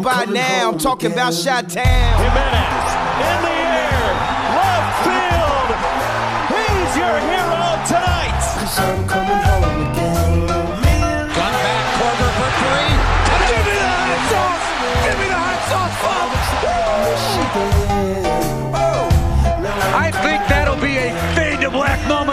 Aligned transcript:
know 0.00 0.08
by 0.08 0.24
now. 0.26 0.70
I'm 0.70 0.78
talking 0.78 1.12
about 1.12 1.34
Shot 1.34 1.68
Town. 1.68 2.20
Jimenez 2.20 2.90
in 3.28 3.38
the 3.44 3.56
air, 3.80 4.08
left 4.56 4.92
field. 5.04 5.68
He's 6.52 6.96
your 6.96 7.16
hero 7.30 7.68
tonight. 7.86 9.29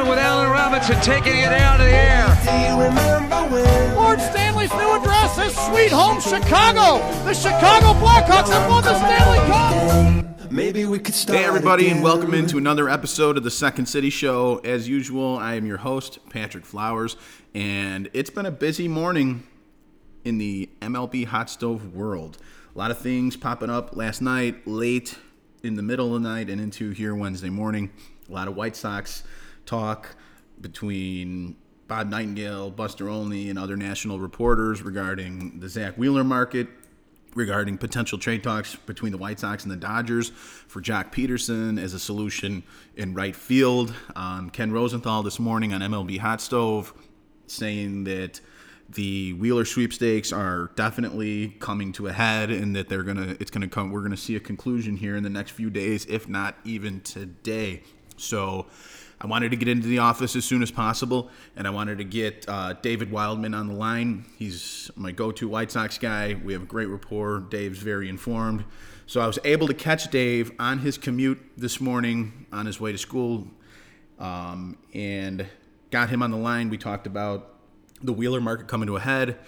With 0.10 0.20
Allen 0.20 0.50
Robinson 0.50 0.96
taking 1.02 1.38
it 1.38 1.52
out 1.52 1.80
of 1.80 1.86
the 1.86 1.92
air. 1.94 2.28
Do 2.44 2.52
you 2.52 2.88
remember 2.88 3.54
when? 3.54 3.96
Lord 3.96 4.20
Stanley's 4.22 4.72
new 4.72 4.96
address 4.96 5.38
is 5.40 5.56
Sweet 5.68 5.92
Home 5.92 6.20
Chicago. 6.22 7.00
The 7.26 7.34
Chicago 7.34 7.94
Blackhawks 8.00 8.50
have 8.50 8.70
won 8.70 8.84
the 8.84 8.98
Stanley 8.98 9.40
Cup. 9.48 10.52
Maybe 10.52 10.86
we 10.86 11.00
could 11.00 11.14
start 11.14 11.40
Hey, 11.40 11.46
everybody, 11.46 11.86
again. 11.86 11.98
and 11.98 12.04
welcome 12.04 12.34
into 12.34 12.58
another 12.58 12.88
episode 12.90 13.38
of 13.38 13.44
the 13.44 13.52
Second 13.52 13.88
City 13.88 14.10
Show. 14.10 14.60
As 14.64 14.88
usual, 14.88 15.38
I 15.38 15.56
am 15.56 15.66
your 15.66 15.78
host, 15.78 16.20
Patrick 16.30 16.66
Flowers, 16.66 17.18
and 17.54 18.10
it's 18.14 18.30
been 18.30 18.46
a 18.46 18.52
busy 18.52 18.88
morning 18.88 19.44
in 20.24 20.38
the 20.38 20.70
MLB 20.82 21.26
hot 21.26 21.50
stove 21.50 21.94
world. 21.94 22.38
A 22.74 22.78
lot 22.78 22.92
of 22.92 22.98
things 23.00 23.36
popping 23.36 23.70
up 23.70 23.96
last 23.96 24.22
night, 24.22 24.66
late 24.68 25.18
in 25.64 25.76
the 25.76 25.84
middle 25.84 26.16
of 26.16 26.22
the 26.22 26.30
night, 26.30 26.50
and 26.50 26.62
into 26.62 26.92
here 26.92 27.14
Wednesday 27.14 27.50
morning. 27.50 27.92
A 28.30 28.32
lot 28.32 28.48
of 28.48 28.56
White 28.56 28.76
Sox 28.76 29.24
talk 29.68 30.16
between 30.60 31.56
Bob 31.88 32.10
Nightingale, 32.10 32.72
Buster 32.72 33.10
Olney, 33.10 33.50
and 33.50 33.60
other 33.60 33.78
national 33.78 34.20
reporters 34.20 34.82
regarding 34.82 35.60
the 35.60 35.70
Zack 35.70 35.96
Wheeler 35.96 36.24
market, 36.24 36.68
regarding 37.36 37.78
potential 37.78 38.18
trade 38.18 38.44
talks 38.44 38.76
between 38.76 39.12
the 39.12 39.18
White 39.18 39.40
Sox 39.40 39.64
and 39.64 39.72
the 39.72 39.78
Dodgers 39.78 40.30
for 40.30 40.82
Joc 40.82 41.14
Pederson 41.14 41.80
as 41.80 41.94
a 41.94 42.00
solution 42.00 42.64
in 42.96 43.14
right 43.14 43.36
field. 43.36 43.94
Um, 44.16 44.50
Ken 44.50 44.72
Rosenthal 44.72 45.24
this 45.24 45.40
morning 45.40 45.74
on 45.74 45.82
MLB 45.82 46.20
Hot 46.20 46.42
Stove 46.42 46.94
saying 47.46 48.06
that 48.06 48.42
the 48.90 49.34
Wheeler 49.34 49.66
sweepstakes 49.66 50.32
are 50.32 50.72
definitely 50.76 51.50
coming 51.60 51.92
to 51.94 52.08
a 52.08 52.14
head 52.14 52.50
and 52.50 52.76
that 52.76 52.88
they're 52.88 53.04
gonna 53.04 53.36
it's 53.40 53.52
gonna 53.52 53.68
come 53.68 53.92
we're 53.92 54.02
gonna 54.02 54.16
see 54.16 54.36
a 54.36 54.40
conclusion 54.40 54.96
here 54.96 55.16
in 55.16 55.24
the 55.24 55.30
next 55.30 55.52
few 55.52 55.70
days, 55.70 56.06
if 56.06 56.28
not 56.28 56.56
even 56.64 57.02
today. 57.02 57.84
So 58.16 58.68
I 59.20 59.26
wanted 59.26 59.50
to 59.50 59.58
get 59.58 59.68
into 59.68 59.88
the 59.88 59.98
office 60.00 60.36
as 60.36 60.46
soon 60.46 60.62
as 60.62 60.70
possible, 60.70 61.30
and 61.56 61.66
I 61.66 61.72
wanted 61.72 61.98
to 61.98 62.04
get 62.04 62.46
uh, 62.48 62.74
David 62.74 63.12
Wildman 63.12 63.56
on 63.56 63.68
the 63.68 63.74
line. 63.74 64.26
He's 64.38 64.92
my 64.96 65.12
go-to 65.12 65.48
White 65.48 65.72
Sox 65.72 65.98
guy. 65.98 66.36
We 66.44 66.54
have 66.54 66.62
a 66.62 66.68
great 66.68 66.86
rapport. 66.86 67.40
Dave's 67.40 67.80
very 67.80 68.10
informed, 68.10 68.64
so 69.08 69.20
I 69.20 69.26
was 69.26 69.40
able 69.44 69.68
to 69.68 69.74
catch 69.74 70.12
Dave 70.12 70.52
on 70.60 70.80
his 70.80 71.00
commute 71.00 71.42
this 71.58 71.82
morning 71.82 72.46
on 72.52 72.68
his 72.68 72.80
way 72.80 72.92
to 72.92 72.98
school, 72.98 73.48
um, 74.20 74.78
and 74.94 75.48
got 75.90 76.10
him 76.10 76.22
on 76.22 76.30
the 76.30 76.38
line. 76.38 76.70
We 76.70 76.78
talked 76.78 77.08
about 77.08 77.56
the 78.04 78.14
Wheeler 78.14 78.40
market 78.40 78.68
coming 78.68 78.86
to 78.86 78.98
a 78.98 79.00
head, 79.00 79.40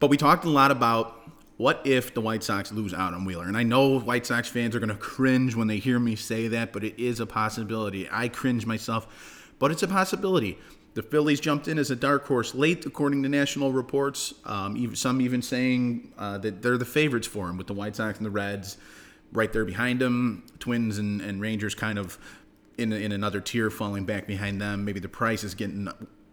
but 0.00 0.10
we 0.10 0.16
talked 0.16 0.44
a 0.44 0.50
lot 0.50 0.72
about 0.72 1.25
what 1.56 1.80
if 1.86 2.12
the 2.12 2.20
White 2.20 2.42
Sox 2.42 2.70
lose 2.70 2.92
out 2.92 3.14
on 3.14 3.24
Wheeler? 3.24 3.46
And 3.46 3.56
I 3.56 3.62
know 3.62 3.98
White 3.98 4.26
Sox 4.26 4.48
fans 4.48 4.76
are 4.76 4.78
going 4.78 4.90
to 4.90 4.96
cringe 4.96 5.54
when 5.54 5.68
they 5.68 5.78
hear 5.78 5.98
me 5.98 6.14
say 6.14 6.48
that, 6.48 6.72
but 6.72 6.84
it 6.84 7.00
is 7.02 7.18
a 7.18 7.26
possibility. 7.26 8.08
I 8.10 8.28
cringe 8.28 8.66
myself, 8.66 9.52
but 9.58 9.70
it's 9.70 9.82
a 9.82 9.88
possibility. 9.88 10.58
The 10.92 11.02
Phillies 11.02 11.40
jumped 11.40 11.68
in 11.68 11.78
as 11.78 11.90
a 11.90 11.96
dark 11.96 12.26
horse 12.26 12.54
late, 12.54 12.84
according 12.86 13.22
to 13.22 13.28
national 13.28 13.72
reports. 13.72 14.34
Um, 14.44 14.76
even, 14.76 14.96
some 14.96 15.20
even 15.20 15.42
saying 15.42 16.12
uh, 16.18 16.38
that 16.38 16.62
they're 16.62 16.78
the 16.78 16.84
favorites 16.84 17.26
for 17.26 17.48
him, 17.48 17.56
with 17.56 17.66
the 17.66 17.74
White 17.74 17.96
Sox 17.96 18.18
and 18.18 18.26
the 18.26 18.30
Reds 18.30 18.76
right 19.32 19.52
there 19.52 19.64
behind 19.64 20.00
them. 20.00 20.44
Twins 20.58 20.98
and, 20.98 21.20
and 21.20 21.40
Rangers 21.40 21.74
kind 21.74 21.98
of 21.98 22.18
in, 22.78 22.92
in 22.92 23.12
another 23.12 23.40
tier, 23.40 23.70
falling 23.70 24.04
back 24.04 24.26
behind 24.26 24.60
them. 24.60 24.84
Maybe 24.84 25.00
the 25.00 25.08
price 25.08 25.44
is 25.44 25.54
getting 25.54 25.88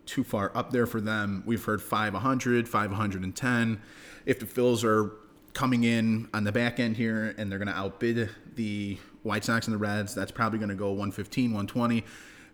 too 0.05 0.23
far 0.23 0.51
up 0.55 0.71
there 0.71 0.85
for 0.85 0.99
them. 0.99 1.43
We've 1.45 1.63
heard 1.63 1.81
500, 1.81 2.67
510. 2.67 3.81
If 4.25 4.39
the 4.39 4.45
Phils 4.45 4.83
are 4.83 5.11
coming 5.53 5.83
in 5.83 6.27
on 6.33 6.43
the 6.43 6.51
back 6.51 6.79
end 6.79 6.97
here 6.97 7.35
and 7.37 7.51
they're 7.51 7.59
going 7.59 7.67
to 7.67 7.77
outbid 7.77 8.29
the 8.55 8.97
White 9.23 9.43
Sox 9.43 9.67
and 9.67 9.73
the 9.73 9.77
Reds, 9.77 10.15
that's 10.15 10.31
probably 10.31 10.59
going 10.59 10.69
to 10.69 10.75
go 10.75 10.89
115, 10.89 11.51
120, 11.51 12.03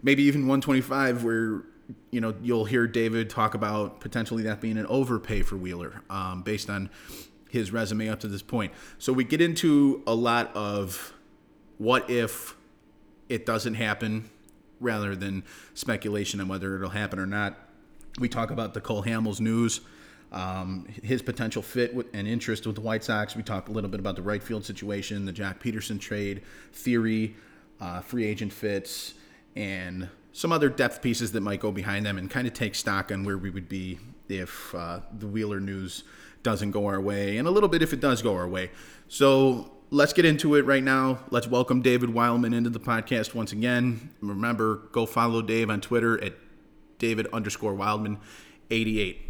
maybe 0.04 0.24
even 0.24 0.42
125 0.42 1.24
where 1.24 1.64
you 2.12 2.22
know 2.22 2.36
you'll 2.42 2.66
hear 2.66 2.86
David 2.86 3.30
talk 3.30 3.56
about 3.56 4.00
potentially 4.00 4.44
that 4.44 4.62
being 4.62 4.78
an 4.78 4.86
overpay 4.86 5.42
for 5.42 5.58
Wheeler 5.58 6.02
um, 6.10 6.44
based 6.44 6.70
on 6.70 6.90
his 7.50 7.72
resume 7.72 8.10
up 8.10 8.20
to 8.20 8.28
this 8.28 8.44
point. 8.44 8.72
So 9.00 9.12
we 9.12 9.24
get 9.24 9.42
into 9.42 10.04
a 10.06 10.14
lot 10.14 10.56
of 10.56 11.14
what 11.78 12.10
if 12.10 12.56
it 13.28 13.46
doesn't 13.46 13.76
happen 13.76 14.30
rather 14.80 15.16
than 15.16 15.44
speculation 15.74 16.40
on 16.40 16.48
whether 16.48 16.76
it'll 16.76 16.90
happen 16.90 17.20
or 17.20 17.26
not. 17.26 17.58
We 18.20 18.30
talk 18.30 18.52
about 18.52 18.74
the 18.74 18.82
Cole 18.82 19.04
Hamels 19.04 19.40
news, 19.40 19.82
um, 20.32 20.88
his 21.04 21.22
potential 21.22 21.62
fit 21.62 21.94
with, 21.94 22.08
and 22.14 22.28
interest 22.28 22.66
with 22.66 22.76
the 22.76 22.82
White 22.82 23.04
Sox. 23.04 23.36
We 23.36 23.44
talked 23.44 23.70
a 23.70 23.72
little 23.72 23.90
bit 23.90 24.00
about 24.00 24.16
the 24.16 24.22
right 24.22 24.42
field 24.42 24.66
situation, 24.66 25.26
the 25.26 25.34
Joc 25.34 25.60
Pederson 25.60 26.00
trade 26.00 26.42
theory, 26.74 27.36
uh, 27.80 28.02
free 28.02 28.26
agent 28.26 28.54
fits, 28.54 29.16
and 29.56 30.10
some 30.32 30.52
other 30.52 30.70
depth 30.70 31.02
pieces 31.02 31.32
that 31.32 31.42
might 31.42 31.60
go 31.60 31.72
behind 31.72 32.06
them 32.06 32.18
and 32.18 32.30
kind 32.30 32.48
of 32.48 32.54
take 32.54 32.76
stock 32.76 33.12
on 33.12 33.24
where 33.24 33.38
we 33.38 33.50
would 33.50 33.68
be 33.68 34.00
if 34.28 34.74
uh, 34.76 35.00
the 35.18 35.28
Wheeler 35.28 35.60
news 35.60 36.04
doesn't 36.44 36.72
go 36.72 36.86
our 36.86 37.02
way, 37.02 37.38
and 37.38 37.48
a 37.48 37.52
little 37.52 37.70
bit 37.70 37.82
if 37.82 37.92
it 37.94 38.00
does 38.00 38.22
go 38.22 38.36
our 38.36 38.48
way. 38.48 38.72
So 39.08 39.72
let's 39.90 40.14
get 40.14 40.26
into 40.26 40.56
it 40.56 40.66
right 40.66 40.84
now. 40.84 41.20
Let's 41.32 41.48
welcome 41.48 41.82
David 41.82 42.12
Wildman 42.12 42.54
into 42.54 42.70
the 42.70 42.80
podcast 42.80 43.34
once 43.34 43.52
again. 43.52 44.12
Remember, 44.22 44.84
go 44.92 45.06
follow 45.06 45.42
Dave 45.42 45.70
on 45.70 45.82
Twitter 45.82 46.24
at 46.24 46.34
David 47.00 47.28
underscore 47.34 47.74
Wildman 47.74 48.20
88. 48.70 49.29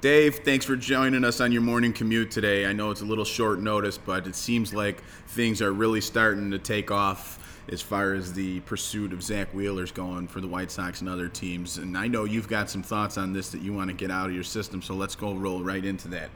Dave, 0.00 0.36
thanks 0.44 0.64
for 0.64 0.76
joining 0.76 1.24
us 1.24 1.40
on 1.40 1.50
your 1.50 1.60
morning 1.60 1.92
commute 1.92 2.30
today. 2.30 2.66
I 2.66 2.72
know 2.72 2.92
it's 2.92 3.00
a 3.00 3.04
little 3.04 3.24
short 3.24 3.58
notice, 3.58 3.98
but 3.98 4.28
it 4.28 4.36
seems 4.36 4.72
like 4.72 5.02
things 5.26 5.60
are 5.60 5.72
really 5.72 6.00
starting 6.00 6.52
to 6.52 6.58
take 6.60 6.92
off 6.92 7.64
as 7.68 7.82
far 7.82 8.14
as 8.14 8.32
the 8.32 8.60
pursuit 8.60 9.12
of 9.12 9.24
Zack 9.24 9.52
Wheeler's 9.52 9.90
going 9.90 10.28
for 10.28 10.40
the 10.40 10.46
White 10.46 10.70
Sox 10.70 11.00
and 11.00 11.10
other 11.10 11.28
teams. 11.28 11.78
And 11.78 11.98
I 11.98 12.06
know 12.06 12.22
you've 12.22 12.46
got 12.46 12.70
some 12.70 12.80
thoughts 12.80 13.18
on 13.18 13.32
this 13.32 13.48
that 13.50 13.60
you 13.60 13.72
want 13.72 13.90
to 13.90 13.92
get 13.92 14.08
out 14.08 14.28
of 14.28 14.34
your 14.36 14.44
system, 14.44 14.82
so 14.82 14.94
let's 14.94 15.16
go 15.16 15.34
roll 15.34 15.64
right 15.64 15.84
into 15.84 16.06
that. 16.08 16.30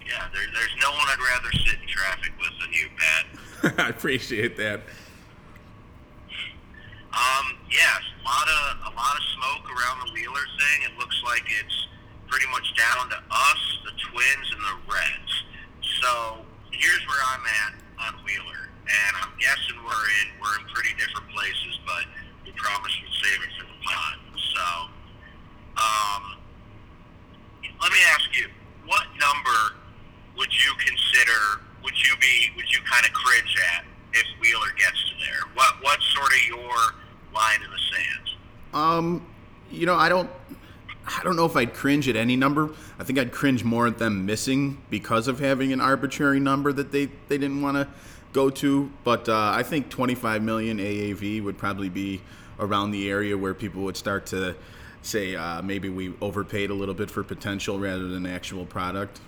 Yeah, 0.00 0.28
there, 0.32 0.46
there's 0.54 0.76
no 0.80 0.90
one 0.92 1.06
I'd 1.08 1.18
rather 1.18 1.52
sit 1.66 1.78
in 1.78 1.88
traffic 1.88 2.32
with 2.38 2.52
than 2.58 2.72
you, 2.72 2.88
Pat. 2.96 3.78
I 3.86 3.90
appreciate 3.90 4.56
that. 4.56 4.80
Um, 7.12 7.58
yes, 7.70 8.00
a 8.18 8.24
lot 8.24 8.48
of 8.48 8.92
a 8.92 8.96
lot 8.96 9.14
of 9.14 9.22
smoke 9.34 9.68
around 9.76 10.06
the 10.06 10.12
Wheeler 10.14 10.46
thing. 10.58 10.90
It 10.90 10.98
looks 10.98 11.20
like 11.24 11.42
it's 11.60 11.88
pretty 12.28 12.46
much 12.52 12.68
down 12.76 13.08
to 13.10 13.18
us, 13.30 13.60
the 13.84 13.92
Twins, 13.96 14.46
and 14.52 14.62
the 14.62 14.76
Reds. 14.88 15.32
So 16.00 16.44
here's 16.70 17.02
where 17.08 17.22
I'm 17.34 17.44
at 17.44 17.72
on 18.08 18.12
Wheeler, 18.24 18.68
and 18.86 19.12
I'm 19.20 19.32
guessing 19.40 19.76
we're 19.82 20.08
in 20.22 20.26
we're 20.40 20.56
in 20.60 20.64
pretty 20.72 20.94
different 21.00 21.28
places, 21.34 21.80
but 21.84 22.04
we 22.44 22.52
promised 22.52 22.94
we'd 23.02 23.16
save 23.18 23.40
it 23.42 23.52
for 23.58 23.66
the 23.66 23.78
pod. 23.82 24.16
So, 24.36 24.64
um, 25.80 26.22
let 27.82 27.90
me 27.92 27.98
ask 28.14 28.28
you, 28.38 28.46
what 28.86 29.06
number 29.18 29.76
would 30.36 30.52
you 30.52 30.70
consider? 30.78 31.66
Would 31.82 31.96
you 31.96 32.14
be? 32.20 32.52
Would 32.56 32.70
you 32.70 32.80
kind 32.86 33.04
of 33.04 33.12
cringe 33.12 33.54
at 33.74 33.84
if 34.12 34.26
Wheeler 34.40 34.70
gets 34.78 34.98
to 35.10 35.14
there? 35.18 35.42
What 35.54 35.82
What's 35.82 36.04
sort 36.14 36.32
of 36.32 36.42
your 36.46 36.76
line 37.34 37.60
in 37.64 37.70
the 37.70 37.82
sand? 37.90 38.26
Um, 38.74 39.26
you 39.70 39.86
know, 39.86 39.96
I 39.96 40.08
don't, 40.08 40.30
I 41.16 41.22
don't 41.24 41.36
know 41.36 41.46
if 41.46 41.56
I'd 41.56 41.72
cringe 41.72 42.08
at 42.08 42.16
any 42.16 42.36
number. 42.36 42.70
I 42.98 43.04
think 43.04 43.18
I'd 43.18 43.32
cringe 43.32 43.64
more 43.64 43.86
at 43.86 43.98
them 43.98 44.26
missing 44.26 44.82
because 44.90 45.26
of 45.26 45.40
having 45.40 45.72
an 45.72 45.80
arbitrary 45.80 46.40
number 46.40 46.72
that 46.72 46.92
they 46.92 47.06
they 47.28 47.38
didn't 47.38 47.62
want 47.62 47.76
to 47.76 47.88
go 48.32 48.50
to. 48.50 48.90
But 49.04 49.28
uh, 49.28 49.52
I 49.54 49.62
think 49.62 49.88
25 49.88 50.42
million 50.42 50.78
AAV 50.78 51.42
would 51.42 51.56
probably 51.56 51.88
be 51.88 52.20
around 52.58 52.90
the 52.90 53.08
area 53.08 53.38
where 53.38 53.54
people 53.54 53.82
would 53.84 53.96
start 53.96 54.26
to 54.26 54.54
say 55.02 55.34
uh, 55.34 55.62
maybe 55.62 55.88
we 55.88 56.12
overpaid 56.20 56.70
a 56.70 56.74
little 56.74 56.94
bit 56.94 57.10
for 57.10 57.22
potential 57.22 57.78
rather 57.78 58.06
than 58.08 58.26
actual 58.26 58.66
product. 58.66 59.20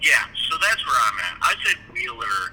Yeah, 0.00 0.24
so 0.50 0.56
that's 0.60 0.84
where 0.84 0.96
I'm 1.06 1.18
at. 1.20 1.36
I 1.42 1.54
said 1.64 1.76
Wheeler, 1.92 2.52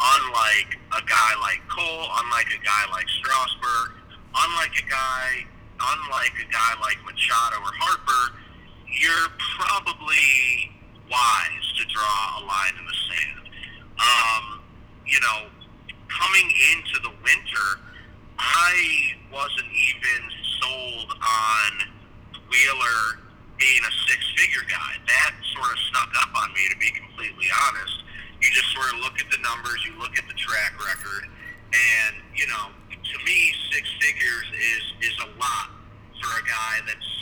unlike 0.00 0.78
a 0.96 1.06
guy 1.06 1.40
like 1.40 1.60
Cole, 1.68 2.08
unlike 2.24 2.46
a 2.46 2.64
guy 2.64 2.90
like 2.90 3.06
Strasburg, 3.08 3.92
unlike 4.34 4.72
a 4.78 4.90
guy, 4.90 5.46
unlike 5.80 6.34
a 6.42 6.48
guy 6.52 6.72
like 6.80 6.98
Machado 7.06 7.62
or 7.62 7.72
Harper, 7.78 8.38
you're 8.88 9.30
probably 9.58 10.74
wise 11.10 11.66
to 11.78 11.84
draw 11.86 12.40
a 12.40 12.42
line 12.44 12.74
in 12.78 12.84
the 12.84 12.98
sand. 13.08 13.44
Um, 13.98 14.44
you 15.06 15.20
know, 15.20 15.48
coming 16.08 16.48
into 16.74 17.00
the 17.02 17.14
winter, 17.22 17.68
I 18.38 19.14
wasn't 19.32 19.70
even 19.70 20.20
sold 20.60 21.10
on 21.18 21.70
Wheeler 22.50 23.22
being 23.58 23.82
a 23.82 23.92
six-figure 24.06 24.66
guy. 24.70 24.92
That 25.06 25.32
sort 25.54 25.70
of 25.70 25.78
snuck 25.90 26.12
up 26.22 26.30
on 26.42 26.52
me, 26.54 26.62
to 26.70 26.78
be 26.78 26.90
completely 26.94 27.50
honest. 27.66 28.04
You 28.40 28.50
just 28.54 28.70
sort 28.70 28.94
of 28.94 29.00
look 29.00 29.18
at 29.18 29.26
the 29.30 29.38
numbers, 29.42 29.82
you 29.82 29.98
look 29.98 30.14
at 30.16 30.26
the 30.30 30.38
track 30.38 30.78
record, 30.78 31.26
and 31.74 32.22
you 32.38 32.46
know, 32.46 32.70
to 33.12 33.16
me, 33.24 33.54
six 33.72 33.88
figures 34.00 34.48
is 34.52 34.84
is 35.08 35.16
a 35.24 35.30
lot 35.40 35.70
for 36.20 36.28
a 36.28 36.44
guy 36.44 36.74
that's 36.86 37.12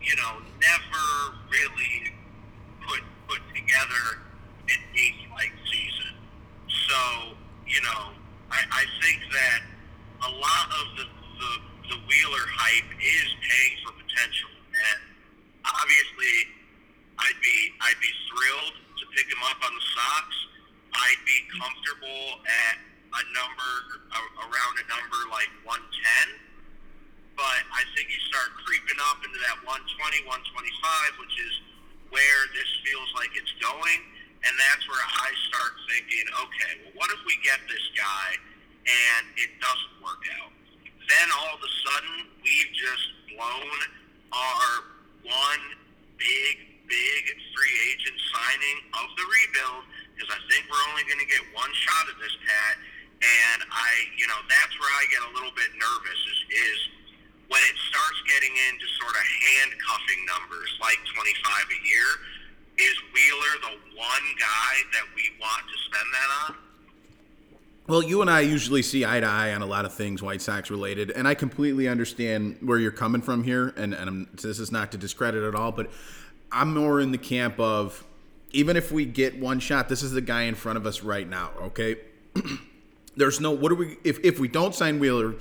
you 0.00 0.16
know 0.16 0.40
never 0.60 1.06
really 1.50 2.12
put 2.86 3.00
put 3.28 3.42
together 3.54 4.24
an 4.68 4.80
eight 4.96 5.20
like 5.32 5.52
season. 5.68 6.14
So 6.88 7.36
you 7.66 7.80
know, 7.82 8.16
I, 8.50 8.60
I 8.70 8.84
think 9.02 9.20
that 9.32 9.60
a 10.24 10.30
lot 10.32 10.66
of 10.80 10.86
the, 10.96 11.06
the 11.40 11.52
the 11.92 11.98
Wheeler 12.08 12.46
hype 12.56 12.90
is 12.96 13.28
paying 13.44 13.74
for 13.84 13.92
potential, 13.92 14.52
and 14.72 15.00
obviously, 15.68 16.34
I'd 17.20 17.40
be 17.42 17.58
I'd 17.84 18.00
be 18.00 18.12
thrilled 18.32 18.76
to 19.00 19.04
pick 19.12 19.28
him 19.28 19.42
up 19.44 19.60
on 19.60 19.72
the 19.74 19.84
Sox. 19.92 20.26
I'd 20.94 21.22
be 21.26 21.38
comfortable 21.58 22.40
at 22.46 22.93
a 23.14 23.22
number 23.30 23.70
a- 24.14 24.32
around 24.50 24.74
a 24.82 24.86
number 24.90 25.18
like 25.30 25.50
110 25.62 26.44
but 27.34 27.60
I 27.74 27.82
think 27.94 28.10
you 28.10 28.20
start 28.30 28.54
creeping 28.62 28.98
up 29.10 29.18
into 29.26 29.38
that 29.42 29.58
120, 29.66 30.22
125, 30.22 31.18
which 31.18 31.34
is 31.34 31.54
where 32.14 32.42
this 32.54 32.70
feels 32.86 33.10
like 33.18 33.34
it's 33.34 33.50
going. 33.58 34.00
And 34.46 34.52
that's 34.54 34.84
where 34.86 35.02
I 35.02 35.28
start 35.50 35.72
thinking, 35.90 36.24
okay, 36.46 36.72
well, 36.84 36.94
what 37.02 37.08
if 37.10 37.20
we 37.26 37.34
get 37.42 37.58
this 37.66 37.82
guy 37.98 38.38
and 38.86 39.24
it 39.40 39.50
doesn't 39.58 39.96
work 39.98 40.22
out? 40.38 40.52
Then 41.10 41.26
all 41.34 41.58
of 41.58 41.62
a 41.64 41.72
sudden, 41.90 42.16
we've 42.44 42.72
just 42.76 43.06
blown 43.34 43.78
our 44.30 44.70
one 45.26 45.64
big, 46.20 46.54
big 46.86 47.22
free 47.56 47.76
agent 47.90 48.18
signing 48.30 48.78
of 49.00 49.08
the 49.16 49.24
rebuild 49.26 49.82
because 50.14 50.30
I 50.30 50.40
think 50.52 50.68
we're 50.70 50.86
only 50.92 51.02
going 51.08 51.18
to 51.24 51.26
get 51.26 51.42
one 51.56 51.72
shot 51.72 52.04
at 52.12 52.16
this, 52.20 52.36
Pat. 52.46 52.74
And 53.24 53.64
I, 53.72 53.90
you 54.20 54.26
know, 54.28 54.40
that's 54.48 54.74
where 54.76 54.92
I 54.92 55.04
get 55.08 55.22
a 55.24 55.32
little 55.32 55.54
bit 55.56 55.72
nervous 55.80 56.20
is, 56.28 56.40
is 56.52 56.78
when 57.48 57.62
it 57.64 57.76
starts 57.88 58.20
getting 58.28 58.52
into 58.68 58.84
sort 59.00 59.16
of 59.16 59.24
handcuffing 59.24 60.20
numbers 60.28 60.70
like 60.80 61.00
25 61.08 61.24
a 61.24 61.80
year, 61.88 62.10
is 62.76 62.96
Wheeler 63.14 63.54
the 63.64 63.74
one 63.96 64.26
guy 64.36 64.74
that 64.92 65.06
we 65.16 65.24
want 65.40 65.64
to 65.64 65.76
spend 65.88 66.08
that 66.12 66.30
on? 66.44 66.50
Well, 67.86 68.02
you 68.02 68.22
and 68.22 68.30
I 68.30 68.40
usually 68.40 68.82
see 68.82 69.04
eye 69.04 69.20
to 69.20 69.26
eye 69.26 69.52
on 69.52 69.60
a 69.60 69.66
lot 69.66 69.84
of 69.84 69.92
things 69.92 70.22
White 70.22 70.40
Sox 70.40 70.70
related, 70.70 71.10
and 71.10 71.28
I 71.28 71.34
completely 71.34 71.86
understand 71.86 72.56
where 72.60 72.78
you're 72.78 72.90
coming 72.90 73.20
from 73.20 73.44
here. 73.44 73.74
And, 73.76 73.92
and 73.92 74.26
this 74.32 74.58
is 74.58 74.72
not 74.72 74.90
to 74.92 74.98
discredit 74.98 75.44
at 75.44 75.54
all, 75.54 75.70
but 75.70 75.90
I'm 76.50 76.74
more 76.74 77.00
in 77.00 77.12
the 77.12 77.18
camp 77.18 77.60
of 77.60 78.02
even 78.52 78.76
if 78.76 78.90
we 78.90 79.04
get 79.04 79.38
one 79.38 79.60
shot, 79.60 79.88
this 79.88 80.02
is 80.02 80.12
the 80.12 80.20
guy 80.22 80.42
in 80.42 80.54
front 80.54 80.78
of 80.78 80.86
us 80.86 81.02
right 81.02 81.28
now. 81.28 81.50
Okay, 81.60 81.96
there's 83.16 83.40
no 83.40 83.50
what 83.50 83.70
do 83.70 83.76
we 83.76 83.96
if 84.04 84.18
if 84.24 84.38
we 84.38 84.48
don't 84.48 84.74
sign 84.74 84.98
Wheeler, 84.98 85.34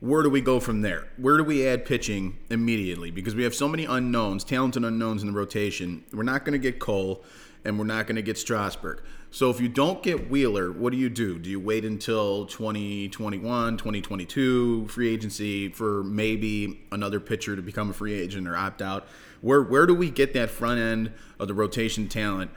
where 0.00 0.22
do 0.22 0.30
we 0.30 0.40
go 0.40 0.60
from 0.60 0.82
there? 0.82 1.08
Where 1.16 1.36
do 1.36 1.44
we 1.44 1.66
add 1.66 1.84
pitching 1.84 2.38
immediately? 2.50 3.10
Because 3.10 3.34
we 3.34 3.42
have 3.42 3.54
so 3.54 3.68
many 3.68 3.84
unknowns, 3.84 4.44
talented 4.44 4.84
unknowns 4.84 5.22
in 5.22 5.32
the 5.32 5.34
rotation. 5.34 6.04
We're 6.12 6.22
not 6.22 6.44
going 6.44 6.52
to 6.52 6.58
get 6.58 6.78
Cole, 6.78 7.24
and 7.64 7.78
we're 7.78 7.84
not 7.84 8.06
going 8.06 8.16
to 8.16 8.22
get 8.22 8.38
Strasburg. 8.38 9.02
So 9.30 9.50
if 9.50 9.60
you 9.60 9.68
don't 9.68 10.02
get 10.02 10.30
Wheeler, 10.30 10.72
what 10.72 10.90
do 10.90 10.98
you 10.98 11.10
do? 11.10 11.38
Do 11.38 11.50
you 11.50 11.60
wait 11.60 11.84
until 11.84 12.46
2021, 12.46 13.76
2022 13.76 14.88
free 14.88 15.12
agency 15.12 15.68
for 15.68 16.02
maybe 16.04 16.80
another 16.92 17.20
pitcher 17.20 17.54
to 17.54 17.60
become 17.60 17.90
a 17.90 17.92
free 17.92 18.14
agent 18.14 18.48
or 18.48 18.56
opt 18.56 18.80
out? 18.80 19.06
Where 19.40 19.62
where 19.62 19.86
do 19.86 19.94
we 19.94 20.10
get 20.10 20.32
that 20.34 20.48
front 20.48 20.80
end 20.80 21.12
of 21.38 21.48
the 21.48 21.54
rotation 21.54 22.08
talent 22.08 22.50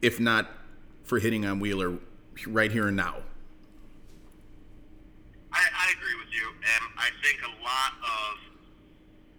if 0.00 0.20
not 0.20 0.48
for 1.02 1.18
hitting 1.18 1.44
on 1.44 1.58
Wheeler 1.58 1.98
right 2.46 2.70
here 2.70 2.86
and 2.86 2.96
now? 2.96 3.16
I, 5.54 5.62
I 5.62 5.86
agree 5.94 6.18
with 6.18 6.34
you, 6.34 6.50
and 6.50 6.82
I 6.98 7.14
think 7.22 7.38
a 7.46 7.54
lot 7.62 7.92
of 8.02 8.32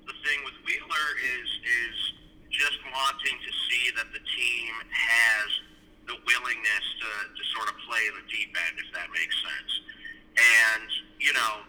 the 0.08 0.16
thing 0.24 0.40
with 0.48 0.56
Wheeler 0.64 1.08
is 1.20 1.50
is 1.68 1.98
just 2.56 2.80
wanting 2.88 3.36
to 3.36 3.52
see 3.68 3.92
that 4.00 4.08
the 4.16 4.24
team 4.24 4.72
has 4.88 5.48
the 6.08 6.16
willingness 6.24 6.86
to, 7.04 7.12
to 7.36 7.44
sort 7.52 7.68
of 7.68 7.76
play 7.84 8.00
the 8.16 8.24
deep 8.32 8.56
end, 8.56 8.80
if 8.80 8.88
that 8.96 9.12
makes 9.12 9.36
sense. 9.44 9.72
And 10.40 10.88
you 11.20 11.36
know, 11.36 11.68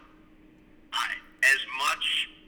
I, 0.95 1.11
as 1.43 1.61
much 1.75 2.05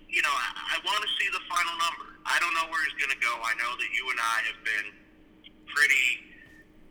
you 0.07 0.24
know, 0.24 0.31
I, 0.31 0.80
I 0.80 0.88
want 0.88 1.04
to 1.04 1.12
see 1.19 1.28
the 1.36 1.44
final 1.52 1.75
number. 1.84 2.16
I 2.24 2.40
don't 2.40 2.56
know 2.56 2.72
where 2.72 2.80
he's 2.88 2.95
going 2.95 3.12
to 3.12 3.22
go. 3.22 3.34
I 3.44 3.54
know 3.60 3.75
that 3.75 3.90
you 3.92 4.07
and 4.07 4.19
I 4.24 4.38
have 4.48 4.60
been 4.63 4.88
pretty 5.68 6.07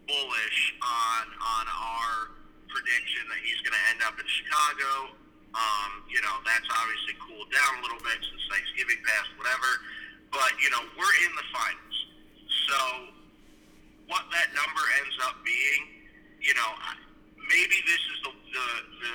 bullish 0.05 0.61
on 0.85 1.25
on 1.33 1.65
our 1.65 2.38
prediction 2.69 3.25
that 3.29 3.41
he's 3.43 3.61
going 3.65 3.77
to 3.77 3.85
end 3.93 4.01
up 4.05 4.17
in 4.17 4.27
Chicago. 4.29 5.17
Um, 5.57 6.05
you 6.07 6.21
know, 6.21 6.37
that's 6.45 6.69
obviously 6.69 7.17
cooled 7.25 7.49
down 7.51 7.81
a 7.81 7.83
little 7.83 8.03
bit 8.05 8.21
since 8.21 8.43
Thanksgiving 8.53 9.01
passed, 9.03 9.33
whatever. 9.41 9.71
But 10.29 10.53
you 10.61 10.69
know, 10.69 10.85
we're 10.93 11.17
in 11.25 11.33
the 11.33 11.47
finals, 11.49 11.97
so 12.69 12.81
what 14.13 14.29
that 14.29 14.53
number 14.53 14.85
ends 15.01 15.17
up 15.25 15.41
being, 15.41 16.05
you 16.45 16.53
know, 16.53 16.71
maybe 17.49 17.81
this 17.89 18.03
is 18.13 18.19
the 18.29 18.33
the, 18.53 18.69
the 19.01 19.15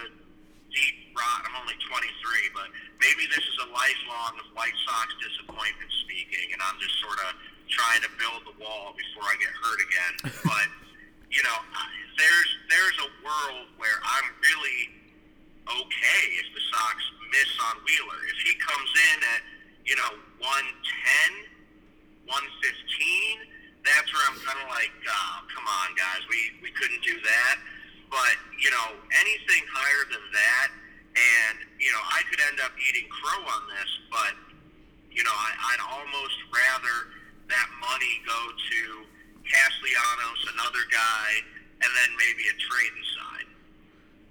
deep 0.74 1.14
rot. 1.14 1.46
I'm 1.46 1.54
only 1.62 1.78
23, 1.86 2.58
but 2.58 2.70
maybe 2.98 3.30
this 3.30 3.46
is 3.46 3.58
a 3.62 3.70
lifelong 3.70 4.42
of 4.42 4.50
White 4.58 4.74
Sox 4.90 5.14
disappointment 5.22 5.90
speaking, 6.02 6.50
and 6.54 6.60
I'm 6.66 6.82
just 6.82 6.98
sort 6.98 7.22
of 7.30 7.38
trying 7.70 8.02
to 8.02 8.12
build 8.18 8.42
the 8.50 8.56
wall 8.58 8.98
before 8.98 9.26
I 9.30 9.36
get 9.38 9.54
hurt 9.54 9.80
again. 9.86 10.14
But 10.50 10.68
you 11.34 11.42
know, 11.42 11.60
there's 12.14 12.52
there's 12.70 12.98
a 13.02 13.10
world 13.26 13.68
where 13.82 13.98
I'm 14.06 14.30
really 14.38 14.94
okay 15.66 16.24
if 16.38 16.48
the 16.54 16.62
Sox 16.70 16.98
miss 17.34 17.52
on 17.74 17.82
Wheeler. 17.82 18.22
If 18.30 18.38
he 18.46 18.54
comes 18.62 18.92
in 19.14 19.18
at 19.34 19.42
you 19.90 19.98
know 19.98 20.14
110, 20.38 20.54
115, 22.30 22.30
that's 23.82 24.08
where 24.14 24.24
I'm 24.30 24.38
kind 24.46 24.62
of 24.62 24.70
like, 24.70 24.94
oh, 25.10 25.36
come 25.50 25.66
on, 25.66 25.98
guys, 25.98 26.22
we 26.30 26.54
we 26.62 26.70
couldn't 26.78 27.02
do 27.02 27.18
that. 27.18 27.58
But 28.14 28.38
you 28.62 28.70
know, 28.70 28.94
anything 29.18 29.66
higher 29.74 30.06
than 30.14 30.22
that, 30.22 30.70
and 31.18 31.66
you 31.82 31.90
know, 31.90 32.04
I 32.14 32.22
could 32.30 32.46
end 32.46 32.62
up 32.62 32.78
eating 32.78 33.10
crow 33.10 33.42
on 33.42 33.64
this, 33.74 33.92
but 34.14 34.38
you 35.10 35.26
know, 35.26 35.34
I, 35.34 35.50
I'd 35.74 35.84
almost 35.98 36.38
rather 36.54 37.10
that 37.50 37.68
money 37.82 38.22
go 38.22 38.42
to 38.54 38.82
Castellanos, 39.50 40.54
another 40.54 40.86
guy, 40.92 41.28
and 41.82 41.92
then 41.96 42.18
maybe 42.18 42.44
a 42.50 42.56
trade 42.60 42.92
inside. 42.98 43.54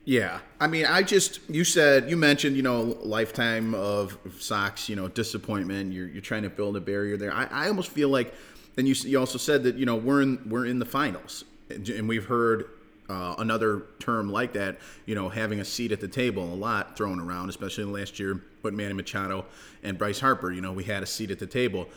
Yeah, 0.05 0.41
I 0.59 0.67
mean, 0.67 0.87
I 0.87 1.03
just 1.03 1.41
you 1.49 1.63
said 1.63 2.11
you 2.11 2.17
mentioned 2.17 2.57
you 2.57 2.63
know 2.63 2.99
lifetime 3.03 3.75
of 3.75 4.19
Sox, 4.39 4.89
you 4.89 4.97
know 4.97 5.09
disappointment. 5.09 5.93
You're 5.93 6.09
you're 6.09 6.23
trying 6.23 6.43
to 6.43 6.51
build 6.51 6.77
a 6.77 6.81
barrier 6.81 7.17
there. 7.17 7.33
I, 7.33 7.45
I 7.45 7.69
almost 7.69 7.91
feel 7.91 8.09
like, 8.09 8.35
and 8.77 8.89
you 8.89 8.95
you 9.09 9.19
also 9.19 9.39
said 9.39 9.63
that 9.63 9.77
you 9.77 9.87
know 9.87 9.95
we're 9.97 10.23
in 10.23 10.41
we're 10.49 10.67
in 10.67 10.81
the 10.81 10.87
finals, 10.87 11.45
and 11.71 11.89
and 11.89 12.09
we've 12.09 12.25
heard 12.25 12.71
uh, 13.09 13.37
another 13.39 13.85
term 14.01 14.33
like 14.33 14.55
that. 14.55 14.79
You 15.07 15.15
know, 15.15 15.29
having 15.29 15.61
a 15.61 15.65
seat 15.65 15.93
at 15.93 16.01
the 16.01 16.09
table 16.09 16.53
a 16.53 16.57
lot 16.57 16.97
thrown 16.97 17.21
around, 17.21 17.49
especially 17.49 17.85
last 17.85 18.19
year 18.19 18.43
with 18.63 18.75
Manny 18.75 18.95
Machado 18.95 19.45
and 19.85 19.97
Bryce 19.99 20.19
Harper. 20.19 20.51
You 20.51 20.63
know, 20.63 20.73
we 20.73 20.83
had 20.83 21.05
a 21.05 21.07
seat 21.07 21.31
at 21.31 21.39
the 21.39 21.47
table. 21.47 21.89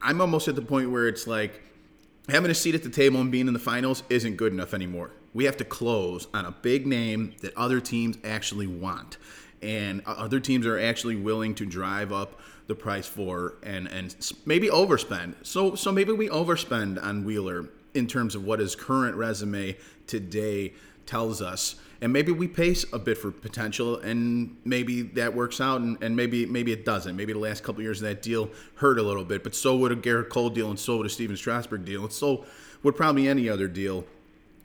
I'm 0.00 0.20
almost 0.20 0.46
at 0.46 0.54
the 0.54 0.62
point 0.62 0.92
where 0.92 1.08
it's 1.08 1.26
like 1.26 1.62
having 2.28 2.50
a 2.50 2.54
seat 2.54 2.74
at 2.74 2.82
the 2.82 2.90
table 2.90 3.20
and 3.20 3.32
being 3.32 3.48
in 3.48 3.54
the 3.54 3.58
finals 3.58 4.02
isn't 4.08 4.36
good 4.36 4.52
enough 4.52 4.74
anymore. 4.74 5.10
We 5.34 5.44
have 5.44 5.56
to 5.58 5.64
close 5.64 6.26
on 6.34 6.44
a 6.44 6.50
big 6.50 6.86
name 6.86 7.34
that 7.40 7.56
other 7.56 7.80
teams 7.80 8.18
actually 8.24 8.66
want, 8.66 9.16
and 9.62 10.02
other 10.06 10.40
teams 10.40 10.66
are 10.66 10.78
actually 10.78 11.16
willing 11.16 11.54
to 11.56 11.66
drive 11.66 12.12
up 12.12 12.40
the 12.66 12.74
price 12.74 13.06
for 13.06 13.54
and 13.62 13.88
and 13.88 14.14
maybe 14.44 14.68
overspend. 14.68 15.34
So 15.42 15.74
so 15.74 15.90
maybe 15.90 16.12
we 16.12 16.28
overspend 16.28 17.02
on 17.02 17.24
Wheeler 17.24 17.68
in 17.94 18.06
terms 18.06 18.34
of 18.34 18.44
what 18.44 18.60
his 18.60 18.76
current 18.76 19.16
resume 19.16 19.76
today 20.06 20.74
tells 21.06 21.40
us. 21.40 21.76
And 22.00 22.12
maybe 22.12 22.30
we 22.30 22.46
pace 22.46 22.84
a 22.92 22.98
bit 22.98 23.18
for 23.18 23.32
potential, 23.32 23.96
and 23.96 24.56
maybe 24.64 25.02
that 25.02 25.34
works 25.34 25.60
out, 25.60 25.80
and, 25.80 26.00
and 26.00 26.14
maybe 26.14 26.46
maybe 26.46 26.72
it 26.72 26.84
doesn't. 26.84 27.16
Maybe 27.16 27.32
the 27.32 27.40
last 27.40 27.64
couple 27.64 27.82
years 27.82 28.00
of 28.00 28.08
that 28.08 28.22
deal 28.22 28.50
hurt 28.76 28.98
a 28.98 29.02
little 29.02 29.24
bit, 29.24 29.42
but 29.42 29.54
so 29.54 29.76
would 29.78 29.90
a 29.90 29.96
Gerrit 29.96 30.28
Cole 30.28 30.50
deal, 30.50 30.70
and 30.70 30.78
so 30.78 30.98
would 30.98 31.06
a 31.06 31.10
Stephen 31.10 31.36
Strasburg 31.36 31.84
deal, 31.84 32.04
and 32.04 32.12
so 32.12 32.44
would 32.84 32.96
probably 32.96 33.26
any 33.26 33.48
other 33.48 33.66
deal 33.66 34.04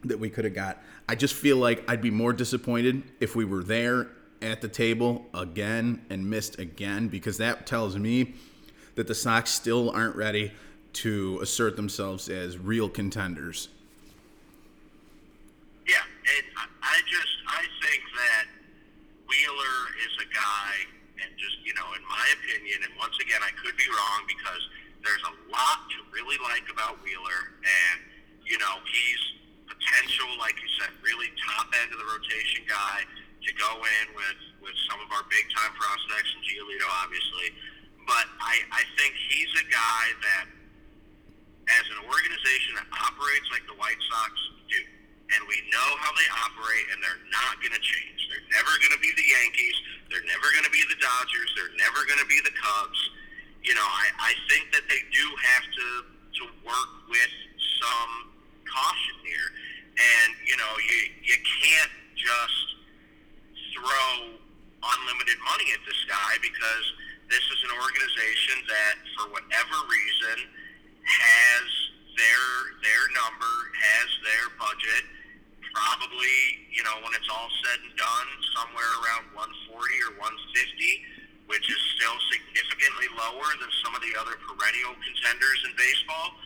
that 0.03 0.19
we 0.19 0.29
could 0.29 0.45
have 0.45 0.53
got. 0.53 0.81
I 1.09 1.15
just 1.15 1.33
feel 1.33 1.57
like 1.57 1.83
I'd 1.89 2.01
be 2.01 2.11
more 2.11 2.33
disappointed 2.33 3.03
if 3.19 3.35
we 3.35 3.45
were 3.45 3.63
there 3.63 4.09
at 4.41 4.61
the 4.61 4.67
table 4.67 5.25
again 5.33 6.05
and 6.09 6.29
missed 6.29 6.59
again, 6.59 7.07
because 7.07 7.37
that 7.37 7.65
tells 7.65 7.97
me 7.97 8.35
that 8.95 9.07
the 9.07 9.15
Sox 9.15 9.49
still 9.49 9.89
aren't 9.89 10.15
ready 10.15 10.51
to 10.93 11.39
assert 11.41 11.75
themselves 11.75 12.29
as 12.29 12.57
real 12.57 12.89
contenders. 12.89 13.69
opinion, 22.53 22.85
and 22.85 22.93
once 23.01 23.17
again, 23.17 23.41
I 23.41 23.49
could 23.57 23.73
be 23.73 23.89
wrong 23.89 24.29
because 24.29 24.61
there's 25.01 25.25
a 25.25 25.33
lot 25.49 25.89
to 25.89 25.97
really 26.13 26.37
like 26.45 26.69
about 26.69 27.01
Wheeler, 27.01 27.41
and 27.65 27.97
you 28.45 28.61
know 28.61 28.77
he's 28.85 29.21
potential, 29.65 30.29
like 30.37 30.53
you 30.61 30.69
said, 30.77 30.93
really 31.01 31.33
top 31.49 31.73
end 31.81 31.89
of 31.89 31.97
the 31.97 32.05
rotation 32.05 32.61
guy 32.69 33.01
to 33.41 33.49
go 33.57 33.81
in 33.81 34.05
with 34.13 34.39
with 34.61 34.77
some 34.85 35.01
of 35.01 35.09
our 35.09 35.25
big 35.33 35.43
time 35.49 35.73
prospects 35.73 36.29
and 36.37 36.45
Giolito, 36.45 36.87
obviously. 37.01 37.57
But 38.05 38.29
I, 38.37 38.61
I 38.69 38.83
think 38.99 39.15
he's 39.31 39.51
a 39.57 39.65
guy 39.71 40.03
that, 40.21 40.45
as 41.71 41.85
an 41.89 42.05
organization 42.05 42.75
that 42.77 42.87
operates 42.91 43.47
like 43.49 43.63
the 43.65 43.75
White 43.79 43.99
Sox 44.11 44.31
do, 44.69 44.79
and 45.35 45.41
we 45.49 45.57
know 45.73 45.89
how 45.99 46.11
they 46.13 46.29
operate, 46.45 46.85
and 46.93 47.01
they're 47.01 47.25
not 47.33 47.57
going 47.59 47.73
to 47.73 47.83
change. 47.83 48.19
They're 48.29 48.47
never 48.53 48.73
going 48.81 48.93
to 48.93 49.01
be 49.01 49.11
the 49.13 49.27
Yankees. 49.27 49.77
They're 50.09 50.27
never 50.29 50.47
going 50.53 50.65
to 50.65 50.73
be 50.73 50.83
the 50.89 50.99
Dodgers. 51.01 51.49
They're 51.57 51.75
never 51.81 52.05
going 52.05 52.21
to 52.21 52.29
be 52.29 52.39
the 52.45 52.53
Cubs. 52.53 52.99
You 53.65 53.73
know, 53.73 53.85
I, 53.85 54.05
I 54.19 54.31
think 54.51 54.69
that 54.75 54.85
they 54.91 55.01
do 55.09 55.25
have 55.25 55.65
to 55.65 55.87
to 56.33 56.43
work 56.65 56.91
with 57.07 57.33
some 57.79 58.33
caution 58.65 59.15
here, 59.23 59.49
and 59.97 60.29
you 60.45 60.57
know, 60.57 60.71
you 60.81 60.99
you 61.23 61.37
can't 61.39 61.93
just 62.17 62.65
throw 63.73 64.37
unlimited 64.83 65.39
money 65.47 65.71
at 65.71 65.81
this 65.87 66.01
guy 66.05 66.37
because 66.43 66.85
this 67.31 67.41
is 67.41 67.59
an 67.65 67.73
organization 67.79 68.57
that, 68.67 68.95
for 69.15 69.25
whatever 69.31 69.75
reason, 69.87 70.37
has 71.01 71.67
their 72.19 72.47
their 72.83 73.03
number, 73.15 73.55
has 73.73 74.09
their 74.21 74.45
budget. 74.59 75.03
Probably, 75.73 76.37
you 76.69 76.85
know, 76.85 77.01
when 77.01 77.11
it's 77.17 77.27
all 77.27 77.49
said 77.65 77.81
and 77.81 77.93
done, 77.97 78.29
somewhere 78.53 78.91
around 79.01 79.25
140 79.73 80.07
or 80.07 80.13
150, 80.21 81.49
which 81.49 81.65
is 81.65 81.81
still 81.97 82.17
significantly 82.29 83.09
lower 83.17 83.49
than 83.57 83.69
some 83.81 83.97
of 83.97 84.01
the 84.05 84.13
other 84.15 84.37
perennial 84.45 84.93
contenders 85.01 85.59
in 85.65 85.73
baseball. 85.75 86.37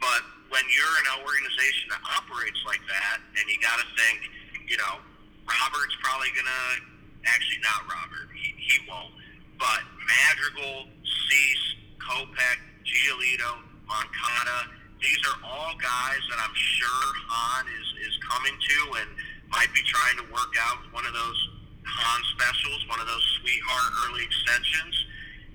But 0.00 0.24
when 0.48 0.64
you're 0.72 0.96
an 1.06 1.22
organization 1.22 1.92
that 1.92 2.02
operates 2.08 2.58
like 2.64 2.80
that, 2.88 3.20
and 3.36 3.44
you 3.46 3.60
got 3.60 3.78
to 3.84 3.88
think, 3.94 4.18
you 4.64 4.80
know, 4.80 5.04
Robert's 5.44 5.96
probably 6.00 6.32
gonna 6.32 6.90
actually 7.26 7.60
not 7.60 7.84
Robert. 7.84 8.32
He, 8.32 8.54
he 8.56 8.76
won't. 8.88 9.12
But 9.58 9.84
Madrigal, 10.08 10.88
Cease, 11.04 11.66
Kopech, 12.00 12.60
Giolito, 12.86 13.60
Moncada, 13.84 14.72
these 15.02 15.20
are 15.28 15.38
all 15.44 15.74
guys 15.80 16.20
that 16.28 16.38
I'm 16.40 16.54
sure 16.54 17.06
Hahn 17.28 17.66
is, 17.68 17.88
is 18.00 18.14
coming 18.24 18.56
to 18.56 18.78
and 19.00 19.08
might 19.50 19.70
be 19.74 19.82
trying 19.86 20.16
to 20.18 20.26
work 20.32 20.54
out 20.60 20.78
one 20.92 21.04
of 21.06 21.12
those 21.12 21.40
Hahn 21.84 22.22
specials, 22.36 22.86
one 22.88 23.00
of 23.00 23.06
those 23.06 23.24
sweetheart 23.40 23.90
early 24.06 24.24
extensions. 24.24 24.94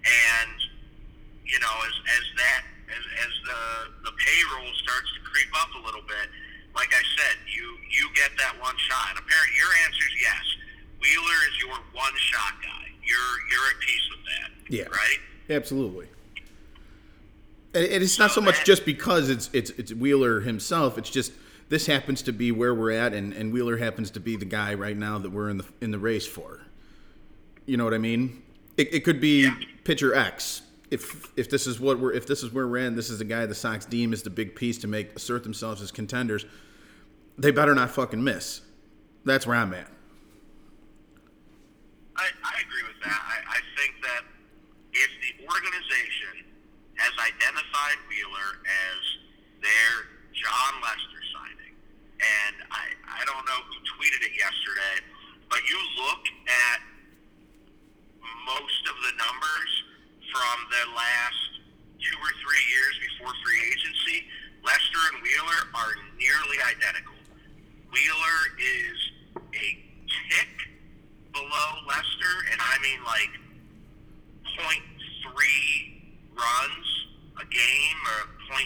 And, 0.06 0.58
you 1.46 1.60
know, 1.60 1.76
as, 1.86 1.96
as 2.18 2.26
that, 2.38 2.62
as, 2.92 3.04
as 3.26 3.34
the, 3.46 3.62
the 4.12 4.14
payroll 4.20 4.72
starts 4.84 5.10
to 5.18 5.22
creep 5.26 5.52
up 5.58 5.72
a 5.80 5.82
little 5.86 6.06
bit, 6.06 6.28
like 6.76 6.92
I 6.92 7.04
said, 7.16 7.36
you, 7.48 7.66
you 7.90 8.10
get 8.14 8.36
that 8.38 8.60
one 8.60 8.76
shot. 8.78 9.16
And 9.16 9.20
apparently 9.20 9.56
your 9.58 9.72
answer 9.88 10.06
is 10.06 10.16
yes. 10.22 10.46
Wheeler 11.00 11.40
is 11.50 11.56
your 11.64 11.78
one 11.96 12.16
shot 12.20 12.60
guy. 12.62 12.92
You're, 13.02 13.36
you're 13.50 13.68
at 13.72 13.80
peace 13.80 14.06
with 14.12 14.24
that. 14.28 14.50
Yeah. 14.68 14.88
Right? 14.92 15.20
Absolutely. 15.50 16.08
And 17.76 17.84
and 17.84 18.02
it's 18.04 18.18
not 18.18 18.32
so 18.32 18.40
much 18.40 18.64
just 18.64 18.86
because 18.86 19.30
it's 19.30 19.50
it's 19.52 19.70
it's 19.72 19.94
Wheeler 19.94 20.40
himself. 20.40 20.98
It's 20.98 21.10
just 21.10 21.34
this 21.70 21.88
happens 21.88 22.22
to 22.24 22.32
be 22.32 22.52
where 22.52 22.74
we're 22.74 22.92
at, 22.92 23.14
and, 23.14 23.34
and 23.34 23.52
Wheeler 23.52 23.78
happens 23.78 24.12
to 24.12 24.20
be 24.20 24.36
the 24.36 24.46
guy 24.46 24.74
right 24.74 24.96
now 24.96 25.18
that 25.18 25.32
we're 25.32 25.50
in 25.50 25.58
the 25.58 25.66
in 25.82 25.92
the 25.92 26.00
race 26.00 26.28
for. 26.28 26.62
You 27.66 27.78
know 27.78 27.84
what 27.84 27.94
I 27.94 27.98
mean? 27.98 28.44
It, 28.78 28.94
it 28.94 29.04
could 29.04 29.20
be 29.20 29.50
pitcher 29.84 30.14
X. 30.14 30.62
If 30.92 31.32
if 31.36 31.50
this 31.50 31.66
is 31.66 31.80
what 31.80 32.00
we're 32.00 32.14
if 32.14 32.28
this 32.28 32.44
is 32.44 32.52
where 32.52 32.68
we're 32.68 32.78
at, 32.78 32.88
and 32.88 32.98
this 32.98 33.10
is 33.10 33.20
the 33.20 33.26
guy 33.26 33.46
the 33.46 33.56
Sox 33.56 33.86
deem 33.86 34.14
is 34.14 34.22
the 34.22 34.30
big 34.30 34.56
piece 34.56 34.78
to 34.80 34.88
make 34.88 35.16
assert 35.16 35.44
themselves 35.44 35.82
as 35.82 35.92
contenders. 35.92 36.46
They 37.38 37.52
better 37.52 37.74
not 37.74 37.90
fucking 37.90 38.24
miss. 38.24 38.62
That's 39.26 39.48
where 39.48 39.58
I'm 39.58 39.74
at. 39.74 39.88
I, 42.16 42.30
I 42.44 42.54
agree 42.62 42.84
with 42.88 43.02
that. 43.04 43.20
I, 43.28 43.58
I 43.58 43.60
think 43.76 44.00
that 44.04 44.24
if 44.94 45.10
the 45.20 45.44
organization 45.44 46.48
has 46.96 47.12
identified 47.20 47.98
Wheeler 48.08 48.64
as 48.64 49.02
their 49.60 50.16
Jon 50.32 50.82
Lester 50.82 51.25
and 52.22 52.56
I, 52.72 52.96
I 53.06 53.22
don't 53.26 53.46
know 53.46 53.60
who 53.68 53.78
tweeted 53.98 54.24
it 54.24 54.34
yesterday, 54.38 55.04
but 55.50 55.60
you 55.68 55.80
look 56.06 56.24
at 56.48 56.80
most 58.46 58.82
of 58.88 58.96
the 59.04 59.14
numbers 59.18 59.72
from 60.32 60.58
the 60.70 60.86
last 60.94 61.50
two 62.00 62.18
or 62.22 62.32
three 62.44 62.66
years 62.70 62.96
before 63.02 63.34
free 63.42 63.62
agency, 63.72 64.18
Lester 64.64 65.02
and 65.14 65.22
Wheeler 65.22 65.62
are 65.74 65.94
nearly 66.18 66.58
identical. 66.62 67.18
Wheeler 67.90 68.40
is 68.60 68.98
a 69.54 69.68
tick 70.30 70.54
below 71.34 71.70
Lester, 71.88 72.36
and 72.52 72.60
I 72.62 72.76
mean 72.82 73.02
like 73.04 73.34
0.3 74.60 74.80
runs 76.36 76.88
a 77.42 77.46
game 77.48 78.00
or 78.06 78.20
0.3. 78.52 78.66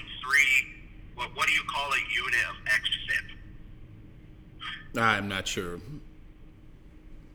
What, 1.16 1.36
what 1.36 1.48
do 1.48 1.54
you 1.54 1.64
call 1.70 1.92
a 1.92 2.02
unit 2.14 2.44
of 2.50 2.56
xFIP? 2.66 3.39
I'm 4.98 5.28
not 5.28 5.48
sure. 5.48 5.80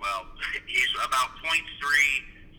Well, 0.00 0.26
he's 0.66 0.90
about 1.06 1.30
0.3 1.40 1.54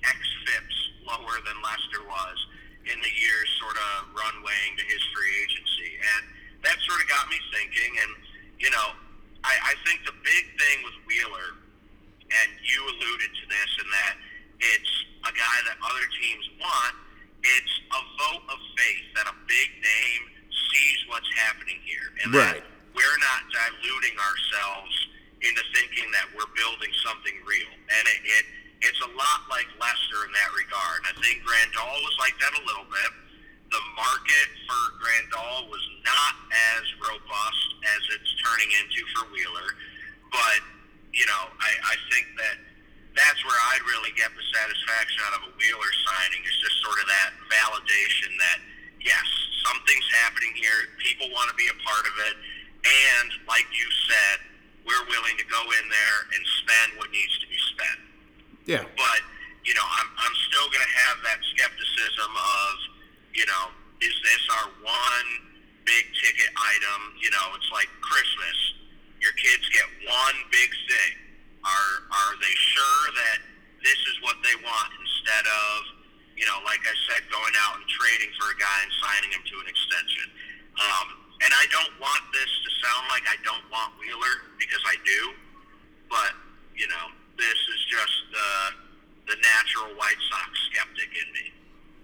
xFIPs 0.02 0.78
lower 1.06 1.36
than 1.46 1.56
Lester 1.62 2.02
was 2.08 2.38
in 2.86 2.98
the 3.02 3.14
years 3.14 3.48
sort 3.60 3.76
of 3.76 4.14
runwaying 4.16 4.78
to 4.78 4.86
his 4.86 5.02
free 5.14 5.34
agency. 5.44 5.92
And 6.00 6.24
that 6.64 6.78
sort 6.88 7.02
of 7.02 7.08
got 7.10 7.28
me 7.30 7.38
thinking. 7.54 7.92
And, 8.02 8.12
you 8.60 8.70
know, 8.72 8.94
I, 9.44 9.54
I 9.62 9.74
think 9.86 10.06
the 10.06 10.16
big 10.24 10.44
thing 10.58 10.78
with 10.86 10.98
Wheeler, 11.06 11.60
and 12.26 12.50
you 12.66 12.80
alluded 12.82 13.30
to 13.30 13.46
this, 13.50 13.70
in 13.84 13.88
that 13.90 14.14
it's 14.62 14.94
a 15.30 15.34
guy 15.34 15.58
that 15.70 15.78
other 15.86 16.06
teams 16.22 16.46
want, 16.62 16.96
it's 17.46 17.74
a 17.94 18.02
vote 18.26 18.44
of 18.50 18.58
faith 18.74 19.06
that 19.18 19.28
a 19.30 19.36
big 19.46 19.70
name 19.82 20.22
sees 20.50 20.98
what's 21.10 21.30
happening 21.46 21.78
here. 21.86 22.10
And 22.24 22.34
Right. 22.34 22.64
that 22.64 22.75
we're 22.96 23.20
not 23.20 23.42
diluting 23.52 24.16
ourselves 24.16 24.96
into 25.44 25.62
thinking 25.76 26.08
that 26.16 26.32
we're 26.34 26.50
building 26.56 26.90
something 27.04 27.36
real. 27.44 27.70
And 27.70 28.04
it, 28.08 28.22
it 28.24 28.46
it's 28.84 29.02
a 29.02 29.12
lot 29.18 29.40
like 29.48 29.68
Lester 29.80 30.28
in 30.28 30.32
that 30.36 30.52
regard. 30.54 31.04
I 31.08 31.14
think 31.20 31.42
Grandal 31.42 31.96
was 32.06 32.16
like 32.20 32.36
that 32.40 32.54
a 32.54 32.64
little 32.64 32.88
bit. 32.88 33.12
The 33.72 33.84
market 33.98 34.48
for 34.68 34.82
Grandal 35.02 35.68
was 35.72 35.84
not 36.06 36.34
as 36.78 36.84
robust 37.02 37.68
as 37.82 38.02
it's 38.14 38.32
turning 38.46 38.70
into 38.84 39.02
for 39.16 39.24
Wheeler. 39.34 39.70
But, 40.30 40.62
you 41.16 41.26
know, 41.26 41.44
I, 41.58 41.72
I 41.82 41.96
think 42.14 42.30
that 42.38 42.62
that's 43.16 43.42
where 43.48 43.58
I'd 43.74 43.84
really 43.88 44.12
get 44.20 44.30
the 44.36 44.46
satisfaction 44.54 45.20
out 45.32 45.34
of 45.40 45.42
a 45.50 45.52
Wheeler 45.56 45.92
signing 46.12 46.44
is 46.44 46.56
just 46.60 46.78
sort 46.84 47.00
of 47.00 47.08
that 47.08 47.32
validation 47.48 48.36
that, 48.38 48.60
yes, 49.02 49.26
something's 49.66 50.10
happening 50.22 50.52
here. 50.54 50.94
People 51.00 51.32
want 51.32 51.50
to 51.50 51.56
be 51.56 51.66
a 51.72 51.78
part 51.82 52.06
of 52.06 52.16
it. 52.28 52.36
And, 52.86 53.30
like 53.50 53.66
you 53.74 53.88
said, 54.06 54.38
we're 54.86 55.06
willing 55.10 55.34
to 55.42 55.48
go 55.50 55.62
in 55.82 55.86
there 55.90 56.20
and 56.38 56.42
spend 56.62 56.90
what 57.02 57.10
needs 57.10 57.34
to 57.42 57.48
be 57.50 57.58
spent 57.74 58.00
Yeah. 58.70 58.86
but 58.94 59.22
you 59.66 59.74
know, 59.74 59.82
I'm 59.82 60.10
I'm 60.22 60.36
still 60.46 60.70
going 60.70 60.86
to 60.86 60.96
have 61.10 61.18
that 61.26 61.42
skepticism 61.58 62.30
of, 62.30 62.72
you 63.34 63.46
know, 63.50 63.74
is 63.98 64.14
this 64.22 64.44
our 64.62 64.70
one 64.86 65.28
big 65.90 66.06
ticket 66.22 66.54
item? 66.54 67.18
You 67.18 67.34
know, 67.34 67.58
it's 67.58 67.66
like 67.74 67.90
Christmas. 68.06 68.58
Your 69.26 69.34
kids 69.42 69.66
get 69.74 69.90
one 70.06 70.38
big 70.54 70.70
thing. 70.86 71.14
Are 71.66 71.94
are 72.14 72.34
they 72.38 72.54
sure 72.54 73.04
that 73.26 73.38
this 73.82 73.98
is 74.14 74.22
what 74.22 74.38
they 74.46 74.54
want 74.62 74.90
instead 75.02 75.46
of, 75.50 75.78
you 76.38 76.46
know, 76.46 76.62
like 76.62 76.86
I 76.86 76.94
said, 77.10 77.26
going 77.34 77.58
out 77.66 77.82
and 77.82 77.90
trading 77.90 78.30
for 78.38 78.54
a 78.54 78.58
guy 78.62 78.78
and 78.86 78.94
signing 79.02 79.34
him 79.34 79.42
to 79.50 79.56
an 79.66 79.68
extension? 79.74 80.30
Um, 80.78 81.08
and 81.42 81.52
I 81.52 81.66
don't 81.72 81.94
want 82.00 82.24
this 82.32 82.52
to 82.64 82.70
sound 82.86 83.04
like 83.10 83.24
I 83.28 83.38
don't 83.44 83.66
want 83.72 83.94
Wheeler 84.00 84.48
because 84.60 84.82
I 84.86 84.96
do 85.04 85.36
but 86.10 86.32
you 86.76 86.88
know, 86.88 87.14
this 87.38 87.48
is 87.48 87.86
just 87.90 88.24
uh, 88.34 88.72
the 89.28 89.36
natural 89.36 89.98
White 89.98 90.16
Sox 90.30 90.50
skeptic 90.72 91.10
in 91.10 91.34
me. 91.34 91.54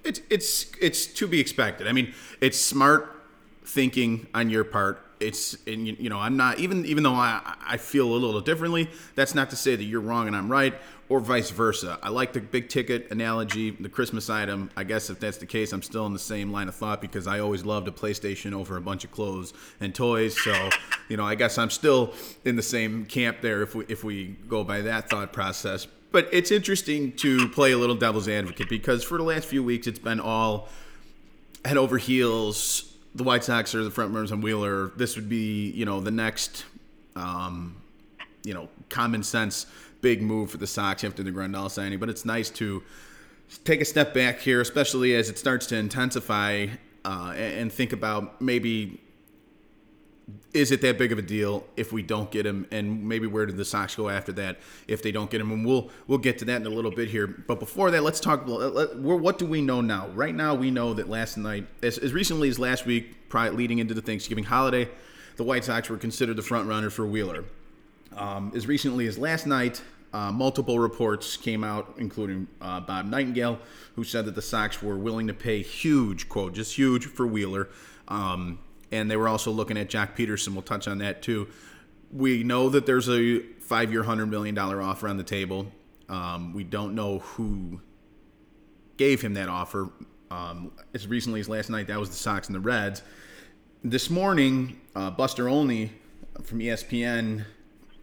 It's 0.04 0.22
it's 0.30 0.72
it's 0.82 1.06
to 1.06 1.28
be 1.28 1.40
expected. 1.40 1.88
I 1.88 1.92
mean, 1.92 2.14
it's 2.40 2.60
smart 2.60 3.24
thinking 3.64 4.28
on 4.34 4.50
your 4.50 4.64
part. 4.64 5.06
It's 5.20 5.56
and 5.68 5.88
you 5.88 6.10
know 6.10 6.20
I'm 6.20 6.36
not 6.36 6.60
even 6.60 6.86
even 6.86 7.04
though 7.04 7.14
I 7.14 7.56
I 7.66 7.78
feel 7.78 8.08
a 8.08 8.14
little 8.14 8.42
differently. 8.42 8.90
That's 9.16 9.36
not 9.36 9.50
to 9.52 9.56
say 9.56 9.76
that 9.76 9.84
you're 9.84 10.02
wrong 10.02 10.28
and 10.28 10.36
I'm 10.36 10.52
right, 10.52 10.74
or 11.12 11.20
vice 11.20 11.50
versa. 11.50 12.00
I 12.02 12.08
like 12.08 12.32
the 12.32 12.40
big 12.40 12.70
ticket 12.70 13.12
analogy, 13.12 13.72
the 13.72 13.90
Christmas 13.90 14.30
item. 14.30 14.70
I 14.78 14.86
guess 14.86 15.10
if 15.10 15.20
that's 15.20 15.38
the 15.38 15.46
case, 15.46 15.74
I'm 15.74 15.82
still 15.82 16.06
in 16.06 16.14
the 16.14 16.20
same 16.20 16.54
line 16.54 16.70
of 16.70 16.76
thought 16.76 17.02
because 17.02 17.28
I 17.28 17.40
always 17.40 17.66
loved 17.66 17.90
a 17.90 17.92
PlayStation 17.92 18.54
over 18.54 18.78
a 18.78 18.82
bunch 18.82 19.04
of 19.04 19.12
clothes 19.12 19.54
and 19.82 19.94
toys. 19.94 20.42
So 20.42 20.70
you 21.10 21.18
know 21.18 21.26
I 21.26 21.36
guess 21.36 21.58
I'm 21.58 21.70
still 21.70 22.14
in 22.46 22.56
the 22.56 22.62
same 22.62 23.06
camp 23.06 23.42
there 23.42 23.62
if 23.62 23.76
we 23.76 23.84
if 23.90 24.06
we 24.06 24.38
go 24.48 24.64
by 24.64 24.80
that 24.84 25.10
thought 25.10 25.34
process. 25.34 25.86
But 26.14 26.30
it's 26.32 26.50
interesting 26.50 27.12
to 27.18 27.50
play 27.50 27.74
a 27.74 27.78
little 27.78 27.98
devil's 27.98 28.30
advocate 28.30 28.70
because 28.70 29.04
for 29.04 29.18
the 29.18 29.26
last 29.26 29.46
few 29.50 29.66
weeks 29.66 29.88
it's 29.88 30.00
been 30.00 30.22
all 30.22 30.70
head 31.66 31.76
over 31.76 31.98
heels. 31.98 32.96
The 33.16 33.24
White 33.24 33.44
Sox 33.44 33.76
are 33.76 33.84
the 33.84 33.92
front 33.92 34.14
runners 34.14 34.32
on 34.32 34.40
Wheeler. 34.40 34.94
This 34.96 35.18
would 35.18 35.28
be, 35.28 35.72
you 35.72 35.84
know, 35.84 36.00
the 36.00 36.12
next 36.12 36.64
um, 37.18 37.76
you 38.44 38.54
know, 38.54 38.70
common 38.90 39.24
sense 39.24 39.68
big 40.02 40.22
move 40.22 40.50
for 40.52 40.58
the 40.58 40.68
Sox 40.68 41.04
after 41.04 41.24
the 41.24 41.32
Grandal 41.32 41.70
signing. 41.70 42.00
But 42.00 42.10
it's 42.10 42.26
nice 42.26 42.50
to 42.52 42.84
take 43.64 43.82
a 43.82 43.86
step 43.86 44.14
back 44.14 44.40
here, 44.40 44.62
especially 44.62 45.16
as 45.16 45.30
it 45.30 45.38
starts 45.38 45.68
to 45.68 45.78
intensify, 45.78 46.68
uh, 47.04 47.34
and, 47.36 47.72
think 47.72 47.94
about 47.94 48.42
maybe 48.42 49.02
is 50.54 50.72
it 50.72 50.82
that 50.82 50.98
big 50.98 51.12
of 51.12 51.18
a 51.18 51.22
deal 51.22 51.66
if 51.76 51.92
we 51.92 52.04
don't 52.04 52.30
get 52.30 52.46
him? 52.46 52.68
And 52.72 53.08
maybe 53.08 53.28
where 53.28 53.46
did 53.46 53.58
the 53.58 53.66
Sox 53.66 53.96
go 53.96 54.08
after 54.08 54.32
that 54.34 54.60
if 54.88 55.02
they 55.02 55.12
don't 55.12 55.30
get 55.30 55.42
him? 55.42 55.52
And 55.52 55.66
we'll 55.66 55.90
we'll 56.08 56.20
get 56.20 56.38
to 56.40 56.46
that 56.46 56.62
in 56.62 56.68
a 56.68 56.70
little 56.70 56.92
bit 56.92 57.10
here. 57.10 57.28
But 57.28 57.60
before 57.60 57.92
that 57.92 58.04
let's 58.04 58.20
talk 58.20 58.44
what 58.46 59.38
do 59.40 59.46
we 59.46 59.62
know 59.62 59.82
now? 59.82 60.10
Right 60.10 60.36
now 60.36 60.54
we 60.54 60.70
know 60.70 60.94
that 60.94 61.10
last 61.10 61.38
night 61.38 61.68
as, 61.82 61.98
as 61.98 62.14
recently 62.14 62.50
as 62.50 62.60
last 62.60 62.86
week 62.86 63.30
probably 63.30 63.58
leading 63.58 63.80
into 63.80 63.94
the 63.94 64.02
Thanksgiving 64.02 64.44
holiday 64.44 64.88
the 65.38 65.44
White 65.44 65.64
Sox 65.64 65.90
were 65.90 65.98
considered 65.98 66.36
the 66.36 66.44
front 66.44 66.68
runner 66.68 66.90
for 66.90 67.06
Wheeler 67.08 67.46
um, 68.18 68.52
as 68.56 68.68
recently 68.68 69.08
as 69.08 69.18
last 69.18 69.46
night 69.46 69.82
uh, 70.14 70.32
multiple 70.32 70.80
reports 70.80 71.38
came 71.38 71.64
out 71.64 71.94
including 71.98 72.48
uh, 72.62 72.80
Bob 72.80 73.06
Nightingale 73.06 73.60
who 73.96 74.04
said 74.04 74.26
that 74.26 74.36
the 74.36 74.42
Sox 74.42 74.82
were 74.82 74.98
willing 74.98 75.28
to 75.28 75.34
pay 75.34 75.62
huge 75.62 76.28
quote 76.30 76.54
just 76.54 76.76
huge 76.76 77.06
for 77.06 77.26
Wheeler 77.26 77.70
um, 78.08 78.60
and 78.92 79.10
they 79.10 79.16
were 79.16 79.28
also 79.28 79.52
looking 79.52 79.78
at 79.78 79.90
Joc 79.90 80.16
Pederson. 80.16 80.50
We'll 80.50 80.62
touch 80.62 80.88
on 80.88 81.00
that 81.00 81.22
too. 81.22 81.48
We 82.12 82.44
know 82.44 82.70
that 82.70 82.86
there's 82.86 83.10
a 83.10 83.40
five-year, 83.62 84.04
hundred 84.04 84.28
million 84.28 84.54
dollar 84.54 84.82
offer 84.82 85.08
on 85.08 85.18
the 85.18 85.24
table. 85.24 85.72
Um, 86.10 86.54
we 86.54 86.66
don't 86.66 86.94
know 86.94 87.20
who 87.20 87.80
gave 88.98 89.22
him 89.22 89.34
that 89.36 89.48
offer. 89.48 89.90
Um, 90.30 90.72
as 90.94 91.08
recently 91.08 91.40
as 91.40 91.50
last 91.50 91.70
night, 91.70 91.88
that 91.88 92.00
was 92.00 92.10
the 92.10 92.16
Sox 92.16 92.48
and 92.48 92.56
the 92.56 92.60
Reds. 92.60 93.02
This 93.84 94.10
morning, 94.10 94.80
uh, 94.96 95.10
Buster 95.10 95.48
Olney 95.48 95.92
from 96.44 96.60
ESPN 96.60 97.46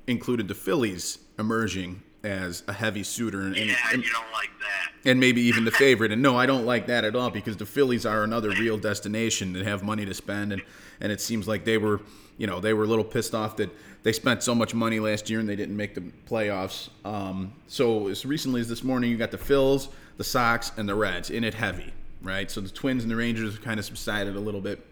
included 0.08 0.48
the 0.48 0.54
Phillies 0.54 1.18
emerging 1.38 2.02
as 2.24 2.64
a 2.66 2.72
heavy 2.72 3.04
suitor, 3.04 3.42
and, 3.42 3.54
Yeah, 3.56 3.76
and, 3.92 4.02
like 4.32 4.50
that. 4.60 4.90
and 5.08 5.20
maybe 5.20 5.40
even 5.42 5.64
the 5.64 5.70
favorite. 5.86 6.10
And 6.10 6.20
no, 6.20 6.36
I 6.36 6.46
don't 6.46 6.66
like 6.66 6.86
that 6.88 7.04
at 7.04 7.14
all 7.14 7.30
because 7.30 7.56
the 7.56 7.66
Phillies 7.66 8.04
are 8.04 8.24
another 8.24 8.50
real 8.50 8.76
destination 8.76 9.52
that 9.52 9.64
have 9.64 9.82
money 9.84 10.04
to 10.04 10.14
spend, 10.14 10.52
and 10.52 10.62
and 11.00 11.12
it 11.12 11.20
seems 11.20 11.46
like 11.46 11.64
they 11.64 11.78
were, 11.78 12.00
you 12.38 12.48
know, 12.48 12.58
they 12.58 12.74
were 12.74 12.82
a 12.82 12.86
little 12.88 13.04
pissed 13.04 13.32
off 13.34 13.56
that 13.58 13.70
they 14.02 14.12
spent 14.12 14.42
so 14.42 14.52
much 14.52 14.74
money 14.74 14.98
last 14.98 15.30
year 15.30 15.38
and 15.38 15.48
they 15.48 15.54
didn't 15.54 15.76
make 15.76 15.94
the 15.94 16.00
playoffs. 16.28 16.88
Um, 17.04 17.52
so 17.68 18.08
as 18.08 18.26
recently 18.26 18.60
as 18.60 18.68
this 18.68 18.82
morning, 18.82 19.08
you 19.10 19.16
got 19.16 19.30
the 19.30 19.38
Phils, 19.38 19.88
the 20.16 20.24
Sox, 20.24 20.72
and 20.76 20.88
the 20.88 20.94
Reds 20.96 21.30
in 21.30 21.44
it 21.44 21.54
heavy, 21.54 21.92
right? 22.20 22.50
So 22.50 22.60
the 22.60 22.68
Twins 22.68 23.04
and 23.04 23.10
the 23.12 23.14
Rangers 23.16 23.56
kind 23.58 23.78
of 23.78 23.84
subsided 23.86 24.34
a 24.34 24.40
little 24.40 24.60
bit, 24.60 24.84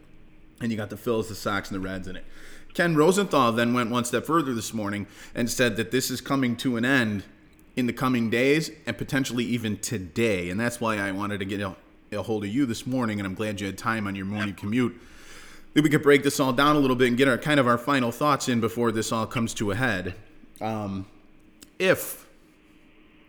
and 0.61 0.71
you 0.71 0.77
got 0.77 0.91
the 0.91 0.97
Phils, 0.97 1.27
the 1.27 1.35
Sox, 1.35 1.71
and 1.73 1.77
the 1.83 1.85
Reds 1.85 2.07
in 2.07 2.15
it. 2.15 2.25
Ken 2.77 2.95
Rosenthal 2.95 3.53
then 3.53 3.73
went 3.73 3.91
one 3.91 4.05
step 4.05 4.27
further 4.27 4.53
this 4.53 4.75
morning 4.75 5.07
and 5.35 5.49
said 5.49 5.77
that 5.77 5.91
this 5.91 6.11
is 6.11 6.21
coming 6.21 6.55
to 6.57 6.77
an 6.77 6.85
end 6.85 7.25
in 7.75 7.87
the 7.87 7.93
coming 7.95 8.29
days 8.29 8.71
and 8.85 8.99
potentially 8.99 9.45
even 9.47 9.79
today. 9.79 10.51
And 10.51 10.61
that's 10.61 10.79
why 10.79 10.99
I 10.99 11.11
wanted 11.11 11.39
to 11.39 11.47
get 11.47 11.63
a, 11.63 11.75
a 12.13 12.23
hold 12.23 12.45
of 12.45 12.51
you 12.51 12.67
this 12.67 12.87
morning, 12.87 13.19
and 13.19 13.27
I'm 13.27 13.35
glad 13.35 13.63
you 13.63 13.67
had 13.67 13.79
time 13.79 14.07
on 14.07 14.15
your 14.15 14.27
morning 14.27 14.55
commute. 14.55 14.95
Maybe 15.75 15.87
we 15.87 15.91
could 15.91 16.03
break 16.03 16.23
this 16.23 16.39
all 16.39 16.53
down 16.53 16.77
a 16.77 16.79
little 16.79 16.97
bit 16.97 17.09
and 17.09 17.17
get 17.17 17.29
our 17.29 17.39
kind 17.39 17.59
of 17.59 17.67
our 17.67 17.79
final 17.79 18.13
thoughts 18.13 18.47
in 18.47 18.61
before 18.61 18.93
this 18.93 19.11
all 19.11 19.27
comes 19.27 19.55
to 19.55 19.71
a 19.71 19.75
head. 19.75 20.15
Um, 20.61 21.07
if 21.79 22.27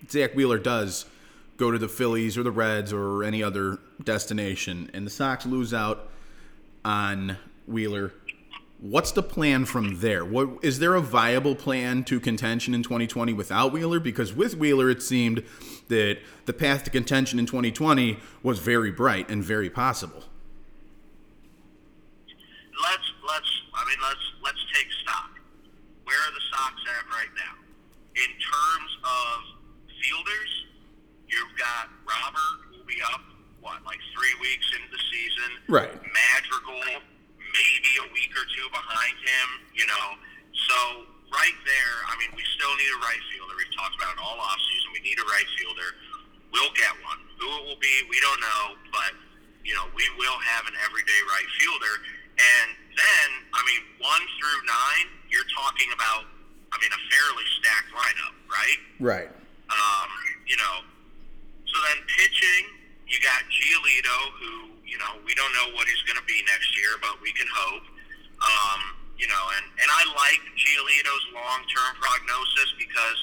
Zack 0.10 0.36
Wheeler 0.36 0.60
does 0.60 1.06
go 1.55 1.72
to 1.72 1.77
the 1.77 1.88
Phillies 1.88 2.38
or 2.38 2.44
the 2.44 2.51
Reds 2.51 2.92
or 2.92 3.24
any 3.24 3.42
other 3.42 3.79
destination, 4.03 4.92
and 4.94 5.05
the 5.05 5.10
Sox 5.10 5.46
lose 5.46 5.74
out 5.74 6.10
on 6.83 7.38
Wheeler, 7.66 8.12
what's 8.79 9.11
the 9.11 9.24
plan 9.24 9.66
from 9.66 10.00
there? 10.00 10.24
What 10.24 10.50
is 10.61 10.79
there 10.79 10.96
a 10.96 11.01
viable 11.01 11.55
plan 11.55 12.03
to 12.05 12.20
contention 12.20 12.74
in 12.74 12.83
2020 12.83 13.33
without 13.33 13.72
Wheeler? 13.72 14.00
Because 14.00 14.33
with 14.33 14.55
Wheeler, 14.55 14.90
it 14.90 15.01
seemed 15.01 15.44
that 15.87 16.20
the 16.46 16.53
path 16.53 16.83
to 16.83 16.90
contention 16.90 17.40
in 17.40 17.46
2020 17.46 18.20
was 18.44 18.59
very 18.59 18.92
bright 18.92 19.29
and 19.29 19.44
very 19.44 19.70
possible. 19.70 20.24
let's 22.83 23.07
let's 23.27 23.51
I 23.74 23.81
mean 23.90 23.98
let's 24.03 24.25
let's 24.44 24.63
take 24.74 24.87
stock. 25.03 25.31
Where 26.03 26.18
are 26.18 26.33
the 26.33 26.46
Sox 26.53 26.74
at 27.00 27.05
right 27.09 27.33
now? 27.35 27.53
In 28.16 28.31
terms 28.37 28.92
of 29.03 29.35
fielders, 30.01 30.51
you've 31.27 31.57
got 31.57 31.90
Robert 32.07 32.70
who 32.70 32.77
will 32.77 32.85
be 32.85 33.01
up 33.13 33.22
what 33.61 33.83
like 33.85 34.00
three 34.13 34.35
weeks 34.42 34.66
into 34.75 34.90
the 34.92 35.01
season. 35.11 35.50
Right. 35.68 35.92
Madrigal 35.92 37.01
maybe 37.57 37.91
a 38.05 38.07
week 38.13 38.31
or 38.37 38.46
two 38.53 38.67
behind 38.70 39.17
him. 39.17 39.48
You 39.74 39.89
know, 39.89 40.05
so 40.70 40.77
right 41.33 41.57
there, 41.65 41.96
I 42.07 42.13
mean, 42.22 42.31
we 42.37 42.46
still 42.55 42.74
need 42.77 42.91
a 42.93 43.01
right 43.01 43.24
fielder. 43.33 43.53
We've 43.57 43.74
talked 43.74 43.98
about 43.98 44.13
it 44.13 44.22
all 44.22 44.37
off 44.37 44.61
season. 44.70 44.93
We 44.93 45.01
need 45.01 45.17
a 45.17 45.27
right 45.27 45.50
fielder. 45.57 45.89
We'll 46.53 46.74
get 46.77 46.93
one. 47.03 47.20
Who 47.41 47.50
it 47.61 47.63
will 47.70 47.81
be, 47.81 47.96
we 48.09 48.17
don't 48.22 48.41
know, 48.41 48.63
but 48.89 49.13
you 49.67 49.75
know, 49.75 49.83
we 49.91 50.07
will 50.15 50.39
have 50.39 50.63
an 50.65 50.74
everyday 50.87 51.22
right 51.27 51.50
fielder. 51.59 51.93
And 52.39 52.67
then, 52.96 53.27
I 53.51 53.61
mean, 53.67 53.83
one 54.00 54.24
through 54.39 54.59
nine, 54.63 55.11
you're 55.27 55.48
talking 55.51 55.91
about, 55.91 56.24
I 56.72 56.79
mean, 56.79 56.93
a 56.93 57.01
fairly 57.11 57.43
stacked 57.59 57.91
lineup, 57.91 58.33
right? 58.48 58.79
Right. 59.03 59.29
Um, 59.67 60.09
you 60.48 60.55
know, 60.55 60.87
so 61.67 61.75
then 61.83 62.00
pitching, 62.15 62.63
you 63.07 63.17
got 63.24 63.39
Giolito, 63.48 64.17
who 64.39 64.51
you 64.83 65.00
know 65.00 65.20
we 65.24 65.31
don't 65.33 65.51
know 65.55 65.72
what 65.74 65.87
he's 65.87 66.03
going 66.03 66.20
to 66.20 66.27
be 66.27 66.37
next 66.48 66.75
year, 66.75 67.00
but 67.00 67.20
we 67.24 67.31
can 67.33 67.48
hope. 67.48 67.87
Um, 68.37 68.81
you 69.17 69.25
know, 69.25 69.43
and 69.57 69.65
and 69.79 69.89
I 69.89 70.03
like 70.13 70.43
Giolito's 70.59 71.25
long-term 71.33 71.91
prognosis 71.98 72.70
because 72.77 73.17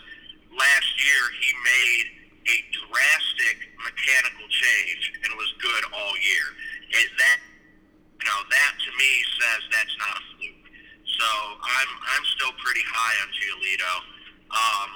last 0.56 0.90
year 0.98 1.22
he 1.38 1.50
made 1.62 2.06
a 2.44 2.56
drastic 2.88 3.56
mechanical 3.80 4.48
change 4.48 5.04
and 5.24 5.30
was 5.36 5.52
good 5.60 5.82
all 5.92 6.14
year. 6.18 6.46
It, 6.96 7.08
that 7.20 7.38
you 8.18 8.26
know 8.26 8.40
that 8.50 8.72
to 8.88 8.90
me 8.96 9.10
says 9.38 9.60
that's 9.68 9.96
not 10.00 10.16
a 10.16 10.22
fluke. 10.34 10.66
So 11.04 11.28
I'm 11.60 11.90
I'm 12.16 12.24
still 12.40 12.56
pretty 12.58 12.84
high 12.88 13.16
on 13.20 13.28
Giolito. 13.36 13.92
Um, 14.48 14.90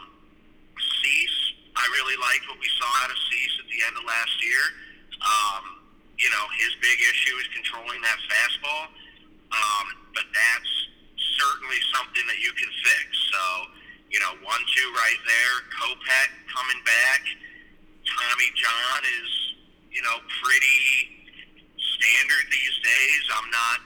Cease, 0.78 1.38
I 1.76 1.84
really 1.94 2.18
liked 2.18 2.46
what 2.48 2.58
we 2.58 2.70
saw 2.78 2.90
out 3.02 3.10
of 3.10 3.18
Cease 3.18 3.47
the 3.78 3.86
end 3.86 3.94
of 3.94 4.02
last 4.02 4.34
year. 4.42 4.64
Um, 5.22 5.62
you 6.18 6.26
know, 6.34 6.44
his 6.58 6.74
big 6.82 6.98
issue 6.98 7.34
is 7.38 7.46
controlling 7.54 8.02
that 8.02 8.18
fastball, 8.26 8.90
um, 9.54 9.86
but 10.18 10.26
that's 10.34 10.72
certainly 11.38 11.78
something 11.94 12.26
that 12.26 12.42
you 12.42 12.50
can 12.58 12.66
fix. 12.82 13.06
So, 13.30 13.42
you 14.10 14.18
know, 14.18 14.34
one 14.42 14.62
two 14.74 14.88
right 14.98 15.22
there. 15.22 15.54
Kopech 15.78 16.30
coming 16.50 16.80
back. 16.82 17.22
Tommy 18.02 18.50
John 18.58 19.00
is, 19.22 19.30
you 19.94 20.02
know, 20.02 20.18
pretty 20.42 20.82
standard 21.78 22.44
these 22.50 22.76
days. 22.82 23.22
I'm 23.30 23.50
not 23.54 23.78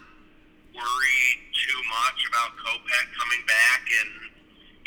worried 0.72 1.38
too 1.52 1.80
much 1.84 2.18
about 2.32 2.56
Kopech 2.56 3.08
coming 3.12 3.44
back 3.44 3.84
and 3.84 4.10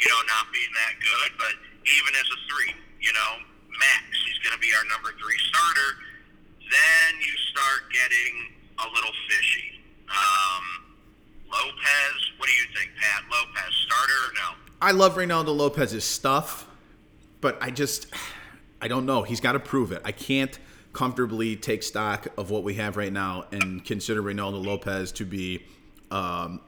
you 0.01 0.07
know 0.09 0.21
not 0.25 0.49
being 0.49 0.73
that 0.73 0.97
good. 0.97 1.29
But 1.37 1.53
even 1.85 2.11
as 2.17 2.25
a 2.25 2.39
three, 2.49 2.73
you 3.05 3.13
know, 3.13 3.45
Max, 3.79 4.03
he's 4.27 4.39
going 4.39 4.53
to 4.53 4.61
be 4.61 4.71
our 4.73 4.85
number 4.85 5.09
three 5.19 5.39
starter. 5.49 5.89
Then 6.59 7.11
you 7.21 7.33
start 7.51 7.91
getting 7.91 8.33
a 8.79 8.87
little 8.93 9.13
fishy. 9.29 9.81
Um, 10.09 10.95
Lopez, 11.51 12.19
what 12.37 12.47
do 12.49 12.55
you 12.55 12.67
think, 12.75 12.91
Pat? 12.99 13.23
Lopez, 13.31 13.73
starter 13.85 14.19
or 14.27 14.33
no? 14.33 14.49
I 14.81 14.91
love 14.91 15.15
Reynaldo 15.15 15.55
Lopez's 15.55 16.03
stuff, 16.03 16.67
but 17.41 17.57
I 17.61 17.71
just 17.71 18.07
I 18.81 18.87
don't 18.87 19.05
know. 19.05 19.23
He's 19.23 19.39
got 19.39 19.53
to 19.53 19.59
prove 19.59 19.91
it. 19.91 20.01
I 20.05 20.11
can't 20.11 20.57
comfortably 20.93 21.55
take 21.55 21.83
stock 21.83 22.27
of 22.37 22.51
what 22.51 22.63
we 22.63 22.75
have 22.75 22.97
right 22.97 23.11
now 23.11 23.45
and 23.51 23.83
consider 23.83 24.21
Reynaldo 24.21 24.63
Lopez 24.63 25.11
to 25.13 25.25
be, 25.25 25.65
um, 26.11 26.61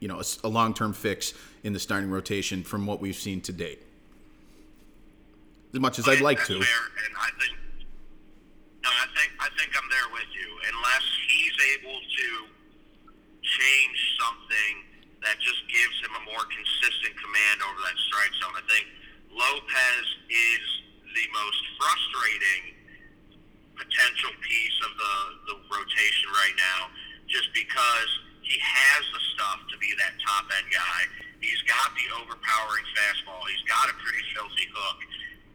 you 0.00 0.08
know, 0.08 0.22
a 0.42 0.48
long-term 0.48 0.92
fix 0.92 1.34
in 1.62 1.72
the 1.72 1.78
starting 1.78 2.10
rotation 2.10 2.62
from 2.62 2.86
what 2.86 3.00
we've 3.00 3.16
seen 3.16 3.40
to 3.42 3.52
date. 3.52 3.82
As 5.74 5.82
much 5.82 5.98
as 5.98 6.06
I'd 6.06 6.22
like 6.22 6.38
to. 6.46 6.54
And 6.54 7.14
I 7.18 7.34
think, 7.34 7.58
no, 8.78 8.90
I 8.94 9.10
think 9.18 9.34
I 9.42 9.50
think 9.58 9.74
I'm 9.74 9.90
there 9.90 10.06
with 10.14 10.30
you. 10.30 10.46
Unless 10.70 11.06
he's 11.26 11.56
able 11.74 11.98
to 11.98 12.28
change 13.42 13.98
something 14.22 14.74
that 15.26 15.34
just 15.42 15.58
gives 15.66 15.98
him 15.98 16.14
a 16.14 16.22
more 16.30 16.46
consistent 16.46 17.18
command 17.18 17.58
over 17.66 17.80
that 17.90 17.98
strike 18.06 18.30
zone, 18.38 18.54
I 18.54 18.62
think 18.70 18.86
Lopez 19.34 20.06
is 20.30 20.64
the 21.10 21.26
most 21.34 21.62
frustrating 21.74 22.62
potential 23.74 24.30
piece 24.46 24.78
of 24.86 24.94
the 24.94 25.14
the 25.50 25.56
rotation 25.74 26.30
right 26.38 26.54
now, 26.54 26.94
just 27.26 27.50
because 27.50 28.10
he 28.46 28.62
has 28.62 29.02
the 29.10 29.22
stuff 29.34 29.58
to 29.74 29.76
be 29.82 29.90
that 29.98 30.14
top 30.22 30.46
end 30.54 30.70
guy. 30.70 31.00
He's 31.42 31.66
got 31.66 31.90
the 31.98 32.06
overpowering 32.22 32.86
fastball. 32.94 33.42
He's 33.50 33.66
got 33.66 33.90
a 33.90 33.94
pretty 33.98 34.22
filthy 34.38 34.70
hook, 34.70 34.98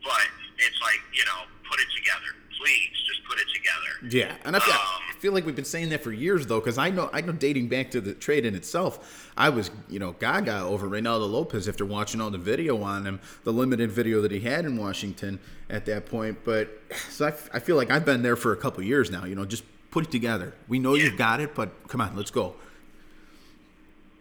but 0.03 0.27
it's 0.57 0.81
like 0.81 0.99
you 1.13 1.25
know, 1.25 1.43
put 1.69 1.79
it 1.79 1.87
together, 1.95 2.35
please, 2.61 2.89
just 3.07 3.23
put 3.27 3.37
it 3.39 3.47
together. 3.53 4.15
Yeah, 4.15 4.35
and 4.45 4.55
I 4.55 4.59
feel, 4.59 4.73
Um, 4.73 5.19
feel 5.19 5.33
like 5.33 5.45
we've 5.45 5.55
been 5.55 5.65
saying 5.65 5.89
that 5.89 6.03
for 6.03 6.11
years 6.13 6.47
though, 6.47 6.59
because 6.59 6.77
I 6.77 6.89
know 6.89 7.09
I 7.13 7.21
know 7.21 7.33
dating 7.33 7.67
back 7.69 7.91
to 7.91 8.01
the 8.01 8.13
trade 8.13 8.45
in 8.45 8.55
itself, 8.55 9.31
I 9.37 9.49
was 9.49 9.71
you 9.89 9.99
know 9.99 10.13
gaga 10.13 10.61
over 10.61 10.87
Reynaldo 10.89 11.29
Lopez 11.29 11.67
after 11.67 11.85
watching 11.85 12.21
all 12.21 12.29
the 12.31 12.37
video 12.37 12.81
on 12.83 13.05
him, 13.05 13.19
the 13.43 13.53
limited 13.53 13.91
video 13.91 14.21
that 14.21 14.31
he 14.31 14.39
had 14.41 14.65
in 14.65 14.77
Washington 14.77 15.39
at 15.69 15.85
that 15.85 16.05
point. 16.05 16.39
But 16.43 16.69
so 17.09 17.25
I, 17.25 17.29
f- 17.29 17.49
I 17.53 17.59
feel 17.59 17.75
like 17.75 17.91
I've 17.91 18.05
been 18.05 18.21
there 18.23 18.35
for 18.35 18.53
a 18.53 18.57
couple 18.57 18.83
years 18.83 19.11
now. 19.11 19.25
You 19.25 19.35
know, 19.35 19.45
just 19.45 19.63
put 19.91 20.05
it 20.05 20.11
together. 20.11 20.53
We 20.67 20.79
know 20.79 20.95
you've 20.95 21.17
got 21.17 21.39
it, 21.41 21.53
but 21.55 21.87
come 21.87 21.99
on, 22.01 22.15
let's 22.15 22.31
go. 22.31 22.55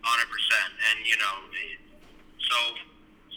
Hundred 0.02 0.30
percent, 0.30 0.72
and 0.90 1.06
you 1.06 1.16
know, 1.16 1.34
so 2.40 2.56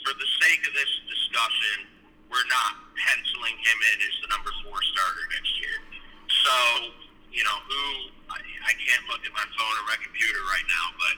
for 0.06 0.14
the 0.18 0.26
sake 0.42 0.62
of 0.68 0.74
this 0.74 0.92
discussion, 1.10 1.91
we're 2.32 2.48
not 2.48 2.80
penciling 2.96 3.60
him 3.60 3.78
in 3.92 3.98
as 4.08 4.16
the 4.24 4.30
number 4.32 4.52
four 4.64 4.80
starter 4.80 5.24
next 5.36 5.54
year. 5.60 5.78
So, 6.32 6.56
you 7.32 7.44
know, 7.44 7.58
who 7.68 7.84
I, 8.32 8.40
I 8.40 8.74
can't 8.80 9.04
look 9.12 9.22
at 9.28 9.34
my 9.36 9.44
phone 9.44 9.76
or 9.76 9.86
my 9.86 10.00
computer 10.00 10.40
right 10.48 10.68
now, 10.72 10.86
but 10.96 11.16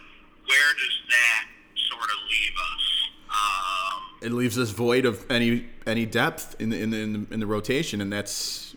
where 0.50 0.72
does 0.74 0.98
that 1.14 1.44
sort 1.90 2.10
of 2.10 2.18
leave 2.26 2.56
us? 2.58 2.86
Um, 3.30 4.02
It 4.22 4.32
leaves 4.34 4.58
us 4.58 4.72
void 4.72 5.06
of 5.06 5.24
any 5.30 5.70
any 5.86 6.06
depth 6.06 6.56
in 6.60 6.70
the 6.70 6.82
in 6.82 6.90
the 6.90 6.98
in 6.98 7.14
the, 7.14 7.34
in 7.34 7.40
the 7.40 7.48
rotation, 7.48 8.02
and 8.02 8.12
that's 8.12 8.76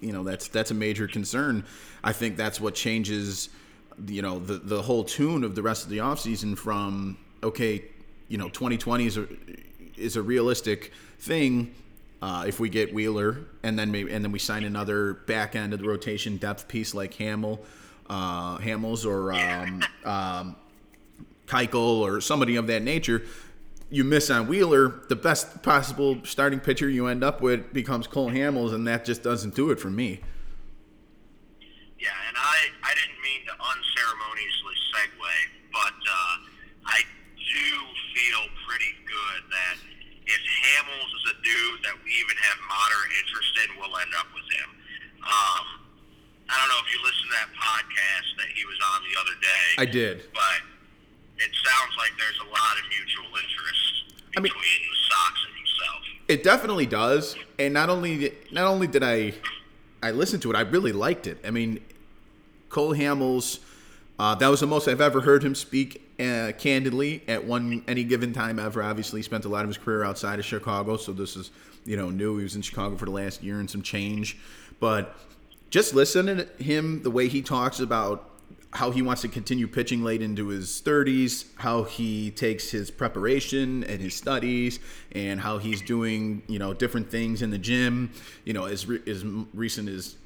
you 0.00 0.12
know 0.12 0.22
that's 0.22 0.48
that's 0.48 0.70
a 0.70 0.74
major 0.74 1.06
concern. 1.08 1.64
I 2.04 2.12
think 2.12 2.36
that's 2.36 2.60
what 2.60 2.74
changes 2.74 3.48
you 4.06 4.22
know 4.22 4.38
the 4.38 4.54
the 4.58 4.82
whole 4.82 5.04
tune 5.04 5.44
of 5.44 5.54
the 5.54 5.62
rest 5.62 5.84
of 5.84 5.90
the 5.90 5.98
offseason 5.98 6.56
from 6.56 7.18
okay 7.42 7.84
you 8.28 8.38
know 8.38 8.48
2020 8.48 9.06
is 9.06 9.18
is 10.02 10.16
a 10.16 10.22
realistic 10.22 10.92
thing 11.18 11.74
uh, 12.20 12.44
if 12.46 12.60
we 12.60 12.68
get 12.68 12.92
Wheeler 12.92 13.46
and 13.62 13.78
then 13.78 13.90
maybe 13.90 14.12
and 14.12 14.24
then 14.24 14.32
we 14.32 14.38
sign 14.38 14.64
another 14.64 15.14
back 15.14 15.56
end 15.56 15.72
of 15.72 15.80
the 15.80 15.88
rotation 15.88 16.36
depth 16.36 16.68
piece 16.68 16.94
like 16.94 17.14
Hamill 17.14 17.60
uh, 18.12 18.58
Hamels 18.58 19.06
or 19.06 19.32
um, 19.32 19.82
um, 20.04 20.56
Keuchel 21.46 22.00
or 22.00 22.20
somebody 22.20 22.56
of 22.56 22.66
that 22.66 22.82
nature, 22.82 23.22
you 23.90 24.04
miss 24.04 24.30
on 24.30 24.48
Wheeler, 24.48 25.02
the 25.08 25.16
best 25.16 25.62
possible 25.62 26.18
starting 26.24 26.60
pitcher 26.60 26.88
you 26.88 27.06
end 27.06 27.22
up 27.22 27.40
with 27.40 27.72
becomes 27.72 28.06
Cole 28.06 28.30
Hamels, 28.30 28.74
and 28.74 28.86
that 28.86 29.04
just 29.04 29.22
doesn't 29.22 29.54
do 29.54 29.70
it 29.70 29.78
for 29.78 29.90
me. 29.90 30.20
Yeah, 32.00 32.08
and 32.28 32.36
I, 32.36 32.58
I 32.82 32.92
didn't 32.96 33.20
mean 33.20 33.44
to 33.46 33.52
unceremoniously 33.52 34.76
segue, 34.92 35.34
but 35.72 35.98
uh, 36.08 36.36
I 36.88 37.00
do 37.36 37.68
feel 38.16 38.42
pretty 38.66 38.92
good 39.04 39.40
that 39.52 39.76
if 40.24 40.40
Hamels 40.40 41.10
is 41.20 41.24
a 41.32 41.36
dude 41.44 41.84
that 41.84 41.96
we 42.04 42.10
even 42.16 42.36
have 42.48 42.58
moderate 43.12 43.24
interest 43.24 43.52
we'll 43.78 43.96
end 44.00 44.10
up 44.18 44.26
with 44.34 44.44
him. 44.52 44.68
Um, 45.22 45.64
I 46.48 46.58
don't 46.58 46.68
know 46.68 46.80
if 46.84 46.92
you 46.92 46.98
listened 47.02 47.30
to 47.30 47.36
that 47.40 47.50
podcast 47.56 48.28
that 48.38 48.48
he 48.54 48.64
was 48.64 48.78
on 48.94 49.02
the 49.02 49.14
other 49.20 49.36
day. 49.40 49.66
I 49.78 49.86
did. 49.86 50.24
But 50.34 50.60
it 51.38 51.50
sounds 51.64 51.94
like 51.98 52.12
there's 52.18 52.40
a 52.40 52.50
lot 52.50 52.74
of 52.78 52.84
mutual 52.88 53.30
interest 53.36 54.14
I 54.36 54.40
mean- 54.40 54.52
between 54.52 54.80
the 54.88 54.96
Sox 55.08 55.34
and 55.46 55.56
himself. 55.56 56.00
It 56.28 56.42
definitely 56.42 56.86
does, 56.86 57.36
and 57.58 57.74
not 57.74 57.90
only 57.90 58.32
not 58.50 58.66
only 58.66 58.86
did 58.86 59.02
I 59.02 59.34
I 60.02 60.10
listened 60.12 60.42
to 60.42 60.50
it, 60.50 60.56
I 60.56 60.62
really 60.62 60.92
liked 60.92 61.26
it. 61.26 61.38
I 61.44 61.50
mean, 61.50 61.80
Cole 62.68 62.94
Hamels, 62.94 63.58
uh, 64.18 64.34
that 64.36 64.48
was 64.48 64.60
the 64.60 64.66
most 64.66 64.88
I've 64.88 65.00
ever 65.00 65.20
heard 65.20 65.42
him 65.42 65.54
speak 65.54 66.08
uh, 66.20 66.52
candidly 66.58 67.22
at 67.28 67.44
one 67.44 67.84
any 67.86 68.04
given 68.04 68.32
time 68.32 68.58
ever. 68.58 68.82
Obviously, 68.82 69.22
spent 69.22 69.44
a 69.44 69.48
lot 69.48 69.62
of 69.62 69.68
his 69.68 69.78
career 69.78 70.04
outside 70.04 70.38
of 70.38 70.44
Chicago, 70.44 70.96
so 70.96 71.12
this 71.12 71.36
is 71.36 71.50
you 71.84 71.96
know 71.96 72.10
knew 72.10 72.36
He 72.38 72.44
was 72.44 72.56
in 72.56 72.62
Chicago 72.62 72.96
for 72.96 73.04
the 73.04 73.10
last 73.10 73.42
year 73.42 73.60
and 73.60 73.70
some 73.70 73.82
change, 73.82 74.38
but 74.80 75.16
just 75.70 75.94
listening 75.94 76.36
to 76.36 76.62
him, 76.62 77.02
the 77.02 77.10
way 77.10 77.28
he 77.28 77.40
talks 77.40 77.80
about 77.80 78.28
how 78.74 78.90
he 78.90 79.02
wants 79.02 79.20
to 79.22 79.28
continue 79.28 79.66
pitching 79.66 80.02
late 80.02 80.22
into 80.22 80.48
his 80.48 80.80
30s, 80.84 81.44
how 81.56 81.84
he 81.84 82.30
takes 82.30 82.70
his 82.70 82.90
preparation 82.90 83.84
and 83.84 84.00
his 84.00 84.14
studies, 84.14 84.80
and 85.12 85.40
how 85.40 85.58
he's 85.58 85.82
doing, 85.82 86.42
you 86.46 86.58
know, 86.58 86.72
different 86.72 87.10
things 87.10 87.42
in 87.42 87.50
the 87.50 87.58
gym, 87.58 88.10
you 88.44 88.54
know, 88.54 88.64
as, 88.64 88.86
re- 88.86 89.02
as 89.06 89.24
recent 89.52 89.88
as 89.88 90.16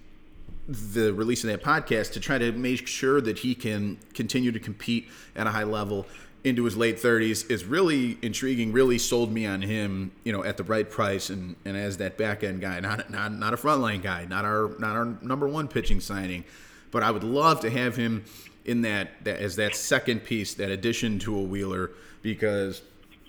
the 0.68 1.12
release 1.14 1.44
of 1.44 1.50
that 1.50 1.62
podcast 1.62 2.12
to 2.12 2.20
try 2.20 2.38
to 2.38 2.52
make 2.52 2.86
sure 2.86 3.20
that 3.20 3.38
he 3.38 3.54
can 3.54 3.98
continue 4.14 4.52
to 4.52 4.60
compete 4.60 5.08
at 5.34 5.46
a 5.46 5.50
high 5.50 5.64
level 5.64 6.06
into 6.44 6.64
his 6.64 6.76
late 6.76 6.96
30s 6.96 7.50
is 7.50 7.64
really 7.64 8.18
intriguing 8.22 8.70
really 8.72 8.98
sold 8.98 9.32
me 9.32 9.46
on 9.46 9.62
him 9.62 10.12
you 10.22 10.32
know 10.32 10.44
at 10.44 10.56
the 10.56 10.62
right 10.62 10.88
price 10.88 11.28
and 11.28 11.56
and 11.64 11.76
as 11.76 11.96
that 11.96 12.16
back 12.16 12.44
end 12.44 12.60
guy 12.60 12.78
not 12.78 13.10
not 13.10 13.32
not 13.32 13.52
a 13.52 13.56
frontline 13.56 14.00
guy 14.00 14.24
not 14.26 14.44
our 14.44 14.70
not 14.78 14.94
our 14.94 15.04
number 15.22 15.48
one 15.48 15.66
pitching 15.66 15.98
signing 16.00 16.44
but 16.90 17.02
I 17.02 17.10
would 17.10 17.24
love 17.24 17.60
to 17.60 17.70
have 17.70 17.96
him 17.96 18.24
in 18.64 18.82
that, 18.82 19.24
that 19.24 19.38
as 19.38 19.56
that 19.56 19.74
second 19.74 20.24
piece 20.24 20.54
that 20.54 20.70
addition 20.70 21.18
to 21.20 21.36
a 21.36 21.42
Wheeler 21.42 21.90
because 22.22 22.82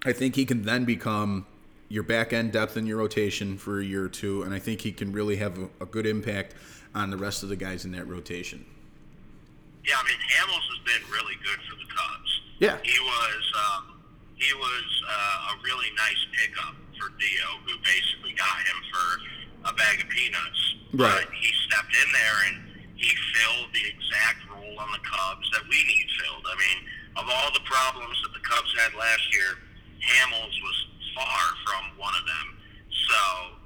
I 0.06 0.14
think 0.14 0.36
he 0.36 0.46
can 0.46 0.64
then 0.64 0.86
become 0.86 1.46
your 1.90 2.04
back 2.04 2.34
end 2.34 2.52
depth 2.52 2.78
in 2.78 2.86
your 2.86 2.98
rotation 2.98 3.58
for 3.58 3.80
a 3.80 3.84
year 3.84 4.06
or 4.06 4.10
two, 4.10 4.44
and 4.44 4.54
I 4.54 4.60
think 4.60 4.82
he 4.82 4.92
can 4.92 5.12
really 5.12 5.38
have 5.38 5.58
a, 5.58 5.70
a 5.82 5.86
good 5.86 6.06
impact 6.06 6.56
on 6.94 7.10
the 7.10 7.18
rest 7.18 7.44
of 7.44 7.50
the 7.50 7.56
guys 7.56 7.86
in 7.86 7.92
that 7.92 8.08
rotation. 8.08 8.66
Yeah, 9.88 9.96
I 9.96 10.04
mean 10.04 10.20
Hamels 10.36 10.68
has 10.68 10.82
been 10.84 11.04
really 11.08 11.40
good 11.40 11.60
for 11.64 11.80
the 11.80 11.88
Cubs. 11.88 12.32
Yeah. 12.60 12.76
he 12.84 13.00
was 13.00 13.44
um, 13.56 13.84
he 14.36 14.52
was 14.54 14.88
uh, 15.08 15.52
a 15.52 15.64
really 15.64 15.90
nice 15.96 16.22
pickup 16.36 16.76
for 17.00 17.08
Theo, 17.16 17.48
who 17.64 17.74
basically 17.88 18.36
got 18.36 18.58
him 18.68 18.80
for 18.92 19.08
a 19.72 19.74
bag 19.74 20.04
of 20.04 20.10
peanuts. 20.12 20.62
Right. 20.92 21.24
But 21.24 21.32
he 21.32 21.50
stepped 21.72 21.94
in 21.96 22.10
there 22.12 22.38
and 22.52 22.56
he 23.00 23.10
filled 23.34 23.72
the 23.72 23.86
exact 23.88 24.44
role 24.52 24.76
on 24.76 24.90
the 24.92 25.04
Cubs 25.08 25.48
that 25.56 25.64
we 25.72 25.80
need 25.88 26.08
filled. 26.20 26.46
I 26.46 26.56
mean, 26.60 26.80
of 27.16 27.26
all 27.32 27.50
the 27.56 27.64
problems 27.64 28.18
that 28.28 28.34
the 28.34 28.44
Cubs 28.44 28.72
had 28.78 28.92
last 28.94 29.26
year, 29.32 29.58
Hamels 30.04 30.56
was 30.68 30.78
far 31.16 31.44
from 31.64 31.84
one 31.98 32.14
of 32.18 32.26
them. 32.28 32.48
So, 33.08 33.20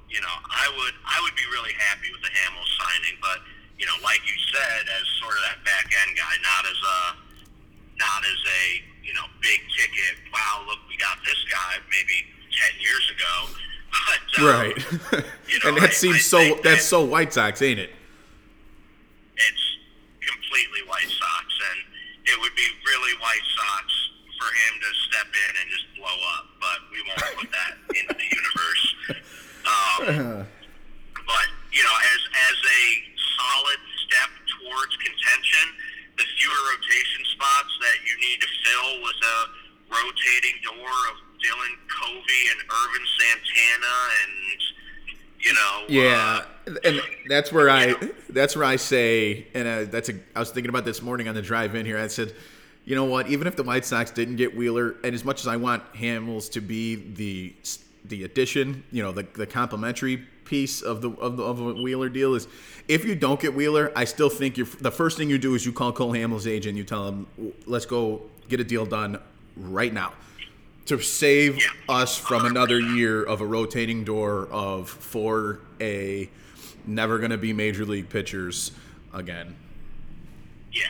you 0.06 0.20
know, 0.22 0.36
I 0.54 0.70
would 0.70 0.94
I 1.02 1.18
would 1.24 1.34
be 1.34 1.46
really 1.50 1.74
happy 1.90 2.14
with 2.14 2.22
the 2.22 2.30
Hamels 2.30 2.70
signing, 2.78 3.16
but 3.18 3.42
you 3.78 3.86
know, 3.86 3.98
like 4.04 4.20
you 4.26 4.36
said, 4.52 4.82
as 4.88 5.04
sort 5.20 5.34
of 5.34 5.42
that 5.48 5.58
back 5.64 5.86
end 5.90 6.16
guy, 6.16 6.34
not 6.42 6.62
as 6.66 6.78
a 6.78 6.98
not 7.98 8.20
as 8.24 8.40
a 8.46 8.62
you 9.06 9.14
know 9.14 9.26
big 9.42 9.60
ticket. 9.76 10.14
Wow, 10.32 10.64
look, 10.66 10.78
we 10.88 10.96
got 10.98 11.18
this 11.24 11.38
guy 11.50 11.78
maybe 11.90 12.26
ten 12.52 12.72
years 12.80 13.06
ago. 13.16 13.34
But, 13.92 14.40
um, 14.40 14.46
Right. 14.48 14.76
you 15.52 15.58
know, 15.62 15.68
and 15.68 15.76
that 15.84 15.92
I- 15.92 16.00
seems 16.00 16.16
I 16.16 16.18
so 16.24 16.38
that's 16.64 16.80
that- 16.80 16.80
so 16.80 17.04
White 17.04 17.32
Sox, 17.34 17.60
ain't 17.60 17.78
it? 17.78 17.90
it's 19.36 19.64
completely 20.24 20.80
White 20.88 21.08
Sox, 21.12 21.46
and 21.72 21.78
it 22.28 22.36
would 22.40 22.54
be 22.56 22.64
really 22.88 23.14
White 23.20 23.46
Sox 23.52 23.84
for 24.40 24.48
him 24.48 24.72
to 24.80 24.90
step 25.12 25.28
in 25.28 25.50
and 25.60 25.66
just 25.70 25.86
blow 26.00 26.18
up. 26.40 26.44
But 26.60 26.78
we 26.92 26.98
won't 27.04 27.36
put 27.36 27.50
that 27.52 27.72
into 27.92 28.14
the 28.16 28.28
universe. 28.32 28.84
Um, 29.62 30.46
but 31.26 31.46
you 31.72 31.82
know, 31.84 31.96
as 32.16 32.20
as 32.48 32.56
a 32.64 32.82
solid 33.38 33.80
step 34.08 34.30
towards 34.56 34.92
contention, 34.98 35.66
the 36.52 36.62
rotation 36.76 37.22
spots 37.32 37.72
that 37.80 37.96
you 38.04 38.14
need 38.20 38.40
to 38.40 38.48
fill 38.64 39.02
with 39.02 39.20
a 39.24 39.38
rotating 39.88 40.56
door 40.64 40.92
of 41.10 41.16
Dylan 41.40 41.74
Covey 41.88 42.42
and 42.52 42.60
Ervin 42.70 43.06
Santana 43.18 43.96
and 44.22 44.60
you 45.40 45.52
know 45.54 45.84
Yeah, 45.88 46.44
uh, 46.66 46.74
and 46.84 47.00
that's 47.28 47.52
where 47.52 47.68
I 47.68 47.94
that's 48.30 48.54
where 48.56 48.64
I 48.64 48.76
say, 48.76 49.46
and 49.54 49.66
uh, 49.66 49.84
that's 49.90 50.08
a 50.08 50.14
I 50.36 50.40
was 50.40 50.50
thinking 50.50 50.68
about 50.68 50.84
this 50.84 51.02
morning 51.02 51.28
on 51.28 51.34
the 51.34 51.42
drive 51.42 51.74
in 51.74 51.84
here. 51.84 51.98
I 51.98 52.06
said, 52.06 52.34
you 52.84 52.94
know 52.94 53.04
what? 53.04 53.28
Even 53.28 53.46
if 53.46 53.56
the 53.56 53.64
White 53.64 53.84
Sox 53.84 54.10
didn't 54.10 54.36
get 54.36 54.56
Wheeler, 54.56 54.96
and 55.02 55.14
as 55.14 55.24
much 55.24 55.40
as 55.40 55.46
I 55.46 55.56
want 55.56 55.82
Hamels 55.94 56.50
to 56.52 56.60
be 56.60 56.96
the 56.96 57.54
the 58.04 58.24
addition, 58.24 58.84
you 58.92 59.02
know, 59.02 59.12
the 59.12 59.26
the 59.34 59.46
complementary 59.46 60.26
piece 60.52 60.82
of 60.82 61.00
the 61.00 61.10
of 61.12 61.38
the 61.38 61.42
of 61.42 61.58
a 61.60 61.72
Wheeler 61.82 62.10
deal 62.10 62.34
is, 62.34 62.46
if 62.86 63.06
you 63.06 63.14
don't 63.14 63.40
get 63.40 63.54
Wheeler, 63.54 63.90
I 63.96 64.04
still 64.04 64.28
think 64.28 64.58
you 64.58 64.66
the 64.66 64.90
first 64.90 65.16
thing 65.16 65.30
you 65.30 65.38
do 65.38 65.54
is 65.54 65.64
you 65.64 65.72
call 65.72 65.92
Cole 65.92 66.12
Hamels' 66.12 66.46
agent, 66.46 66.76
you 66.76 66.84
tell 66.84 67.08
him, 67.08 67.26
let's 67.64 67.86
go 67.86 68.20
get 68.50 68.60
a 68.60 68.64
deal 68.64 68.84
done 68.84 69.18
right 69.56 69.94
now 69.94 70.12
to 70.84 71.00
save 71.00 71.58
us 71.88 72.18
from 72.18 72.44
another 72.44 72.78
year 72.78 73.22
of 73.22 73.40
a 73.40 73.46
rotating 73.46 74.04
door 74.04 74.46
of 74.50 74.90
four 74.90 75.60
A, 75.80 76.28
never 76.86 77.16
going 77.18 77.30
to 77.30 77.38
be 77.38 77.54
major 77.54 77.86
league 77.86 78.10
pitchers 78.10 78.72
again. 79.14 79.56
Yeah, 80.70 80.82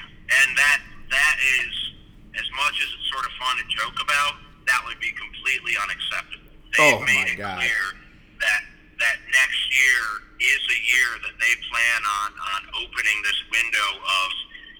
and 0.42 0.58
that 0.58 0.80
that 1.08 1.36
is 1.60 1.92
as 2.34 2.50
much 2.56 2.74
as 2.82 2.88
it's 2.98 3.12
sort 3.12 3.24
of 3.26 3.30
fun 3.38 3.56
to 3.58 3.76
joke 3.76 3.94
about. 4.02 4.34
That 4.66 4.82
would 4.86 4.98
be 4.98 5.12
completely 5.12 5.74
unacceptable. 5.80 6.50
They've 6.76 6.94
Oh, 6.94 7.00
made 7.04 7.26
my 7.26 7.32
it 7.34 7.36
God. 7.36 7.58
clear 7.58 8.00
that 8.40 8.64
that 9.02 9.18
next 9.34 9.62
year 9.74 10.04
is 10.38 10.62
a 10.70 10.78
year 10.86 11.10
that 11.26 11.34
they 11.42 11.52
plan 11.70 12.00
on 12.22 12.30
on 12.54 12.60
opening 12.86 13.18
this 13.26 13.38
window 13.50 13.88
of 13.98 14.28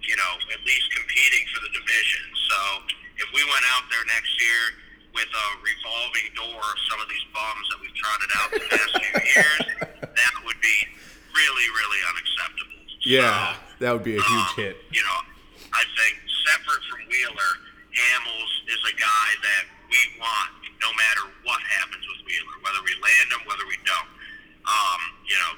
you 0.07 0.15
know 0.15 0.33
at 0.55 0.61
least 0.63 0.87
competing 0.95 1.45
for 1.51 1.61
the 1.67 1.71
division. 1.75 2.23
So 2.49 2.59
if 3.19 3.29
we 3.35 3.43
went 3.47 3.67
out 3.75 3.87
there 3.91 4.03
next 4.11 4.31
year 4.39 4.63
with 5.13 5.29
a 5.29 5.47
revolving 5.61 6.29
door 6.39 6.63
of 6.63 6.79
some 6.89 6.99
of 7.03 7.07
these 7.11 7.23
bums 7.35 7.67
that 7.75 7.79
we've 7.83 7.95
trotted 7.99 8.31
out 8.39 8.49
the 8.55 8.65
past 8.71 8.93
few 8.97 9.15
years, 9.37 9.63
that 10.07 10.35
would 10.47 10.61
be 10.63 10.77
really 11.35 11.67
really 11.79 12.01
unacceptable. 12.15 12.79
Yeah, 13.03 13.59
So, 13.59 13.83
that 13.83 13.91
would 13.99 14.07
be 14.07 14.15
a 14.15 14.23
huge 14.23 14.51
Um, 14.55 14.63
hit. 14.63 14.77
You 14.95 15.03
know, 15.03 15.19
I 15.75 15.83
think 15.99 16.15
separate 16.47 16.83
from 16.87 17.03
Wheeler, 17.11 17.53
Hamels 17.91 18.53
is 18.71 18.79
a 18.87 18.95
guy 18.95 19.29
that 19.43 19.65
we 19.91 19.99
want 20.23 20.55
no 20.79 20.91
matter 20.95 21.27
what 21.47 21.59
happens 21.67 22.03
with 22.07 22.23
Wheeler, 22.27 22.57
whether 22.63 22.79
we 22.87 22.95
land 23.03 23.27
him, 23.35 23.43
whether 23.47 23.67
we 23.67 23.75
don't. 23.87 24.11
Um, 24.67 25.01
you 25.27 25.35
know, 25.35 25.53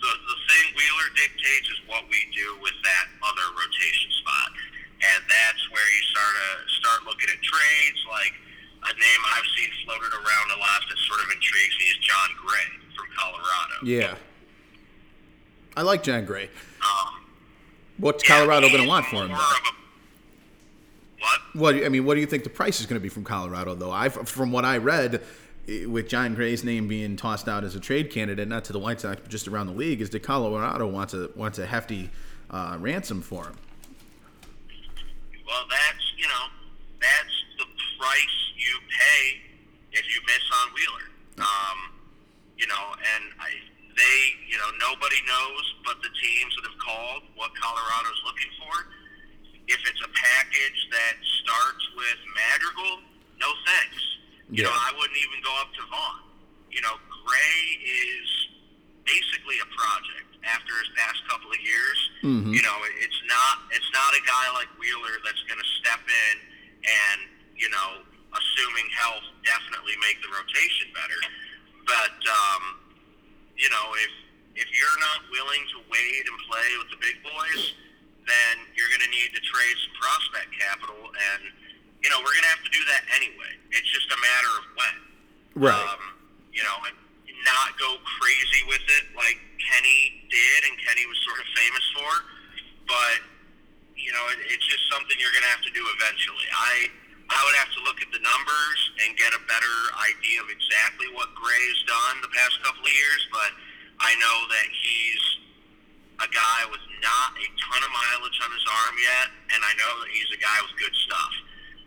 the 0.00 0.12
the 0.32 0.36
thing 0.48 0.64
Wheeler 0.80 1.08
dictates 1.12 1.68
is 1.68 1.80
what 1.88 2.08
we 2.08 2.20
do 2.32 2.56
with 2.64 2.76
that 2.84 3.06
other 3.20 3.46
rotation 3.52 4.08
spot, 4.24 4.48
and 5.12 5.20
that's 5.28 5.62
where 5.68 5.84
you 5.84 6.02
start 6.08 6.32
to 6.40 6.50
start 6.80 6.98
looking 7.04 7.28
at 7.28 7.40
trades. 7.44 8.00
Like 8.08 8.32
a 8.88 8.92
name 8.96 9.20
I've 9.36 9.48
seen 9.60 9.68
floated 9.84 10.12
around 10.16 10.48
a 10.56 10.58
lot 10.60 10.80
that 10.88 10.98
sort 11.04 11.20
of 11.20 11.28
intrigues 11.36 11.76
me 11.76 11.86
is 11.92 12.00
Jon 12.00 12.28
Gray 12.40 12.68
from 12.96 13.06
Colorado. 13.12 13.76
Yeah. 13.84 14.16
I 15.76 15.77
like 15.88 16.02
Jon 16.02 16.24
Gray. 16.24 16.44
Um, 16.44 17.14
What's 17.98 18.28
yeah, 18.28 18.36
Colorado 18.36 18.68
going 18.68 18.82
to 18.82 18.88
want 18.88 19.06
for 19.06 19.16
him? 19.16 19.28
more 19.28 19.36
of 19.38 19.42
a- 19.42 21.20
What? 21.20 21.40
What 21.76 21.84
I 21.84 21.88
mean, 21.88 22.04
what 22.04 22.14
do 22.14 22.20
you 22.20 22.26
think 22.26 22.44
the 22.44 22.50
price 22.50 22.78
is 22.80 22.86
going 22.86 23.00
to 23.00 23.02
be 23.02 23.08
from 23.08 23.24
Colorado? 23.24 23.74
Though 23.74 23.90
I, 23.90 24.08
from 24.08 24.52
what 24.52 24.64
I 24.64 24.76
read, 24.78 25.20
with 25.86 26.08
Jon 26.08 26.34
Gray's 26.34 26.62
name 26.64 26.86
being 26.88 27.16
tossed 27.16 27.48
out 27.48 27.64
as 27.64 27.74
a 27.74 27.80
trade 27.80 28.10
candidate, 28.10 28.48
not 28.48 28.64
to 28.64 28.72
the 28.72 28.78
White 28.78 29.00
Sox, 29.00 29.20
but 29.20 29.28
just 29.30 29.48
around 29.48 29.66
the 29.66 29.72
league, 29.74 30.00
is 30.00 30.10
that 30.10 30.20
Colorado 30.22 30.86
wants 30.86 31.12
a 31.14 31.28
wants 31.34 31.58
a 31.58 31.66
hefty 31.66 32.10
uh, 32.50 32.76
ransom 32.80 33.20
for 33.20 33.44
him. 33.44 33.54
Well, 35.46 35.64
that's 35.68 36.04
you 36.16 36.26
know, 36.28 36.44
that's 37.00 37.34
the 37.58 37.64
price 37.98 38.36
you 38.56 38.78
pay 38.88 39.40
if 39.92 40.04
you 40.06 40.20
miss 40.26 40.44
on 40.62 40.72
Wheeler. 40.74 41.06
Um, 41.46 41.78
you 42.56 42.66
know, 42.66 42.84
and 43.16 43.24
I, 43.40 43.50
they, 43.96 44.18
you 44.50 44.56
know, 44.58 44.70
nobody 44.90 45.16
knows 45.28 45.64
but 45.84 45.96
the 46.02 46.10
teams 46.16 46.52
that 46.56 46.64
have 46.68 46.80
called 46.80 47.22
what 47.36 47.52
Colorado's 47.56 48.20
looking 48.24 48.50
for. 48.60 48.74
If 49.68 49.80
it's 49.84 50.00
a 50.00 50.08
package 50.16 50.80
that 50.90 51.14
starts 51.44 51.84
with 51.96 52.18
Madrigal, 52.32 53.04
no 53.40 53.50
thanks. 53.68 54.00
You 54.48 54.64
know, 54.64 54.72
Yeah. 54.72 54.88
I 54.88 54.96
wouldn't 54.96 55.20
even 55.20 55.40
go 55.44 55.52
up 55.60 55.68
to 55.76 55.82
Vaughn. 55.92 56.24
You 56.72 56.80
know, 56.80 56.96
Gray 57.24 57.60
is 57.84 58.28
basically 59.04 59.60
a 59.60 59.68
project 59.72 60.28
after 60.44 60.72
his 60.80 60.88
past 60.96 61.20
couple 61.28 61.52
of 61.52 61.60
years. 61.60 61.98
You 62.52 62.60
know, 62.64 62.76
it's 63.00 63.20
not 63.28 63.54
it's 63.72 63.88
not 63.92 64.10
a 64.16 64.22
guy 64.24 64.46
like 64.56 64.68
Wheeler 64.80 65.20
that's 65.24 65.40
going 65.48 65.60
to 65.60 65.68
step 65.80 66.00
in 66.00 66.34
and 66.84 67.18
you 67.56 67.68
know, 67.68 68.04
assuming 68.32 68.86
health, 68.96 69.24
definitely 69.44 69.96
make 70.00 70.16
the 70.22 70.30
rotation 70.32 70.88
better. 70.96 71.20
But 71.84 72.16
um, 72.28 72.62
you 73.56 73.68
know, 73.68 73.86
if 74.00 74.12
if 74.58 74.68
you're 74.74 75.00
not 75.00 75.30
willing 75.30 75.62
to 75.72 75.78
wade 75.86 76.24
and 76.26 76.36
play 76.50 76.68
with 76.82 76.90
the 76.90 77.00
big 77.00 77.16
boys, 77.22 77.78
then 78.26 78.54
you're 78.74 78.90
going 78.90 79.06
to 79.06 79.12
need 79.14 79.30
to 79.32 79.42
trade 79.42 79.76
some 79.86 79.94
prospect 79.96 80.50
capital, 80.52 80.98
and 80.98 81.42
you 82.02 82.10
know 82.10 82.18
we're 82.20 82.34
going 82.34 82.44
to 82.44 82.52
have 82.52 82.66
to 82.66 82.74
do 82.74 82.82
that 82.90 83.02
anyway. 83.14 83.52
It's 83.72 83.88
just 83.88 84.10
a 84.10 84.18
matter 84.18 84.52
of 84.58 84.64
when. 84.76 84.96
Um, 85.78 86.02
you 86.52 86.62
know, 86.66 86.76
and 86.90 86.96
not 87.46 87.78
go 87.78 87.96
crazy 88.18 88.62
with 88.66 88.82
it 88.98 89.04
like 89.14 89.38
Kenny 89.62 90.26
did, 90.26 90.60
and 90.68 90.74
Kenny 90.82 91.06
was 91.06 91.18
sort 91.22 91.38
of 91.38 91.46
famous 91.54 91.86
for. 91.94 92.12
But 92.90 93.18
you 93.94 94.10
know, 94.10 94.24
it, 94.34 94.38
it's 94.50 94.66
just 94.66 94.84
something 94.90 95.14
you're 95.18 95.34
going 95.34 95.46
to 95.46 95.52
have 95.54 95.64
to 95.64 95.72
do 95.72 95.82
eventually. 95.98 96.48
I 96.50 96.90
I 97.28 97.38
would 97.44 97.56
have 97.60 97.72
to 97.76 97.80
look 97.84 98.00
at 98.00 98.08
the 98.10 98.22
numbers 98.24 98.80
and 99.04 99.12
get 99.16 99.36
a 99.36 99.42
better 99.44 99.76
idea 100.00 100.40
of 100.40 100.48
exactly 100.48 101.12
what 101.12 101.28
Gray's 101.36 101.80
done 101.84 102.24
the 102.24 102.32
past 102.32 102.56
couple 102.64 102.84
of 102.84 102.92
years, 102.92 103.22
but 103.28 103.50
I 104.00 104.14
know 104.18 104.36
that 104.48 104.68
he's 104.70 105.24
a 106.18 106.28
guy 106.30 106.60
with 106.70 106.82
not 107.02 107.30
a 107.38 107.46
ton 107.46 107.80
of 107.82 107.90
mileage 107.94 108.38
on 108.42 108.50
his 108.50 108.66
arm 108.66 108.94
yet, 108.98 109.26
and 109.54 109.60
I 109.62 109.72
know 109.78 109.92
that 110.02 110.10
he's 110.10 110.30
a 110.34 110.40
guy 110.40 110.58
with 110.62 110.74
good 110.78 110.94
stuff. 111.06 111.32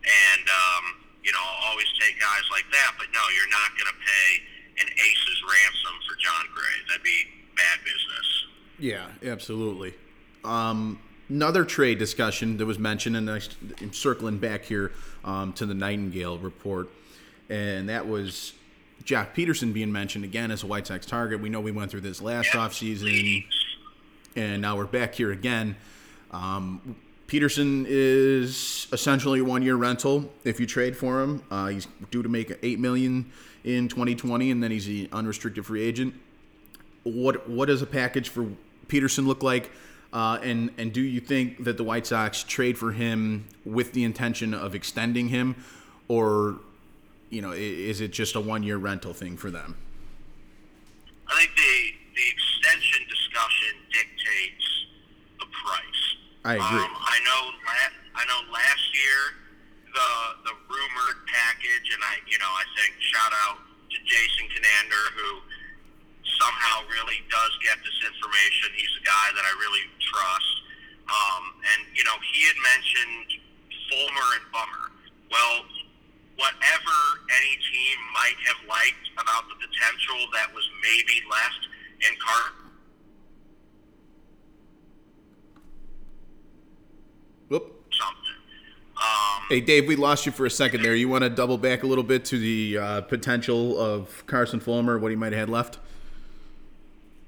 And 0.02 0.45
um, 0.47 0.84
you 1.24 1.32
know, 1.32 1.39
I'll 1.39 1.71
always 1.71 1.88
take 2.00 2.19
guys 2.19 2.45
like 2.52 2.65
that, 2.71 2.97
but 2.97 3.08
no, 3.13 3.21
you're 3.36 3.52
not 3.52 3.69
going 3.78 3.91
to 3.91 4.00
pay 4.02 4.28
an 4.82 4.88
ace's 4.88 5.41
ransom 5.45 5.95
for 6.08 6.15
Jon 6.17 6.45
Gray. 6.54 6.78
That'd 6.88 7.04
be 7.04 7.24
bad 7.56 7.80
business. 7.84 8.28
Yeah, 8.80 9.32
absolutely. 9.32 9.93
Um, 10.43 11.00
another 11.30 11.63
trade 11.63 12.00
discussion 12.00 12.58
that 12.58 12.65
was 12.65 12.80
mentioned, 12.80 13.15
and 13.15 13.30
I'm 13.30 13.93
circling 13.93 14.39
back 14.39 14.65
here 14.65 14.91
um, 15.24 15.54
to 15.54 15.65
the 15.65 15.76
Nightingale 15.76 16.39
report, 16.39 16.89
and 17.50 17.89
that 17.89 18.08
was 18.08 18.54
Joc 19.04 19.34
Pederson 19.36 19.74
being 19.74 19.92
mentioned 19.92 20.24
again 20.24 20.52
as 20.52 20.64
a 20.64 20.68
White 20.68 20.88
Sox 20.88 21.06
target. 21.06 21.42
We 21.42 21.50
know 21.50 21.62
we 21.62 21.72
went 21.72 21.92
through 21.92 22.02
this 22.02 22.22
last 22.22 22.50
offseason, 22.50 23.46
and 24.36 24.62
now 24.62 24.78
we're 24.78 24.86
back 24.86 25.16
here 25.16 25.32
again. 25.32 25.76
Um, 26.32 26.96
Pederson 27.28 27.86
is 27.88 28.88
essentially 28.92 29.40
a 29.40 29.44
one-year 29.44 29.76
rental 29.76 30.30
if 30.44 30.60
you 30.60 30.66
trade 30.66 30.98
for 30.98 31.22
him. 31.22 31.44
Uh, 31.50 31.68
he's 31.68 31.88
due 32.10 32.24
to 32.24 32.30
make 32.30 32.58
eight 32.62 32.80
million 32.80 33.32
in 33.64 33.88
2020, 33.88 34.52
and 34.52 34.62
then 34.62 34.72
he's 34.72 34.88
an 34.88 35.08
unrestricted 35.12 35.66
free 35.66 35.82
agent 35.82 36.14
what 37.04 37.50
what 37.50 37.68
does 37.68 37.82
a 37.82 37.86
package 37.86 38.30
for 38.30 38.48
Pederson 38.88 39.26
look 39.26 39.44
like? 39.44 39.72
Uh, 40.14 40.40
and 40.44 40.72
and 40.78 40.92
do 40.92 41.02
you 41.02 41.20
think 41.20 41.64
that 41.64 41.78
the 41.78 41.84
White 41.84 42.06
Sox 42.06 42.44
trade 42.44 42.78
for 42.78 42.92
him 42.92 43.46
with 43.66 43.94
the 43.94 44.04
intention 44.04 44.54
of 44.54 44.76
extending 44.76 45.30
him, 45.30 45.56
or 46.08 46.60
you 47.32 47.41
know, 47.41 47.56
is 47.56 48.02
it 48.02 48.12
just 48.12 48.36
a 48.36 48.41
one 48.44 48.62
year 48.62 48.78
rental 48.78 49.13
thing 49.15 49.39
for 49.39 49.50
them? 49.50 49.80
I 51.26 51.39
think 51.39 51.56
the 51.56 51.76
the 52.12 52.28
extension 52.28 53.08
discussion 53.08 53.74
dictates 53.89 54.67
the 55.39 55.48
price. 55.48 56.04
I 56.44 56.60
agree. 56.60 56.84
Um, 56.84 56.91
I 56.91 57.17
know. 57.24 57.41
La- 57.63 57.96
I 58.20 58.24
know. 58.28 58.39
Last 58.52 58.86
year, 58.91 59.20
the 59.96 60.12
the 60.52 60.56
rumored 60.67 61.20
package, 61.32 61.88
and 61.96 62.04
I, 62.04 62.20
you 62.28 62.38
know, 62.38 62.52
I 62.52 62.67
think 62.76 63.00
shout 63.00 63.32
out 63.48 63.63
to 63.63 63.98
Jason 64.04 64.52
Conander 64.52 65.06
who 65.15 65.30
somehow 66.36 66.84
really 66.91 67.24
does 67.32 67.54
get 67.63 67.80
this 67.80 67.98
information. 68.12 68.76
He's 68.76 68.91
a 69.00 69.06
guy 69.08 69.28
that 69.39 69.46
I 69.48 69.54
really 69.56 69.88
trust. 70.04 70.54
Um, 71.08 71.44
and 71.63 71.80
you 71.96 72.04
know, 72.04 72.17
he 72.36 72.44
had 72.44 72.60
mentioned 72.60 73.39
Fulmer 73.88 74.28
and 74.36 74.46
Bummer. 74.52 74.86
Well, 75.32 75.63
whatever 76.41 76.97
any 77.38 77.54
team 77.69 77.95
might 78.17 78.38
have 78.49 78.58
liked 78.67 79.06
about 79.21 79.45
the 79.47 79.56
potential 79.62 80.17
that 80.34 80.49
was 80.54 80.65
maybe 80.82 81.21
left 81.30 81.62
in 82.01 82.13
Car 82.17 82.43
Whoop. 87.49 87.84
something. 87.91 88.38
Um, 88.97 89.43
Hey 89.49 89.62
Dave, 89.62 89.88
we 89.88 89.95
lost 89.95 90.25
you 90.25 90.32
for 90.32 90.45
a 90.45 90.49
second 90.49 90.82
there. 90.84 90.95
You 90.95 91.10
want 91.10 91.23
to 91.23 91.30
double 91.30 91.58
back 91.58 91.84
a 91.84 91.88
little 91.88 92.04
bit 92.04 92.23
to 92.25 92.38
the 92.39 92.77
uh, 92.77 93.01
potential 93.01 93.77
of 93.80 94.23
Carson 94.27 94.60
Fulmer, 94.60 94.97
what 94.97 95.12
he 95.12 95.15
might 95.17 95.34
have 95.34 95.41
had 95.41 95.49
left? 95.49 95.80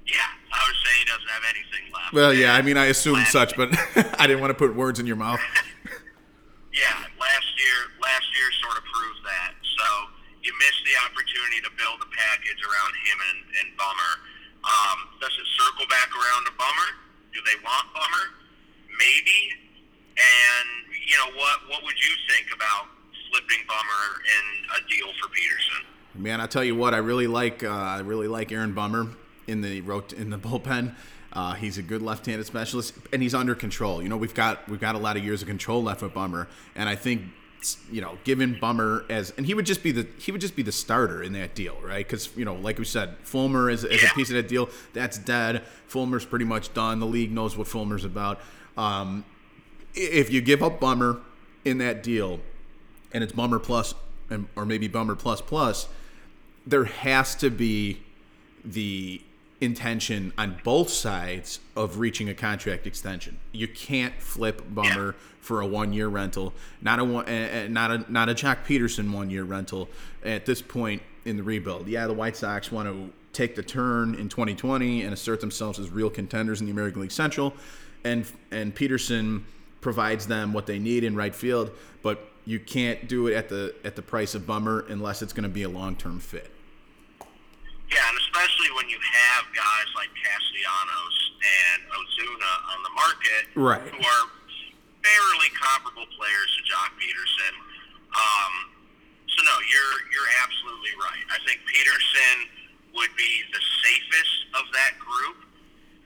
yeah, 0.06 0.16
I 0.52 0.58
was 0.68 0.76
saying 0.84 0.98
he 1.00 1.04
doesn't 1.06 1.28
have 1.28 1.42
anything 1.50 1.92
left. 1.92 2.12
Well, 2.12 2.32
yeah, 2.34 2.54
I 2.54 2.62
mean, 2.62 2.76
I 2.76 2.82
And 2.84 2.90
assumed 2.92 3.26
such, 3.26 3.56
but 3.56 3.70
I 4.20 4.26
didn't 4.26 4.40
want 4.40 4.50
to 4.50 4.54
put 4.54 4.74
words 4.74 4.98
in 5.00 5.06
your 5.06 5.16
mouth. 5.16 5.40
Yeah, 6.74 6.90
last 7.22 7.46
year, 7.54 7.78
last 8.02 8.26
year 8.34 8.50
sort 8.66 8.76
of 8.76 8.82
proved 8.82 9.22
that. 9.22 9.54
So 9.62 9.84
you 10.42 10.43
missed 10.58 10.82
the 10.86 10.96
opportunity 11.06 11.58
to 11.64 11.70
build 11.78 11.98
a 12.02 12.08
package 12.10 12.60
around 12.62 12.92
him 13.04 13.18
and, 13.30 13.40
and 13.62 13.66
Bummer. 13.76 14.12
Um, 14.64 14.98
does 15.20 15.34
it 15.34 15.48
circle 15.60 15.86
back 15.88 16.08
around 16.12 16.48
to 16.48 16.52
Bummer? 16.56 16.88
Do 17.32 17.40
they 17.44 17.58
want 17.62 17.86
Bummer? 17.92 18.24
Maybe. 18.96 19.40
And 20.16 20.68
you 20.94 21.16
know 21.18 21.36
what? 21.36 21.68
What 21.68 21.82
would 21.84 21.98
you 21.98 22.12
think 22.30 22.48
about 22.54 22.88
slipping 23.30 23.66
Bummer 23.66 24.04
in 24.24 24.44
a 24.78 24.80
deal 24.88 25.10
for 25.20 25.28
Pederson? 25.28 25.82
Man, 26.14 26.40
I 26.40 26.46
tell 26.46 26.64
you 26.64 26.76
what, 26.76 26.94
I 26.94 26.98
really 26.98 27.26
like 27.26 27.64
uh, 27.64 27.70
I 27.70 28.00
really 28.00 28.28
like 28.28 28.52
Aaron 28.52 28.72
Bummer 28.72 29.08
in 29.46 29.60
the 29.60 29.80
rot- 29.80 30.12
in 30.12 30.30
the 30.30 30.38
bullpen. 30.44 30.94
Uh, 31.32 31.54
he's 31.54 31.78
a 31.78 31.82
good 31.82 32.00
left-handed 32.00 32.46
specialist, 32.46 32.94
and 33.12 33.20
he's 33.20 33.34
under 33.34 33.56
control. 33.56 34.00
You 34.00 34.08
know, 34.08 34.16
we've 34.16 34.34
got 34.34 34.68
we've 34.68 34.80
got 34.80 34.94
a 34.94 34.98
lot 34.98 35.16
of 35.16 35.24
years 35.24 35.42
of 35.42 35.48
control 35.48 35.82
left 35.82 36.02
with 36.02 36.14
Bummer, 36.14 36.48
and 36.76 36.88
I 36.88 36.94
think 36.94 37.22
you 37.90 38.00
know, 38.00 38.18
given 38.24 38.58
Bummer 38.60 39.04
as 39.08 39.32
and 39.36 39.46
he 39.46 39.54
would 39.54 39.66
just 39.66 39.82
be 39.82 39.92
the 39.92 40.06
he 40.18 40.32
would 40.32 40.40
just 40.40 40.56
be 40.56 40.62
the 40.62 40.72
starter 40.72 41.22
in 41.22 41.32
that 41.32 41.54
deal, 41.54 41.76
right? 41.82 42.06
Because 42.06 42.34
you 42.36 42.44
know, 42.44 42.54
like 42.54 42.78
we 42.78 42.84
said, 42.84 43.16
Fulmer 43.22 43.70
is, 43.70 43.84
is 43.84 44.02
a 44.02 44.14
piece 44.14 44.28
of 44.28 44.36
that 44.36 44.48
deal 44.48 44.68
that's 44.92 45.18
dead. 45.18 45.62
Fulmer's 45.86 46.24
pretty 46.24 46.44
much 46.44 46.74
done. 46.74 47.00
The 47.00 47.06
league 47.06 47.32
knows 47.32 47.56
what 47.56 47.66
Fulmer's 47.66 48.04
about. 48.04 48.40
Um, 48.76 49.24
if 49.94 50.30
you 50.30 50.40
give 50.40 50.62
up 50.62 50.80
Bummer 50.80 51.20
in 51.64 51.78
that 51.78 52.02
deal, 52.02 52.40
and 53.12 53.24
it's 53.24 53.32
Bummer 53.32 53.58
plus, 53.58 53.94
and, 54.28 54.48
or 54.56 54.66
maybe 54.66 54.88
Bummer 54.88 55.14
plus 55.14 55.40
plus, 55.40 55.88
there 56.66 56.84
has 56.84 57.34
to 57.36 57.50
be 57.50 58.00
the 58.64 59.20
intention 59.64 60.32
on 60.38 60.60
both 60.64 60.90
sides 60.90 61.60
of 61.76 61.98
reaching 61.98 62.28
a 62.28 62.34
contract 62.34 62.86
extension. 62.86 63.38
You 63.52 63.68
can't 63.68 64.14
flip 64.20 64.62
Bummer 64.68 65.14
for 65.40 65.60
a 65.60 65.66
one-year 65.66 66.08
rental, 66.08 66.54
not 66.80 66.98
a 66.98 67.04
one, 67.04 67.28
uh, 67.28 67.64
uh, 67.64 67.68
not 67.68 67.90
a 67.90 68.12
not 68.12 68.28
a 68.28 68.34
Joc 68.34 68.64
Pederson 68.64 69.12
one-year 69.12 69.44
rental 69.44 69.88
at 70.24 70.46
this 70.46 70.62
point 70.62 71.02
in 71.24 71.36
the 71.36 71.42
rebuild. 71.42 71.88
Yeah, 71.88 72.06
the 72.06 72.14
White 72.14 72.36
Sox 72.36 72.70
want 72.72 72.88
to 72.88 73.12
take 73.32 73.56
the 73.56 73.62
turn 73.62 74.14
in 74.14 74.28
2020 74.28 75.02
and 75.02 75.12
assert 75.12 75.40
themselves 75.40 75.78
as 75.78 75.90
real 75.90 76.08
contenders 76.08 76.60
in 76.60 76.66
the 76.66 76.72
American 76.72 77.02
League 77.02 77.12
Central. 77.12 77.52
and 78.04 78.26
and 78.50 78.74
Pederson 78.74 79.42
provides 79.80 80.26
them 80.26 80.52
what 80.52 80.66
they 80.66 80.78
need 80.78 81.04
in 81.04 81.14
right 81.14 81.34
field, 81.34 81.70
but 82.02 82.30
you 82.46 82.58
can't 82.58 83.06
do 83.08 83.26
it 83.26 83.34
at 83.34 83.48
the 83.48 83.74
at 83.84 83.96
the 83.96 84.02
price 84.02 84.34
of 84.34 84.46
Bummer 84.46 84.86
unless 84.88 85.22
it's 85.22 85.32
going 85.32 85.44
to 85.44 85.48
be 85.48 85.62
a 85.62 85.68
long 85.68 85.96
term 85.96 86.20
fit. 86.20 86.50
Yeah, 87.94 88.10
and 88.10 88.18
especially 88.26 88.74
when 88.74 88.90
you 88.90 88.98
have 88.98 89.46
guys 89.54 89.88
like 89.94 90.10
Castellanos 90.18 91.16
and 91.46 91.78
Ozuna 91.94 92.52
on 92.74 92.78
the 92.82 92.90
market, 92.98 93.42
Right. 93.54 93.86
who 93.86 94.02
are 94.02 94.24
fairly 95.06 95.50
comparable 95.54 96.10
players 96.18 96.50
to 96.58 96.60
Joc 96.66 96.90
Pederson. 96.98 97.54
Um, 98.10 98.54
so 99.30 99.38
no, 99.46 99.54
you're 99.70 99.96
you're 100.10 100.30
absolutely 100.42 100.90
right. 101.06 101.22
I 101.30 101.38
think 101.46 101.62
Peterson 101.70 102.36
would 102.98 103.14
be 103.14 103.32
the 103.54 103.62
safest 103.86 104.34
of 104.58 104.64
that 104.74 104.98
group, 104.98 105.46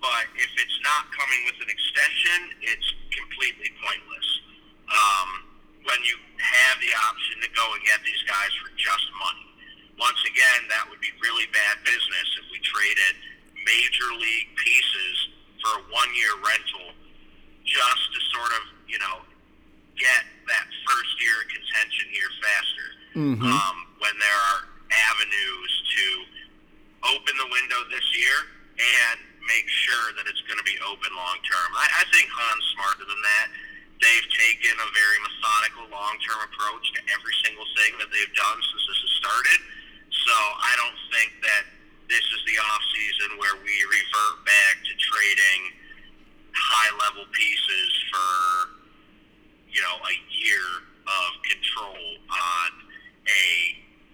but 0.05 0.29
if 0.37 0.51
it's 0.61 0.79
not 0.85 1.09
coming 1.17 1.41
with 1.49 1.57
an 1.65 1.73
extension, 1.73 2.53
it's 2.69 2.89
completely 3.17 3.73
pointless. 3.81 4.29
Um, 4.93 5.29
when 5.89 6.01
you 6.05 6.17
have 6.37 6.77
the 6.85 6.93
option 7.09 7.41
to 7.45 7.49
go 7.57 7.65
and 7.73 7.81
get 7.85 8.05
these 8.05 8.21
guys 8.29 8.53
for 8.61 8.69
just 8.77 9.09
money. 9.17 9.48
Once 9.99 10.23
again, 10.31 10.61
that 10.71 10.87
would 10.87 11.03
be 11.03 11.11
really 11.19 11.47
bad 11.51 11.77
business 11.83 12.29
if 12.39 12.47
we 12.55 12.59
traded 12.63 13.15
major 13.67 14.09
league 14.15 14.51
pieces 14.55 15.15
for 15.59 15.71
a 15.79 15.83
one-year 15.91 16.35
rental 16.39 16.95
just 17.67 18.05
to 18.15 18.19
sort 18.33 18.53
of, 18.63 18.63
you 18.87 18.97
know, 19.03 19.21
get 19.99 20.23
that 20.47 20.67
first 20.87 21.13
year 21.19 21.35
of 21.43 21.47
contention 21.51 22.07
here 22.15 22.31
faster. 22.39 22.89
Um, 23.43 23.77
when 23.99 24.15
there 24.23 24.41
are 24.55 24.71
avenues 24.95 25.73
to 25.99 26.07
open 27.19 27.35
the 27.35 27.51
window 27.51 27.83
this 27.91 28.07
year 28.15 28.39
and 28.79 29.19
make 29.51 29.67
sure 29.67 30.15
that 30.15 30.31
it's 30.31 30.41
going 30.47 30.61
to 30.61 30.69
be 30.69 30.79
open 30.87 31.11
long 31.19 31.39
term. 31.43 31.69
I, 31.75 31.87
I 32.01 32.05
think 32.15 32.31
Hahn's 32.31 32.67
smarter 32.79 33.05
than 33.05 33.19
that. 33.19 33.47
They've 33.99 34.29
taken 34.31 34.79
a 34.79 34.89
very 34.95 35.19
methodical, 35.27 35.91
long 35.91 36.15
term 36.23 36.39
approach 36.47 36.87
to 36.95 37.01
every 37.11 37.35
single 37.43 37.67
thing 37.75 37.99
that 37.99 38.07
they've 38.15 38.35
done 38.39 38.59
since 38.63 38.85
this 38.87 38.99
has 39.03 39.13
started. 39.19 39.59
So 40.29 40.37
I 40.37 40.77
don't 40.77 41.01
think 41.09 41.33
that 41.41 41.65
this 42.05 42.21
is 42.21 42.41
the 42.45 42.61
off 42.61 42.85
season 42.93 43.41
where 43.41 43.57
we 43.65 43.73
revert 43.89 44.45
back 44.45 44.77
to 44.85 44.93
trading 45.01 45.73
high 46.53 46.93
level 47.01 47.25
pieces 47.33 47.91
for 48.13 48.29
you 49.73 49.81
know 49.81 49.97
a 50.05 50.17
year 50.29 50.85
of 51.09 51.29
control 51.49 52.21
on 52.29 52.69
a 53.25 53.45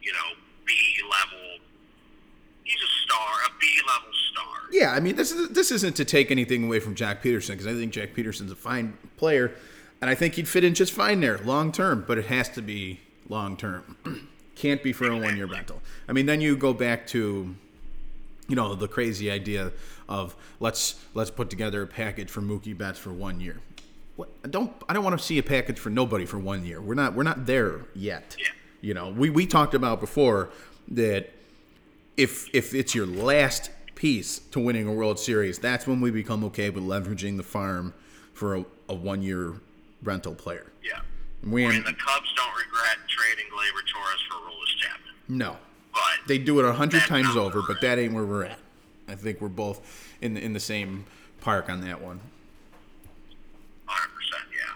you 0.07 0.13
know 0.13 0.39
B 0.65 0.73
level. 1.03 1.59
He's 2.63 2.79
a 2.79 2.93
star, 3.03 3.31
a 3.47 3.51
B 3.59 3.67
level 3.83 4.15
star. 4.31 4.71
Yeah, 4.71 4.93
I 4.93 5.01
mean 5.01 5.17
this 5.17 5.33
is 5.33 5.49
this 5.49 5.73
isn't 5.73 5.97
to 5.97 6.05
take 6.05 6.31
anything 6.31 6.63
away 6.63 6.79
from 6.79 6.95
Joc 6.95 7.23
Pederson 7.23 7.59
because 7.59 7.67
I 7.67 7.73
think 7.73 7.93
Joc 7.93 8.15
Pederson's 8.15 8.53
a 8.53 8.57
fine 8.57 8.97
player, 9.17 9.51
and 10.01 10.09
I 10.09 10.15
think 10.15 10.35
he'd 10.35 10.47
fit 10.47 10.63
in 10.63 10.75
just 10.75 10.93
fine 10.93 11.19
there 11.19 11.39
long 11.39 11.73
term. 11.73 12.05
But 12.07 12.19
it 12.19 12.27
has 12.27 12.49
to 12.51 12.63
be 12.63 13.01
long 13.29 13.57
term. 13.57 13.97
Can't 14.55 14.83
be 14.83 14.93
for 14.93 15.11
a 15.11 15.17
one 15.17 15.37
year 15.37 15.47
rental. 15.47 15.83
I 16.09 16.13
mean, 16.13 16.27
then 16.27 16.41
you 16.41 16.57
go 16.57 16.73
back 16.73 17.07
to, 17.09 17.55
you 18.49 18.57
know, 18.57 18.75
the 18.75 18.89
crazy 18.89 19.31
idea 19.31 19.73
of 20.09 20.37
let's 20.61 21.01
let's 21.15 21.31
put 21.31 21.51
together 21.51 21.83
a 21.83 21.87
package 21.87 22.31
for 22.31 22.41
Mookie 22.41 22.77
Betts 22.77 22.99
for 22.99 23.13
one 23.13 23.41
year. 23.41 23.61
What 24.17 24.29
I 24.45 24.49
don't 24.49 24.73
I 24.89 24.93
don't 24.93 25.05
want 25.05 25.19
to 25.19 25.25
see 25.25 25.39
a 25.39 25.43
package 25.43 25.79
for 25.79 25.91
nobody 25.91 26.25
for 26.25 26.39
one 26.39 26.65
year. 26.65 26.81
We're 26.81 26.95
not 26.95 27.15
we're 27.15 27.25
not 27.25 27.47
there 27.47 27.87
yet. 27.95 28.37
Yeah. 28.39 28.49
You 28.81 28.95
know, 28.95 29.09
we 29.11 29.31
we 29.31 29.47
talked 29.47 29.75
about 29.75 30.01
before 30.01 30.51
that 30.89 31.31
if 32.17 32.49
if 32.55 32.75
it's 32.75 32.95
your 32.95 33.07
last 33.07 33.71
piece 33.95 34.39
to 34.51 34.61
winning 34.61 34.87
a 34.87 34.93
World 34.93 35.19
Series, 35.19 35.59
that's 35.59 35.87
when 35.87 36.01
we 36.01 36.11
become 36.11 36.45
okay 36.45 36.71
with 36.71 36.85
leveraging 36.85 37.37
the 37.37 37.43
farm 37.43 37.95
for 38.33 38.57
a, 38.57 38.65
a 38.89 38.95
one 38.95 39.23
year 39.23 39.55
rental 40.03 40.35
player. 40.35 40.67
Yeah. 40.83 41.01
We 41.47 41.67
I 41.67 41.71
the 41.71 41.83
Cubs 41.83 42.33
don't 42.37 42.55
regret 42.57 42.97
trading 43.09 43.45
Gleyber 43.53 43.85
Torres 43.93 44.21
for 44.29 44.35
Aroldis 44.37 44.77
Chapman, 44.79 45.15
no, 45.29 45.57
but 45.93 46.27
they 46.27 46.39
do 46.39 46.59
it 46.59 46.65
a 46.65 46.73
hundred 46.73 47.03
times 47.03 47.37
over, 47.37 47.63
but 47.67 47.81
that 47.83 47.99
ain't 47.99 48.15
where 48.15 48.25
we're 48.25 48.45
at. 48.45 48.59
I 49.09 49.15
think 49.15 49.41
we're 49.41 49.49
both 49.49 50.09
in 50.23 50.35
the, 50.35 50.43
in 50.43 50.55
the 50.55 50.61
same 50.61 51.05
park 51.41 51.69
on 51.69 51.83
that 51.83 52.01
one. 52.01 52.21
100%, 53.87 53.91
yeah. 53.91 54.75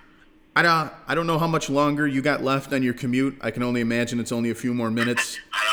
I 0.54 0.62
don't 0.62 0.92
I 1.06 1.14
don't 1.14 1.26
know 1.26 1.38
how 1.38 1.46
much 1.46 1.70
longer 1.70 2.06
you 2.06 2.20
got 2.20 2.42
left 2.42 2.72
on 2.74 2.82
your 2.82 2.94
commute. 2.94 3.38
I 3.40 3.50
can 3.50 3.62
only 3.62 3.80
imagine 3.80 4.20
it's 4.20 4.32
only 4.32 4.50
a 4.50 4.54
few 4.54 4.74
more 4.74 4.90
minutes. 4.90 5.38
I 5.52 5.64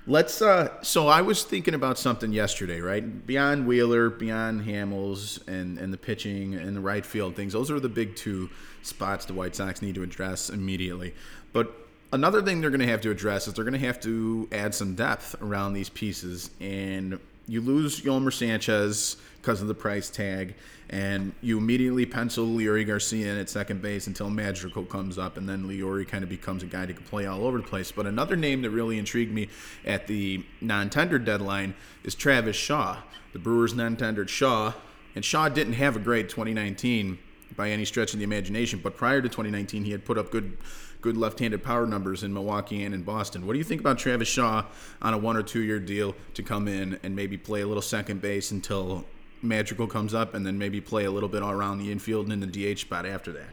Let's. 0.07 0.43
Uh, 0.43 0.83
so 0.83 1.09
I 1.09 1.23
was 1.23 1.45
thinking 1.45 1.73
about 1.73 1.99
something 1.99 2.31
yesterday, 2.31 2.81
right? 2.81 3.27
Beyond 3.27 3.67
Wheeler, 3.67 4.11
beyond 4.11 4.62
Hamels, 4.67 5.47
and 5.49 5.79
and 5.79 5.93
the 5.93 5.97
pitching 5.97 6.55
and 6.55 6.77
the 6.77 6.81
right 6.81 7.07
field 7.07 7.37
things. 7.37 7.55
Those 7.55 7.71
are 7.71 7.81
the 7.81 7.88
big 7.88 8.14
two 8.14 8.51
spots 8.83 9.25
the 9.25 9.33
White 9.33 9.57
Sox 9.57 9.81
need 9.81 9.95
to 9.95 10.03
address 10.03 10.51
immediately. 10.51 11.14
But 11.55 11.75
another 12.12 12.43
thing 12.43 12.61
they're 12.61 12.71
going 12.71 12.81
to 12.81 12.87
have 12.87 13.01
to 13.03 13.11
address 13.11 13.49
is 13.49 13.55
they're 13.55 13.64
going 13.64 13.81
to 13.81 13.87
have 13.87 14.01
to 14.01 14.47
add 14.53 14.75
some 14.75 14.95
depth 14.95 15.37
around 15.40 15.73
these 15.73 15.88
pieces. 15.88 16.51
And 16.61 17.19
you 17.49 17.62
lose 17.62 18.03
Yolmer 18.03 18.33
Sanchez 18.33 19.17
because 19.40 19.62
of 19.62 19.69
the 19.69 19.75
price 19.75 20.11
tag, 20.11 20.55
and 20.90 21.33
you 21.40 21.59
immediately 21.59 22.07
pencil 22.07 22.47
Leury 22.47 22.87
Garcia 22.87 23.33
in 23.33 23.38
at 23.38 23.49
second 23.49 23.81
base 23.81 24.07
until 24.07 24.31
Madrigal 24.31 24.85
comes 24.85 25.18
up, 25.18 25.37
and 25.37 25.49
then 25.49 25.64
Leury 25.64 26.07
kind 26.07 26.23
of 26.23 26.31
becomes 26.31 26.62
a 26.62 26.66
guy 26.66 26.87
that 26.87 26.97
can 26.97 27.05
play 27.07 27.27
all 27.27 27.47
over 27.47 27.59
the 27.59 27.64
place. 27.64 27.90
But 27.90 28.07
another 28.07 28.37
name 28.37 28.62
that 28.62 28.70
really 28.70 28.99
intrigued 28.99 29.33
me 29.33 29.49
at 29.85 30.07
the 30.07 30.44
non-tender 30.61 31.18
deadline 31.18 31.75
is 32.03 32.14
Travis 32.14 32.57
Shaw. 32.57 32.99
The 33.33 33.38
Brewers 33.38 33.75
non-tendered 33.75 34.31
Shaw, 34.31 34.75
and 35.14 35.25
Shaw 35.25 35.49
didn't 35.49 35.75
have 35.75 35.97
a 35.97 36.01
great 36.01 36.29
2019 36.29 37.18
by 37.57 37.70
any 37.70 37.85
stretch 37.85 38.12
of 38.12 38.18
the 38.18 38.25
imagination. 38.25 38.81
But 38.83 38.97
prior 38.97 39.23
to 39.23 39.29
2019, 39.29 39.85
he 39.85 39.92
had 39.92 40.05
put 40.05 40.18
up 40.18 40.31
good, 40.31 40.57
good 41.01 41.16
left-handed 41.16 41.62
power 41.62 41.87
numbers 41.87 42.23
in 42.23 42.33
Milwaukee 42.33 42.85
and 42.85 42.94
in 42.94 43.03
Boston. 43.03 43.47
What 43.47 43.53
do 43.53 43.59
you 43.59 43.64
think 43.64 43.81
about 43.81 43.99
Travis 43.99 44.29
Shaw 44.29 44.64
on 45.01 45.14
a 45.14 45.18
one 45.18 45.37
or 45.37 45.42
two-year 45.42 45.79
deal 45.81 46.14
to 46.35 46.42
come 46.42 46.68
in 46.68 46.99
and 47.03 47.16
maybe 47.16 47.37
play 47.37 47.62
a 47.62 47.66
little 47.66 47.83
second 47.83 48.20
base 48.20 48.51
until 48.51 49.05
Madrigal 49.44 49.87
comes 49.87 50.14
up, 50.14 50.35
and 50.35 50.46
then 50.46 50.59
maybe 50.59 50.80
play 50.80 51.04
a 51.04 51.11
little 51.11 51.28
bit 51.28 51.42
all 51.42 51.52
around 51.52 51.78
the 51.78 51.92
infield 51.92 52.26
and 52.26 52.33
in 52.33 52.40
the 52.40 52.50
DH 52.74 52.80
spot 52.80 53.04
after 53.04 53.30
that? 53.33 53.52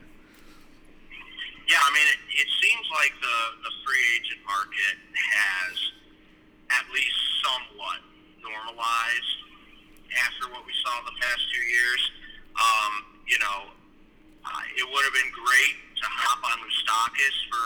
Yeah, 1.67 1.79
I 1.79 1.89
mean, 1.93 2.07
it, 2.07 2.19
it 2.35 2.49
seems 2.63 2.85
like 2.95 3.13
the, 3.21 3.39
the 3.63 3.73
free 3.85 4.05
agent 4.15 4.41
market 4.43 4.95
has 5.15 5.75
at 6.71 6.83
least 6.91 7.19
somewhat 7.43 7.99
normalized 8.39 9.35
after 10.27 10.51
what 10.51 10.63
we 10.67 10.73
saw 10.83 10.91
the 11.07 11.15
past 11.19 11.43
two 11.51 11.63
years. 11.63 12.01
Um, 12.55 12.93
you 13.27 13.39
know, 13.39 13.71
uh, 14.43 14.63
it 14.75 14.83
would 14.83 15.03
have 15.07 15.15
been 15.15 15.31
great 15.31 15.75
to 15.95 16.05
hop 16.07 16.43
on 16.43 16.57
Moustakas 16.59 17.37
for, 17.47 17.65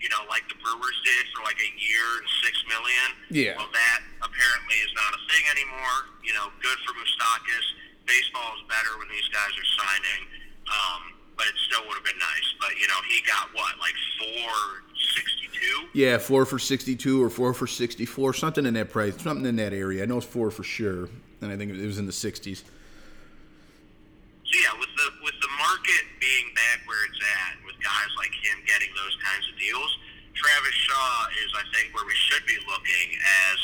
you 0.00 0.08
know, 0.12 0.20
like 0.28 0.44
the 0.52 0.58
Brewers 0.60 0.98
did 1.04 1.24
for 1.32 1.40
like 1.44 1.56
a 1.56 1.72
year 1.80 2.08
and 2.20 2.28
six 2.44 2.60
million. 2.68 3.08
Yeah. 3.32 3.56
Well, 3.56 3.72
that 3.72 4.00
apparently 4.36 4.76
is 4.84 4.92
not 4.92 5.16
a 5.16 5.20
thing 5.32 5.44
anymore. 5.48 6.12
You 6.20 6.36
know, 6.36 6.52
good 6.60 6.76
for 6.84 6.92
Moustakas. 6.92 7.66
Baseball 8.04 8.52
is 8.60 8.62
better 8.68 9.00
when 9.00 9.08
these 9.08 9.26
guys 9.32 9.50
are 9.56 9.70
signing. 9.80 10.22
Um, 10.68 11.16
but 11.40 11.48
it 11.48 11.56
still 11.68 11.80
would 11.88 11.96
have 11.96 12.04
been 12.04 12.20
nice. 12.20 12.48
But 12.60 12.76
you 12.76 12.86
know, 12.88 13.00
he 13.08 13.24
got 13.24 13.48
what, 13.56 13.80
like 13.80 13.96
four 14.20 14.84
sixty-two? 15.16 15.88
Yeah, 15.96 16.18
four 16.18 16.44
for 16.44 16.58
62 16.58 17.22
or 17.22 17.30
four 17.30 17.54
for 17.54 17.66
64, 17.66 18.34
something 18.34 18.66
in 18.66 18.74
that 18.74 18.90
price, 18.90 19.16
something 19.20 19.46
in 19.46 19.56
that 19.56 19.72
area. 19.72 20.02
I 20.02 20.06
know 20.06 20.18
it's 20.18 20.26
four 20.26 20.50
for 20.50 20.64
sure, 20.64 21.08
and 21.40 21.52
I 21.52 21.56
think 21.56 21.72
it 21.72 21.86
was 21.86 21.98
in 21.98 22.06
the 22.06 22.12
60s. 22.12 22.60
So 22.60 24.54
yeah, 24.60 24.76
with 24.78 24.92
the 24.96 25.08
with 25.24 25.36
the 25.40 25.50
market 25.58 26.04
being 26.20 26.52
back 26.54 26.84
where 26.86 27.04
it's 27.08 27.20
at, 27.20 27.64
with 27.64 27.76
guys 27.82 28.10
like 28.16 28.32
him 28.32 28.60
getting 28.64 28.92
those 28.94 29.16
kinds 29.24 29.44
of 29.48 29.58
deals, 29.58 29.90
Travis 30.34 30.74
Shaw 30.74 31.26
is 31.44 31.50
I 31.56 31.64
think 31.74 31.94
where 31.94 32.06
we 32.06 32.14
should 32.14 32.44
be 32.46 32.56
looking 32.64 33.08
as 33.52 33.58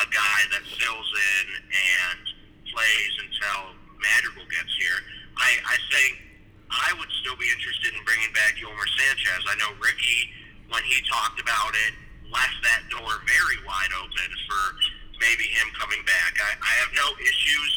a 0.00 0.06
guy 0.08 0.40
that 0.56 0.64
fills 0.64 1.10
in 1.12 1.46
and 1.68 2.20
plays 2.72 3.12
until 3.28 3.76
Madrigal 4.00 4.46
gets 4.48 4.72
here. 4.80 4.98
I 5.36 5.50
I 5.64 5.76
think 5.92 6.12
I 6.72 6.90
would 6.96 7.12
still 7.20 7.36
be 7.36 7.48
interested 7.52 7.92
in 7.92 8.00
bringing 8.08 8.32
back 8.32 8.56
Yolmer 8.56 8.88
Sanchez. 8.96 9.44
I 9.44 9.56
know 9.60 9.76
Ricky, 9.76 10.32
when 10.72 10.80
he 10.88 11.04
talked 11.04 11.36
about 11.36 11.76
it, 11.88 11.92
left 12.32 12.58
that 12.64 12.88
door 12.88 13.20
very 13.28 13.58
wide 13.68 13.92
open 14.00 14.28
for 14.48 14.62
maybe 15.20 15.44
him 15.52 15.68
coming 15.76 16.00
back. 16.08 16.32
I, 16.40 16.56
I 16.56 16.72
have 16.80 16.90
no 16.96 17.08
issues 17.20 17.70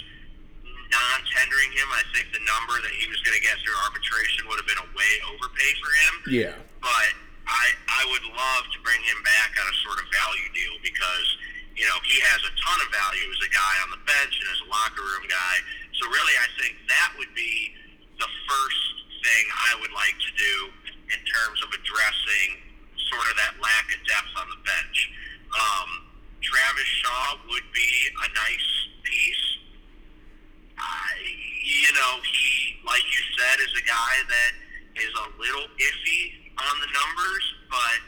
non-tendering 0.96 1.72
him. 1.76 1.88
I 1.92 2.04
think 2.16 2.32
the 2.32 2.44
number 2.48 2.80
that 2.80 2.94
he 2.96 3.10
was 3.12 3.20
going 3.28 3.36
to 3.36 3.44
get 3.44 3.60
through 3.60 3.76
arbitration 3.84 4.48
would 4.48 4.58
have 4.64 4.70
been 4.70 4.80
a 4.80 4.92
way 4.96 5.12
overpay 5.36 5.72
for 5.82 5.92
him. 5.92 6.14
Yeah. 6.32 6.56
But 6.80 7.12
I 7.46 7.66
I 7.90 8.02
would 8.10 8.26
love 8.32 8.64
to 8.74 8.80
bring 8.82 9.02
him 9.04 9.20
back 9.28 9.54
on 9.60 9.66
a 9.68 9.76
sort 9.84 10.00
of 10.00 10.08
value 10.10 10.50
deal 10.56 10.76
because 10.82 11.28
you 11.76 11.84
know, 11.84 12.00
he 12.08 12.18
has 12.24 12.40
a 12.48 12.54
ton 12.56 12.80
of 12.84 12.90
value 12.92 13.28
as 13.28 13.42
a 13.44 13.52
guy 13.52 13.76
on 13.84 13.90
the 13.92 14.02
bench 14.08 14.34
and 14.40 14.48
as 14.52 14.60
a 14.64 14.68
locker 14.72 15.04
room 15.04 15.28
guy. 15.28 15.56
So 16.00 16.08
really, 16.08 16.36
I 16.40 16.48
think 16.56 16.80
that 16.88 17.10
would 17.20 17.32
be 17.36 17.76
the 18.16 18.30
first 18.48 18.86
thing 19.24 19.44
I 19.52 19.72
would 19.84 19.92
like 19.92 20.16
to 20.16 20.32
do 20.40 20.56
in 21.12 21.20
terms 21.28 21.60
of 21.64 21.70
addressing 21.76 22.50
sort 23.12 23.28
of 23.28 23.36
that 23.38 23.60
lack 23.60 23.92
of 23.92 24.00
depth 24.08 24.34
on 24.40 24.48
the 24.50 24.60
bench. 24.64 24.98
Um, 25.52 25.90
Travis 26.40 26.90
Shaw 27.04 27.44
would 27.52 27.68
be 27.76 27.92
a 28.24 28.28
nice 28.32 28.70
piece. 29.04 29.46
I, 30.80 31.12
you 31.64 31.92
know, 31.92 32.14
he, 32.24 32.80
like 32.88 33.04
you 33.04 33.22
said, 33.36 33.56
is 33.64 33.74
a 33.76 33.86
guy 33.88 34.16
that 34.32 34.52
is 34.96 35.12
a 35.12 35.28
little 35.40 35.68
iffy 35.76 36.22
on 36.56 36.76
the 36.80 36.90
numbers, 36.92 37.46
but 37.68 38.00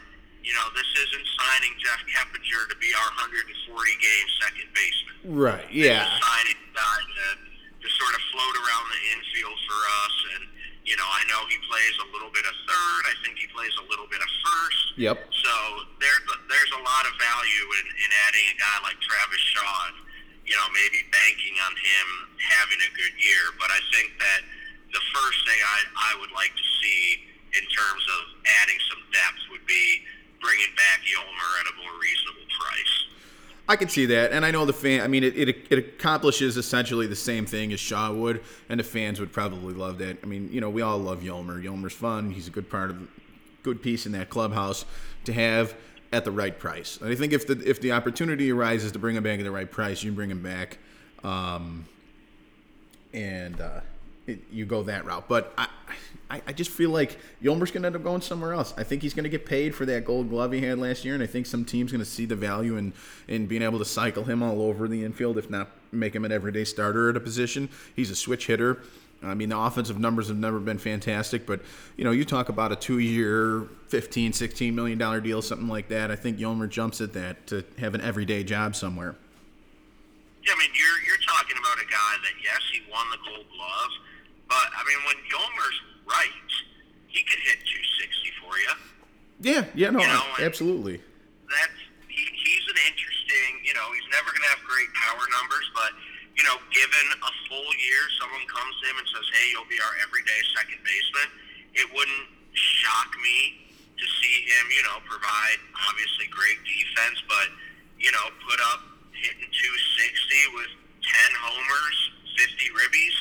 you 0.48 0.56
know 0.56 0.64
this 0.72 0.88
isn't 0.96 1.26
signing 1.36 1.76
Jeff 1.76 2.00
Keppinger 2.08 2.72
to 2.72 2.76
be 2.80 2.88
our 2.96 3.10
140 3.20 3.52
game 3.52 4.26
second 4.40 4.68
baseman. 4.72 5.16
Right. 5.28 5.68
Yeah. 5.68 6.08
Signing 6.08 6.56
a 6.56 6.70
guy 6.72 7.00
to, 7.04 7.26
to 7.84 7.88
sort 7.92 8.16
of 8.16 8.22
float 8.32 8.56
around 8.56 8.86
the 8.88 9.00
infield 9.12 9.58
for 9.68 9.80
us, 10.08 10.16
and 10.32 10.42
you 10.88 10.96
know 10.96 11.04
I 11.04 11.20
know 11.28 11.44
he 11.52 11.60
plays 11.68 11.96
a 12.00 12.08
little 12.16 12.32
bit 12.32 12.48
of 12.48 12.56
third. 12.64 13.02
I 13.12 13.14
think 13.20 13.36
he 13.36 13.44
plays 13.52 13.76
a 13.76 13.86
little 13.92 14.08
bit 14.08 14.24
of 14.24 14.30
first. 14.40 14.96
Yep. 14.96 15.20
So 15.36 15.54
there's 16.00 16.24
there's 16.48 16.72
a 16.80 16.82
lot 16.82 17.04
of 17.04 17.12
value 17.20 17.64
in, 17.84 17.86
in 18.08 18.10
adding 18.24 18.46
a 18.48 18.56
guy 18.56 18.76
like 18.88 18.96
Travis 19.04 19.44
Shaw. 19.52 19.92
And, 19.92 20.08
you 20.48 20.56
know, 20.56 20.64
maybe 20.72 21.04
banking 21.12 21.60
on 21.68 21.76
him 21.76 22.08
having 22.40 22.80
a 22.80 22.90
good 22.96 23.12
year. 23.20 23.52
But 23.60 23.68
I 23.68 23.84
think 23.92 24.16
that 24.16 24.40
the 24.96 25.02
first 25.12 25.44
thing 25.44 25.60
I, 25.60 25.78
I 26.08 26.10
would 26.24 26.32
like 26.32 26.56
to 26.56 26.66
see 26.80 27.28
in 27.52 27.64
terms 27.68 28.04
of 28.16 28.20
adding 28.64 28.80
some 28.88 29.04
depth 29.12 29.44
would 29.52 29.64
be 29.68 30.08
bringing 30.40 30.74
back 30.76 31.00
Yolmer 31.04 31.60
at 31.60 31.72
a 31.72 31.76
more 31.82 32.00
reasonable 32.00 32.46
price. 32.58 33.04
I 33.68 33.76
can 33.76 33.88
see 33.88 34.06
that, 34.06 34.32
and 34.32 34.46
I 34.46 34.50
know 34.50 34.64
the 34.64 34.72
fan. 34.72 35.02
I 35.02 35.08
mean, 35.08 35.22
it, 35.22 35.36
it 35.36 35.66
it 35.68 35.78
accomplishes 35.78 36.56
essentially 36.56 37.06
the 37.06 37.16
same 37.16 37.44
thing 37.44 37.72
as 37.72 37.80
Shaw 37.80 38.12
would, 38.12 38.42
and 38.68 38.80
the 38.80 38.84
fans 38.84 39.20
would 39.20 39.32
probably 39.32 39.74
love 39.74 39.98
that. 39.98 40.18
I 40.22 40.26
mean, 40.26 40.48
you 40.50 40.60
know, 40.60 40.70
we 40.70 40.80
all 40.80 40.98
love 40.98 41.20
Yolmer. 41.20 41.62
Yolmer's 41.62 41.92
fun. 41.92 42.30
He's 42.30 42.48
a 42.48 42.50
good 42.50 42.70
part 42.70 42.90
of, 42.90 43.08
good 43.62 43.82
piece 43.82 44.06
in 44.06 44.12
that 44.12 44.30
clubhouse 44.30 44.86
to 45.24 45.32
have 45.34 45.74
at 46.12 46.24
the 46.24 46.30
right 46.30 46.58
price. 46.58 46.98
And 47.02 47.12
I 47.12 47.14
think 47.14 47.34
if 47.34 47.46
the 47.46 47.60
if 47.68 47.80
the 47.80 47.92
opportunity 47.92 48.50
arises 48.50 48.92
to 48.92 48.98
bring 48.98 49.16
him 49.16 49.22
back 49.22 49.38
at 49.38 49.44
the 49.44 49.50
right 49.50 49.70
price, 49.70 50.02
you 50.02 50.12
bring 50.12 50.30
him 50.30 50.42
back, 50.42 50.78
um, 51.22 51.84
and 53.12 53.60
uh, 53.60 53.80
it, 54.26 54.40
you 54.50 54.64
go 54.64 54.82
that 54.84 55.04
route. 55.04 55.28
But 55.28 55.52
I, 55.58 55.68
I, 56.30 56.42
I 56.46 56.52
just 56.52 56.70
feel 56.70 56.90
like 56.90 57.18
Yolmer's 57.42 57.70
going 57.70 57.82
to 57.82 57.86
end 57.86 57.96
up 57.96 58.02
going 58.02 58.20
somewhere 58.20 58.52
else. 58.52 58.74
I 58.76 58.82
think 58.82 59.02
he's 59.02 59.14
going 59.14 59.24
to 59.24 59.30
get 59.30 59.46
paid 59.46 59.74
for 59.74 59.86
that 59.86 60.04
Gold 60.04 60.28
Glove 60.28 60.52
he 60.52 60.60
had 60.60 60.78
last 60.78 61.04
year, 61.04 61.14
and 61.14 61.22
I 61.22 61.26
think 61.26 61.46
some 61.46 61.64
team's 61.64 61.90
going 61.90 62.04
to 62.04 62.10
see 62.10 62.26
the 62.26 62.36
value 62.36 62.76
in 62.76 62.92
in 63.26 63.46
being 63.46 63.62
able 63.62 63.78
to 63.78 63.84
cycle 63.84 64.24
him 64.24 64.42
all 64.42 64.62
over 64.62 64.88
the 64.88 65.04
infield, 65.04 65.38
if 65.38 65.48
not 65.48 65.70
make 65.90 66.14
him 66.14 66.24
an 66.24 66.32
everyday 66.32 66.64
starter 66.64 67.10
at 67.10 67.16
a 67.16 67.20
position. 67.20 67.68
He's 67.96 68.10
a 68.10 68.16
switch 68.16 68.46
hitter. 68.46 68.82
I 69.22 69.34
mean, 69.34 69.48
the 69.48 69.58
offensive 69.58 69.98
numbers 69.98 70.28
have 70.28 70.36
never 70.36 70.60
been 70.60 70.78
fantastic, 70.78 71.44
but 71.44 71.60
you 71.96 72.04
know, 72.04 72.12
you 72.12 72.24
talk 72.24 72.48
about 72.48 72.70
a 72.70 72.76
two-year, 72.76 73.66
15, 73.88 74.32
16 74.32 74.74
million 74.74 74.96
dollar 74.98 75.20
deal, 75.20 75.42
something 75.42 75.66
like 75.66 75.88
that. 75.88 76.10
I 76.10 76.16
think 76.16 76.38
Yolmer 76.38 76.68
jumps 76.68 77.00
at 77.00 77.14
that 77.14 77.46
to 77.48 77.64
have 77.78 77.94
an 77.94 78.00
everyday 78.00 78.44
job 78.44 78.76
somewhere. 78.76 79.16
Yeah, 80.46 80.52
I 80.54 80.58
mean, 80.58 80.70
you're 80.72 81.00
you're 81.06 81.24
talking 81.26 81.56
about 81.58 81.82
a 81.82 81.88
guy 81.90 82.14
that 82.22 82.32
yes, 82.42 82.60
he 82.72 82.80
won 82.90 83.06
the 83.10 83.18
Gold 83.28 83.46
Glove, 83.56 83.90
but 84.48 84.66
I 84.74 84.80
mean, 84.88 85.00
when 85.06 85.18
Yolmer's 85.30 85.78
right, 86.08 86.48
he 87.08 87.20
could 87.24 87.40
hit 87.44 87.60
260 87.62 88.40
for 88.42 88.52
you. 88.58 88.74
Yeah, 89.40 89.64
yeah, 89.78 89.90
no, 89.94 90.00
You 90.02 90.08
know, 90.10 90.24
absolutely. 90.42 90.98
that's 91.46 91.78
he, 92.10 92.22
he's 92.34 92.64
an 92.66 92.78
interesting. 92.90 93.62
You 93.62 93.72
know, 93.78 93.86
he's 93.94 94.08
never 94.10 94.32
going 94.34 94.42
to 94.42 94.52
have 94.56 94.64
great 94.66 94.90
power 94.98 95.22
numbers, 95.38 95.66
but 95.76 95.92
you 96.34 96.42
know, 96.46 96.58
given 96.74 97.06
a 97.22 97.32
full 97.50 97.70
year, 97.78 98.02
someone 98.22 98.42
comes 98.50 98.72
to 98.82 98.84
him 98.90 98.96
and 98.98 99.06
says, 99.14 99.26
"Hey, 99.36 99.46
you'll 99.54 99.68
be 99.70 99.78
our 99.78 99.94
everyday 100.02 100.40
second 100.58 100.80
baseman." 100.82 101.28
It 101.78 101.86
wouldn't 101.94 102.26
shock 102.56 103.10
me 103.22 103.70
to 103.98 104.06
see 104.22 104.36
him, 104.46 104.64
you 104.74 104.82
know, 104.86 104.98
provide 105.06 105.58
obviously 105.90 106.26
great 106.30 106.58
defense, 106.66 107.18
but 107.30 107.50
you 107.98 108.10
know, 108.14 108.26
put 108.46 108.58
up 108.74 108.86
hitting 109.14 109.50
260 109.50 110.58
with 110.58 110.70
10 111.02 111.42
homers, 111.42 111.96
50 112.38 112.70
ribbies, 112.78 113.18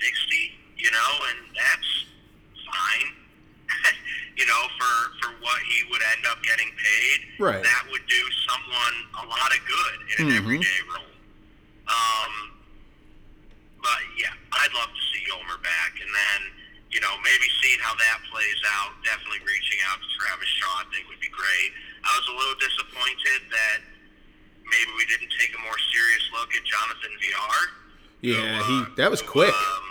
60. 0.00 0.56
You 0.78 0.90
know, 0.90 1.10
and 1.28 1.38
that's 1.56 1.90
fine. 2.64 3.08
you 4.36 4.46
know, 4.46 4.62
for 4.80 4.94
for 5.20 5.30
what 5.44 5.60
he 5.68 5.84
would 5.90 6.00
end 6.16 6.24
up 6.30 6.40
getting 6.42 6.70
paid, 6.72 7.18
Right. 7.38 7.62
that 7.62 7.82
would 7.92 8.06
do 8.08 8.22
someone 8.48 8.96
a 9.20 9.26
lot 9.28 9.50
of 9.52 9.60
good 9.66 9.96
in 10.16 10.16
an 10.24 10.32
Mhm. 10.32 10.36
everyday 10.38 10.80
role. 10.88 11.12
Um, 11.90 12.32
but 13.82 14.00
yeah, 14.16 14.32
I'd 14.52 14.72
love 14.72 14.88
to 14.88 15.02
see 15.12 15.20
Yolmer 15.28 15.60
back, 15.62 15.92
and 16.00 16.08
then 16.14 16.40
you 16.90 17.00
know 17.00 17.12
maybe 17.22 17.46
seeing 17.62 17.78
how 17.80 17.94
that 17.94 18.18
plays 18.32 18.60
out. 18.80 18.96
Definitely 19.04 19.40
reaching 19.44 19.80
out 19.88 20.00
to 20.00 20.08
Travis 20.18 20.48
Shaw, 20.48 20.80
I 20.80 20.84
think 20.94 21.08
would 21.08 21.20
be 21.20 21.28
great. 21.28 21.72
I 22.04 22.16
was 22.16 22.26
a 22.28 22.32
little 22.36 22.56
disappointed 22.56 23.40
that 23.52 23.78
maybe 24.64 24.90
we 24.96 25.04
didn't 25.06 25.32
take 25.38 25.52
a 25.54 25.60
more 25.60 25.76
serious 25.92 26.24
look 26.32 26.54
at 26.56 26.64
Jonathan 26.64 27.12
Villar. 27.20 27.64
Yeah, 28.22 28.62
who, 28.62 28.84
he 28.84 28.94
that 28.96 29.10
was 29.10 29.20
who, 29.20 29.28
quick. 29.30 29.54
Um, 29.54 29.86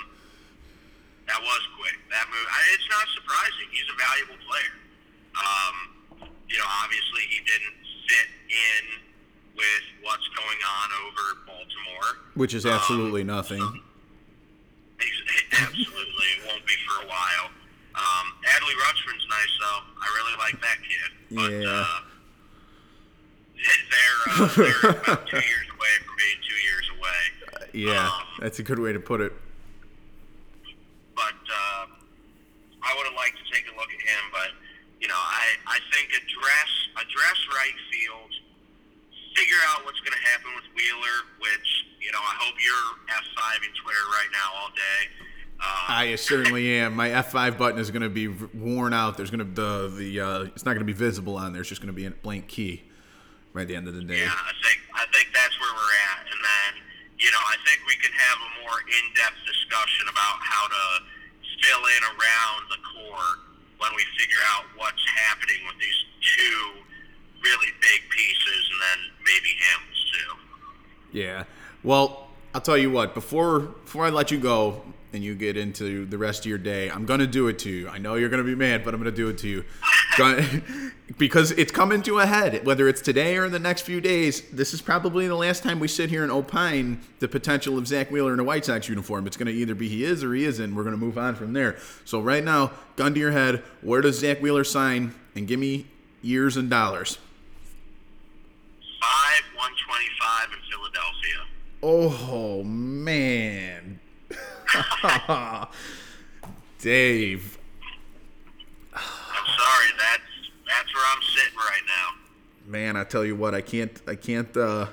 that 1.27 1.41
was 1.41 1.61
quick. 1.77 1.97
That 2.09 2.25
move. 2.29 2.45
I, 2.49 2.59
it's 2.73 2.89
not 2.89 3.05
surprising. 3.13 3.67
He's 3.71 3.89
a 3.89 3.97
valuable 3.97 4.39
player. 4.45 4.75
Um, 5.37 5.75
you 6.49 6.57
know, 6.57 6.69
obviously 6.83 7.21
he 7.29 7.39
didn't 7.45 7.77
fit 8.09 8.29
in 8.49 8.83
with 9.55 9.85
what's 10.01 10.27
going 10.33 10.61
on 10.61 10.87
over 11.05 11.23
Baltimore. 11.45 12.09
Which 12.33 12.53
is 12.53 12.65
absolutely 12.65 13.23
nothing. 13.23 13.61
He's, 14.99 15.19
absolutely, 15.53 16.29
it 16.37 16.41
won't 16.47 16.65
be 16.65 16.73
for 16.87 17.05
a 17.05 17.07
while. 17.07 17.49
Um, 17.95 18.25
Adley 18.45 18.75
Rutschman's 18.77 19.25
nice 19.29 19.53
though. 19.59 19.81
I 20.01 20.07
really 20.17 20.35
like 20.37 20.57
that 20.61 20.77
kid. 20.85 21.09
But, 21.31 21.51
Yeah. 21.51 21.85
Uh, 21.85 21.99
they're, 23.91 24.21
uh, 24.39 24.47
they're 24.55 24.91
about 25.01 25.27
two 25.27 25.35
years 25.35 25.67
away 25.67 25.93
from 26.05 26.15
being 26.15 26.39
two 26.47 26.59
years 26.63 26.87
away. 26.97 27.58
Yeah, 27.73 28.07
Um, 28.07 28.11
that's 28.39 28.59
a 28.59 28.63
good 28.63 28.79
way 28.79 28.93
to 28.93 28.99
put 28.99 29.21
it. 29.21 29.33
but 31.15 31.35
uh, 31.35 31.85
I 32.81 32.93
would 32.97 33.05
have 33.07 33.15
liked 33.15 33.37
to 33.37 33.45
take 33.53 33.65
a 33.67 33.75
look 33.75 33.89
at 33.91 34.01
him. 34.01 34.23
But 34.31 34.49
you 35.01 35.07
know, 35.07 35.17
I 35.19 35.45
I 35.67 35.77
think 35.93 36.09
address 36.09 36.71
address 36.95 37.37
right 37.55 37.77
field, 37.91 38.31
figure 39.35 39.59
out 39.69 39.85
what's 39.85 39.99
going 39.99 40.13
to 40.15 40.25
happen 40.31 40.51
with 40.55 40.65
Wheeler. 40.75 41.17
Which 41.39 41.69
you 42.01 42.11
know, 42.11 42.19
I 42.23 42.35
hope 42.39 42.55
you're 42.59 43.15
F 43.15 43.25
five 43.35 43.59
in 43.63 43.71
Twitter 43.75 44.05
right 44.15 44.31
now 44.31 44.47
all 44.61 44.69
day. 44.69 45.01
Uh, 45.59 45.91
I 45.91 46.15
certainly 46.15 46.79
am. 46.79 46.95
My 46.95 47.09
F5 47.09 47.57
button 47.59 47.83
is 47.83 47.91
going 47.91 48.07
to 48.07 48.07
be 48.07 48.29
worn 48.55 48.93
out. 48.95 49.17
There's 49.19 49.27
going 49.29 49.43
to 49.43 49.51
the 49.51 49.91
the 49.91 50.09
uh, 50.21 50.39
it's 50.55 50.63
not 50.63 50.71
going 50.71 50.87
to 50.87 50.87
be 50.87 50.95
visible 50.95 51.35
on 51.35 51.51
there. 51.51 51.59
It's 51.59 51.67
just 51.67 51.81
going 51.83 51.91
to 51.91 51.99
be 51.99 52.05
a 52.07 52.11
blank 52.11 52.47
key 52.47 52.87
by 53.53 53.65
the 53.67 53.75
end 53.75 53.83
of 53.91 53.93
the 53.93 53.99
day. 54.07 54.23
Yeah, 54.23 54.31
I 54.31 54.55
think 54.63 54.79
I 54.95 55.03
think 55.11 55.35
that's 55.35 55.51
where 55.59 55.67
we're 55.75 55.95
at, 56.15 56.23
and 56.31 56.39
then 56.39 56.71
you 57.19 57.27
know 57.35 57.43
I 57.43 57.59
think 57.67 57.83
we 57.91 57.99
can 57.99 58.15
have 58.15 58.37
a 58.39 58.49
more 58.63 58.79
in-depth 58.87 59.43
discussion 59.43 60.07
about 60.07 60.39
how 60.47 60.63
to 60.71 60.83
fill 61.59 61.78
in 61.97 62.03
around 62.03 62.61
the 62.69 62.79
core 62.93 63.31
when 63.79 63.91
we 63.95 64.03
figure 64.17 64.43
out 64.53 64.65
what's 64.75 65.03
happening 65.15 65.57
with 65.67 65.79
these 65.79 65.99
two 66.37 66.83
really 67.43 67.71
big 67.81 68.01
pieces, 68.09 68.69
and 68.71 68.79
then 68.81 68.99
maybe 69.25 69.49
Hamels 69.63 70.01
too. 70.13 71.17
Yeah. 71.17 71.43
Well, 71.83 72.27
I'll 72.53 72.61
tell 72.61 72.77
you 72.77 72.91
what. 72.91 73.13
Before 73.13 73.59
before 73.59 74.05
I 74.05 74.09
let 74.09 74.31
you 74.31 74.39
go 74.39 74.83
and 75.13 75.23
you 75.23 75.35
get 75.35 75.57
into 75.57 76.05
the 76.05 76.17
rest 76.17 76.41
of 76.41 76.45
your 76.45 76.57
day, 76.57 76.89
I'm 76.89 77.05
gonna 77.05 77.27
do 77.27 77.47
it 77.47 77.59
to 77.59 77.69
you. 77.69 77.89
I 77.89 77.97
know 77.97 78.15
you're 78.15 78.29
gonna 78.29 78.43
be 78.43 78.55
mad, 78.55 78.83
but 78.83 78.93
I'm 78.93 78.99
gonna 78.99 79.11
do 79.11 79.29
it 79.29 79.37
to 79.39 79.47
you. 79.47 79.63
Gonna- 80.19 80.61
because 81.17 81.51
it's 81.51 81.71
coming 81.71 82.01
to 82.03 82.19
a 82.19 82.25
head. 82.25 82.65
Whether 82.65 82.87
it's 82.87 83.01
today 83.01 83.35
or 83.37 83.45
in 83.45 83.51
the 83.51 83.59
next 83.59 83.81
few 83.81 83.99
days, 83.99 84.41
this 84.51 84.73
is 84.73 84.81
probably 84.81 85.27
the 85.27 85.35
last 85.35 85.63
time 85.63 85.79
we 85.79 85.87
sit 85.87 86.09
here 86.09 86.23
and 86.23 86.31
opine 86.31 86.99
the 87.19 87.27
potential 87.27 87.77
of 87.77 87.87
Zack 87.87 88.11
Wheeler 88.11 88.33
in 88.33 88.39
a 88.39 88.43
White 88.43 88.65
Sox 88.65 88.87
uniform. 88.87 89.25
It's 89.27 89.35
gonna 89.37 89.51
either 89.51 89.73
be 89.75 89.87
he 89.89 90.03
is 90.03 90.23
or 90.23 90.33
he 90.33 90.45
isn't. 90.45 90.75
We're 90.75 90.83
gonna 90.83 90.97
move 90.97 91.17
on 91.17 91.35
from 91.35 91.53
there. 91.53 91.77
So 92.05 92.19
right 92.21 92.43
now, 92.43 92.71
gun 92.95 93.13
to 93.15 93.19
your 93.19 93.31
head. 93.31 93.63
Where 93.81 94.01
does 94.01 94.19
Zack 94.19 94.41
Wheeler 94.41 94.63
sign? 94.63 95.13
And 95.35 95.47
give 95.47 95.59
me 95.59 95.87
years 96.21 96.57
and 96.57 96.69
dollars. 96.69 97.17
Five 99.01 99.43
one 99.55 99.71
twenty-five 99.87 100.49
in 100.53 100.59
Philadelphia. 100.69 101.45
Oh 101.81 102.63
man. 102.63 103.99
Dave. 106.79 107.57
I'm 108.93 109.01
sorry, 109.57 109.87
that's 109.97 110.23
that's 110.67 110.93
where 110.93 111.03
I'm 111.07 111.21
sitting 111.35 111.48
right 111.59 111.81
now. 111.87 112.15
Man, 112.65 112.95
I 112.95 113.03
tell 113.03 113.25
you 113.25 113.35
what, 113.35 113.55
I 113.55 113.61
can't 113.61 114.01
I 114.07 114.15
can't 114.15 114.55
uh 114.55 114.87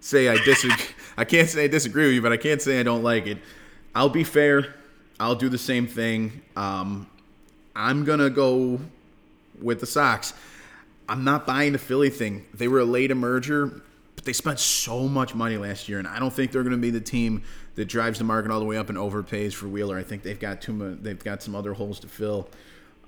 say 0.00 0.28
I 0.28 0.36
disagree 0.44 0.86
I 1.16 1.24
can't 1.24 1.48
say 1.48 1.64
I 1.64 1.68
disagree 1.68 2.06
with 2.06 2.14
you, 2.14 2.22
but 2.22 2.32
I 2.32 2.36
can't 2.36 2.60
say 2.60 2.80
I 2.80 2.82
don't 2.82 3.02
like 3.02 3.26
it. 3.26 3.38
I'll 3.94 4.08
be 4.08 4.24
fair. 4.24 4.74
I'll 5.20 5.36
do 5.36 5.48
the 5.48 5.58
same 5.58 5.86
thing. 5.86 6.42
Um 6.56 7.06
I'm 7.76 8.04
gonna 8.04 8.30
go 8.30 8.80
with 9.60 9.80
the 9.80 9.86
Sox. 9.86 10.34
I'm 11.08 11.24
not 11.24 11.46
buying 11.46 11.72
the 11.72 11.78
Philly 11.78 12.10
thing. 12.10 12.46
They 12.54 12.68
were 12.68 12.80
a 12.80 12.84
late 12.84 13.10
emerger, 13.10 13.82
but 14.16 14.24
they 14.24 14.32
spent 14.32 14.58
so 14.58 15.06
much 15.06 15.34
money 15.34 15.56
last 15.56 15.88
year, 15.88 15.98
and 15.98 16.08
I 16.08 16.18
don't 16.18 16.32
think 16.32 16.50
they're 16.50 16.62
going 16.62 16.72
to 16.74 16.78
be 16.78 16.90
the 16.90 17.00
team 17.00 17.42
that 17.74 17.86
drives 17.86 18.18
the 18.18 18.24
market 18.24 18.50
all 18.50 18.60
the 18.60 18.64
way 18.64 18.76
up 18.76 18.88
and 18.88 18.96
overpays 18.96 19.52
for 19.52 19.68
Wheeler. 19.68 19.98
I 19.98 20.02
think 20.02 20.22
they've 20.22 20.38
got 20.38 20.62
too 20.62 20.72
much. 20.72 20.98
They've 21.02 21.22
got 21.22 21.42
some 21.42 21.54
other 21.54 21.74
holes 21.74 22.00
to 22.00 22.08
fill. 22.08 22.48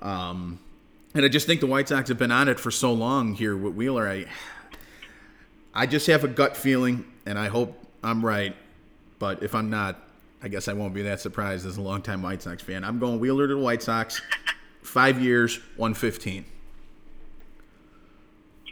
Um, 0.02 0.58
and 1.16 1.24
I 1.24 1.28
just 1.28 1.46
think 1.46 1.60
the 1.60 1.66
White 1.66 1.88
Sox 1.88 2.10
have 2.10 2.18
been 2.18 2.30
on 2.30 2.46
it 2.46 2.60
for 2.60 2.70
so 2.70 2.92
long 2.92 3.34
here 3.34 3.56
with 3.56 3.74
Wheeler. 3.74 4.06
I, 4.06 4.26
I 5.72 5.86
just 5.86 6.06
have 6.08 6.24
a 6.24 6.28
gut 6.28 6.54
feeling, 6.54 7.06
and 7.24 7.38
I 7.38 7.48
hope 7.48 7.82
I'm 8.04 8.22
right. 8.24 8.54
But 9.18 9.42
if 9.42 9.54
I'm 9.54 9.70
not, 9.70 9.98
I 10.42 10.48
guess 10.48 10.68
I 10.68 10.74
won't 10.74 10.92
be 10.92 11.00
that 11.02 11.20
surprised 11.20 11.64
as 11.64 11.78
a 11.78 11.80
longtime 11.80 12.20
White 12.20 12.42
Sox 12.42 12.62
fan. 12.62 12.84
I'm 12.84 12.98
going 12.98 13.18
Wheeler 13.18 13.48
to 13.48 13.54
the 13.54 13.60
White 13.60 13.82
Sox. 13.82 14.20
Five 14.82 15.18
years, 15.18 15.56
115. 15.76 16.44
I 16.44 16.46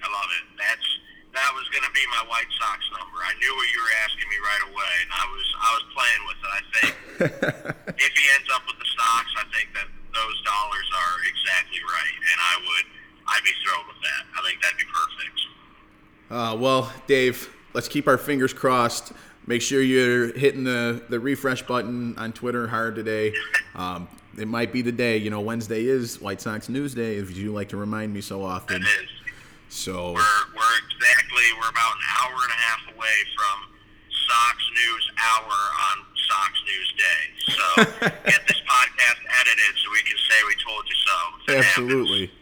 love 0.04 0.28
it. 0.28 0.44
That's 0.60 0.84
that 1.32 1.48
was 1.56 1.64
going 1.72 1.82
to 1.82 1.90
be 1.96 2.04
my 2.12 2.28
White 2.28 2.52
Sox 2.60 2.84
number. 2.92 3.24
I 3.24 3.32
knew 3.40 3.56
what 3.56 3.72
you 3.72 3.80
were 3.80 3.96
asking 4.04 4.28
me 4.28 4.36
right 4.44 4.68
away, 4.68 4.92
and 5.00 5.08
I 5.16 5.24
was 5.32 5.48
I 5.64 5.72
was 5.72 5.84
playing 5.96 6.22
with 6.28 6.36
it. 6.44 6.52
I 6.52 6.60
think 6.76 6.92
if 8.04 8.12
he 8.12 8.28
ends 8.36 8.52
up 8.52 8.68
with 8.68 8.76
the 8.76 8.84
Sox, 9.00 9.32
I 9.40 9.48
think 9.48 9.72
that 9.72 9.88
those 10.14 10.38
dollars 10.42 10.88
are 10.94 11.14
exactly 11.28 11.80
right, 11.82 12.14
and 12.32 12.38
I 12.40 12.54
would 12.62 12.86
I'd 13.26 13.44
be 13.44 13.50
thrilled 13.64 13.86
with 13.86 14.00
that. 14.02 14.22
I 14.38 14.48
think 14.48 14.62
that'd 14.62 14.78
be 14.78 14.84
perfect. 14.84 15.40
Uh, 16.30 16.56
well, 16.56 16.92
Dave, 17.06 17.48
let's 17.72 17.88
keep 17.88 18.06
our 18.08 18.18
fingers 18.18 18.52
crossed. 18.52 19.12
Make 19.46 19.60
sure 19.62 19.82
you're 19.82 20.36
hitting 20.36 20.64
the, 20.64 21.02
the 21.08 21.20
refresh 21.20 21.62
button 21.62 22.16
on 22.16 22.32
Twitter 22.32 22.66
hard 22.68 22.94
today. 22.94 23.34
Um, 23.74 24.06
it 24.38 24.46
might 24.46 24.72
be 24.72 24.82
the 24.82 24.92
day. 24.92 25.16
You 25.16 25.30
know, 25.30 25.40
Wednesday 25.40 25.86
is 25.86 26.20
White 26.20 26.40
Sox 26.40 26.68
News 26.68 26.94
Day, 26.94 27.16
if 27.16 27.36
you 27.36 27.52
like 27.52 27.70
to 27.70 27.76
remind 27.76 28.14
me 28.14 28.20
so 28.20 28.44
often. 28.44 28.82
It 28.82 28.86
is. 28.86 29.10
So, 29.68 30.12
We're 30.12 30.44
we're 30.54 30.78
exactly 30.86 31.42
we're 31.58 31.70
about 31.70 31.90
an 31.90 32.06
hour 32.22 32.30
and 32.30 32.52
a 32.52 32.60
half 32.62 32.94
away 32.94 33.16
from 33.34 33.74
Sox 34.28 34.62
News 34.78 35.10
Hour 35.18 35.50
on 35.90 36.03
Sox 36.34 36.62
News 36.66 36.94
Day. 36.96 37.54
So 37.54 37.84
get 38.26 38.46
this 38.48 38.60
podcast 38.66 39.20
edited 39.40 39.74
so 39.76 39.90
we 39.92 40.02
can 40.02 40.16
say 40.28 40.36
we 40.48 40.54
told 40.64 40.84
you 40.88 40.94
so. 41.06 41.58
Absolutely. 41.58 42.32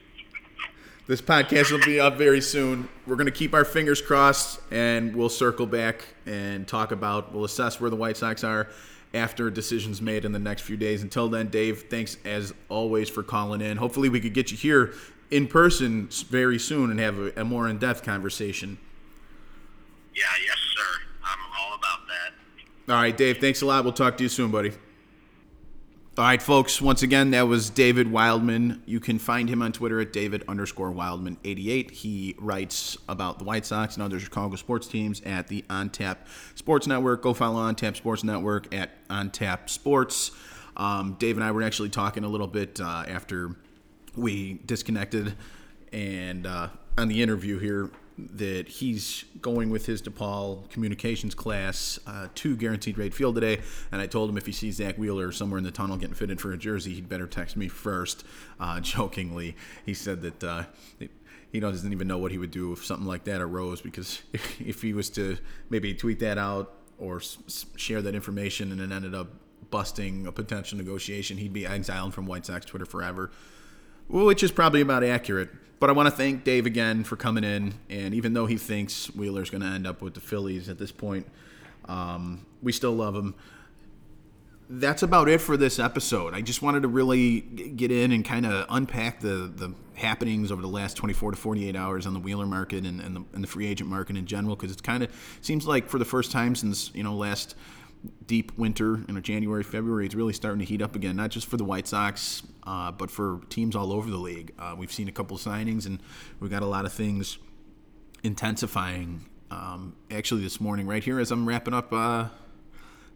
This 1.07 1.21
podcast 1.21 1.73
will 1.73 1.85
be 1.85 2.01
up 2.01 2.17
very 2.17 2.41
soon. 2.41 2.89
We're 3.07 3.17
going 3.17 3.27
to 3.27 3.33
keep 3.33 3.55
our 3.55 3.65
fingers 3.65 4.01
crossed 4.01 4.61
and 4.71 5.15
we'll 5.15 5.29
circle 5.29 5.67
back 5.67 6.07
and 6.27 6.67
talk 6.67 6.93
about, 6.93 7.35
we'll 7.35 7.45
assess 7.45 7.81
where 7.81 7.91
the 7.91 7.97
White 7.97 8.17
Sox 8.17 8.45
are 8.45 8.69
after 9.13 9.51
decisions 9.51 10.01
made 10.01 10.25
in 10.25 10.33
the 10.33 10.39
next 10.39 10.63
few 10.63 10.77
days. 10.77 11.03
Until 11.03 11.29
then, 11.29 11.49
Dave, 11.49 11.87
thanks 11.91 12.17
as 12.25 12.55
always 12.69 13.11
for 13.11 13.23
calling 13.23 13.61
in. 13.61 13.77
Hopefully, 13.77 14.09
we 14.09 14.21
could 14.21 14.33
get 14.33 14.51
you 14.51 14.57
here 14.57 14.95
in 15.31 15.49
person 15.49 16.09
very 16.31 16.59
soon 16.59 16.91
and 16.91 17.01
have 17.01 17.19
a, 17.19 17.41
a 17.41 17.45
more 17.45 17.69
in 17.69 17.79
depth 17.79 18.03
conversation. 18.05 18.79
Yeah, 20.15 20.25
yes, 20.47 20.57
sir. 20.77 21.01
I'm 21.25 21.39
all 21.59 21.75
about 21.77 22.07
that. 22.07 22.33
All 22.93 22.99
right, 22.99 23.17
Dave, 23.17 23.39
thanks 23.39 23.63
a 23.63 23.67
lot. 23.67 23.85
We'll 23.85 23.95
talk 23.95 24.19
to 24.19 24.23
you 24.23 24.29
soon, 24.29 24.51
buddy. 24.51 24.71
All 26.19 26.25
right, 26.25 26.43
folks. 26.43 26.79
Once 26.79 27.03
again, 27.03 27.31
that 27.31 27.49
was 27.49 27.71
David 27.71 28.13
Wildman. 28.13 28.83
You 28.85 29.01
can 29.01 29.19
find 29.19 29.49
him 29.49 29.63
on 29.63 29.73
Twitter 29.73 29.99
at 29.99 30.13
David 30.13 30.45
underscore 30.47 30.91
Wildman 30.91 31.39
eighty 31.43 31.71
eight. 31.71 31.91
He 31.91 32.35
writes 32.39 32.99
about 33.09 33.39
the 33.39 33.47
White 33.47 33.65
Sox 33.65 33.95
and 33.95 34.03
other 34.03 34.21
Chicago 34.21 34.57
sports 34.57 34.89
teams 34.89 35.23
at 35.23 35.49
the 35.49 35.65
On 35.71 35.89
Tap 35.89 36.27
Sports 36.55 36.87
Network. 36.87 37.23
Go 37.23 37.33
follow 37.33 37.61
On 37.61 37.75
Tap 37.75 37.97
Sports 37.97 38.25
Network 38.25 38.75
at 38.75 38.91
On 39.09 39.31
Tap 39.31 39.71
Sports. 39.71 40.33
Um, 40.77 41.17
Dave 41.19 41.39
and 41.39 41.45
I 41.45 41.51
were 41.51 41.63
actually 41.63 41.89
talking 41.89 42.25
a 42.25 42.29
little 42.29 42.47
bit 42.47 42.79
uh, 42.79 43.05
after 43.09 43.57
we 44.15 44.61
disconnected, 44.67 45.35
and 45.95 46.47
uh, 46.47 46.69
on 46.99 47.09
the 47.09 47.23
interview 47.23 47.59
here 47.59 47.91
that 48.19 48.69
he's 48.69 49.25
going 49.41 49.71
with 49.71 49.87
his 49.87 50.03
DePaul 50.03 50.69
communications 50.71 51.35
class 51.35 51.99
uh, 52.07 52.29
to 52.35 52.57
Guaranteed 52.57 52.99
Rate 52.99 53.15
Field 53.15 53.35
today. 53.35 53.61
And 53.91 54.01
I 54.01 54.07
told 54.07 54.31
him 54.31 54.37
if 54.37 54.47
he 54.47 54.53
sees 54.53 54.77
Zack 54.77 54.97
Wheeler 54.97 55.33
somewhere 55.33 55.59
in 55.59 55.65
the 55.65 55.71
tunnel 55.71 55.97
getting 55.97 56.15
fitted 56.15 56.41
for 56.41 56.53
a 56.53 56.57
jersey, 56.57 56.95
he'd 56.95 57.09
better 57.09 57.27
text 57.27 57.57
me 57.57 57.69
first. 57.69 58.25
Uh, 58.61 58.81
jokingly, 58.93 59.57
he 59.85 59.95
said 59.95 60.23
that 60.23 60.45
uh, 60.45 60.65
he 61.51 61.61
doesn't 61.61 61.93
even 61.93 62.07
know 62.07 62.19
what 62.19 62.33
he 62.33 62.39
would 62.39 62.51
do 62.51 62.73
if 62.73 62.85
something 62.85 63.07
like 63.07 63.25
that 63.25 63.41
arose 63.41 63.81
because 63.81 64.23
if 64.33 64.83
he 64.83 64.93
was 64.93 65.11
to 65.11 65.39
maybe 65.71 65.95
tweet 65.95 66.19
that 66.21 66.39
out 66.39 66.75
or 66.99 67.17
s- 67.17 67.67
share 67.77 68.03
that 68.03 68.15
information 68.15 68.73
and 68.73 68.81
it 68.81 68.93
ended 68.93 69.15
up 69.15 69.29
busting 69.71 70.27
a 70.27 70.33
potential 70.33 70.77
negotiation, 70.77 71.39
he'd 71.39 71.53
be 71.53 71.67
exiled 71.67 72.15
from 72.15 72.27
White 72.27 72.47
Sox 72.47 72.67
Twitter 72.67 72.87
forever 72.87 73.31
which 74.13 74.43
is 74.43 74.53
probably 74.53 74.81
about 74.81 75.03
accurate. 75.03 75.49
But 75.81 75.91
I 75.91 75.95
want 75.95 76.07
to 76.07 76.15
thank 76.15 76.45
Dave 76.45 76.67
again 76.67 77.03
for 77.03 77.17
coming 77.17 77.43
in. 77.43 77.75
And 77.91 78.15
even 78.15 78.35
though 78.35 78.47
he 78.47 78.57
thinks 78.57 79.07
Wheeler's 79.07 79.51
going 79.51 79.63
to 79.63 79.69
end 79.69 79.87
up 79.87 80.01
with 80.01 80.15
the 80.15 80.21
Phillies 80.21 80.69
at 80.69 80.79
this 80.79 80.93
point, 80.93 81.27
um, 81.87 82.47
we 82.63 82.71
still 82.71 82.93
love 82.93 83.17
him. 83.17 83.35
That's 84.69 85.03
about 85.03 85.29
it 85.29 85.41
for 85.41 85.57
this 85.57 85.79
episode. 85.79 86.35
I 86.35 86.41
just 86.41 86.63
wanted 86.63 86.83
to 86.83 86.89
really 86.89 87.41
get 87.41 87.91
in 87.91 88.13
and 88.13 88.25
kind 88.25 88.47
of 88.47 88.65
unpack 88.71 89.21
the, 89.21 89.53
the 89.55 89.75
happenings 89.95 90.53
over 90.53 90.63
the 90.63 90.69
last 90.69 90.97
24 90.97 91.33
to 91.33 91.37
48 91.37 91.75
hours 91.75 92.07
on 92.07 92.15
the 92.15 92.21
Wheeler 92.21 92.47
market 92.47 92.87
and, 92.87 93.01
and, 93.01 93.17
the, 93.17 93.25
and 93.35 93.43
the 93.43 93.49
free 93.49 93.67
agent 93.67 93.91
market 93.91 94.17
in 94.17 94.25
general, 94.25 94.55
because 94.55 94.71
it's 94.71 94.81
kind 94.81 95.03
of 95.03 95.11
seems 95.41 95.67
like 95.67 95.89
for 95.89 95.99
the 95.99 96.05
first 96.05 96.31
time 96.31 96.55
since 96.55 96.91
you 96.95 97.03
know 97.03 97.15
last 97.15 97.57
deep 98.27 98.57
winter 98.59 99.01
in 99.09 99.21
January, 99.23 99.63
February, 99.63 100.07
it's 100.07 100.15
really 100.15 100.33
starting 100.33 100.59
to 100.61 100.65
heat 100.65 100.83
up 100.83 100.97
again. 100.97 101.17
Not 101.17 101.31
just 101.31 101.47
for 101.47 101.57
the 101.57 101.65
White 101.65 101.87
Sox, 101.87 102.43
uh, 102.65 102.91
but 102.93 103.11
for 103.11 103.41
teams 103.49 103.77
all 103.77 103.93
over 103.93 104.11
the 104.11 104.19
league. 104.19 104.53
Uh, 104.59 104.75
we've 104.77 104.93
seen 104.93 105.09
a 105.09 105.13
couple 105.13 105.37
signings, 105.37 105.87
and 105.87 106.01
we've 106.41 106.51
got 106.51 106.63
a 106.63 106.67
lot 106.67 106.85
of 106.85 106.93
things 106.93 107.39
intensifying. 108.23 109.27
Um, 109.51 109.95
actually, 110.11 110.43
this 110.43 110.61
morning, 110.61 110.87
right 110.87 111.05
here, 111.05 111.21
as 111.21 111.31
I'm 111.31 111.47
wrapping 111.47 111.75
up 111.75 111.93
uh, 111.93 112.29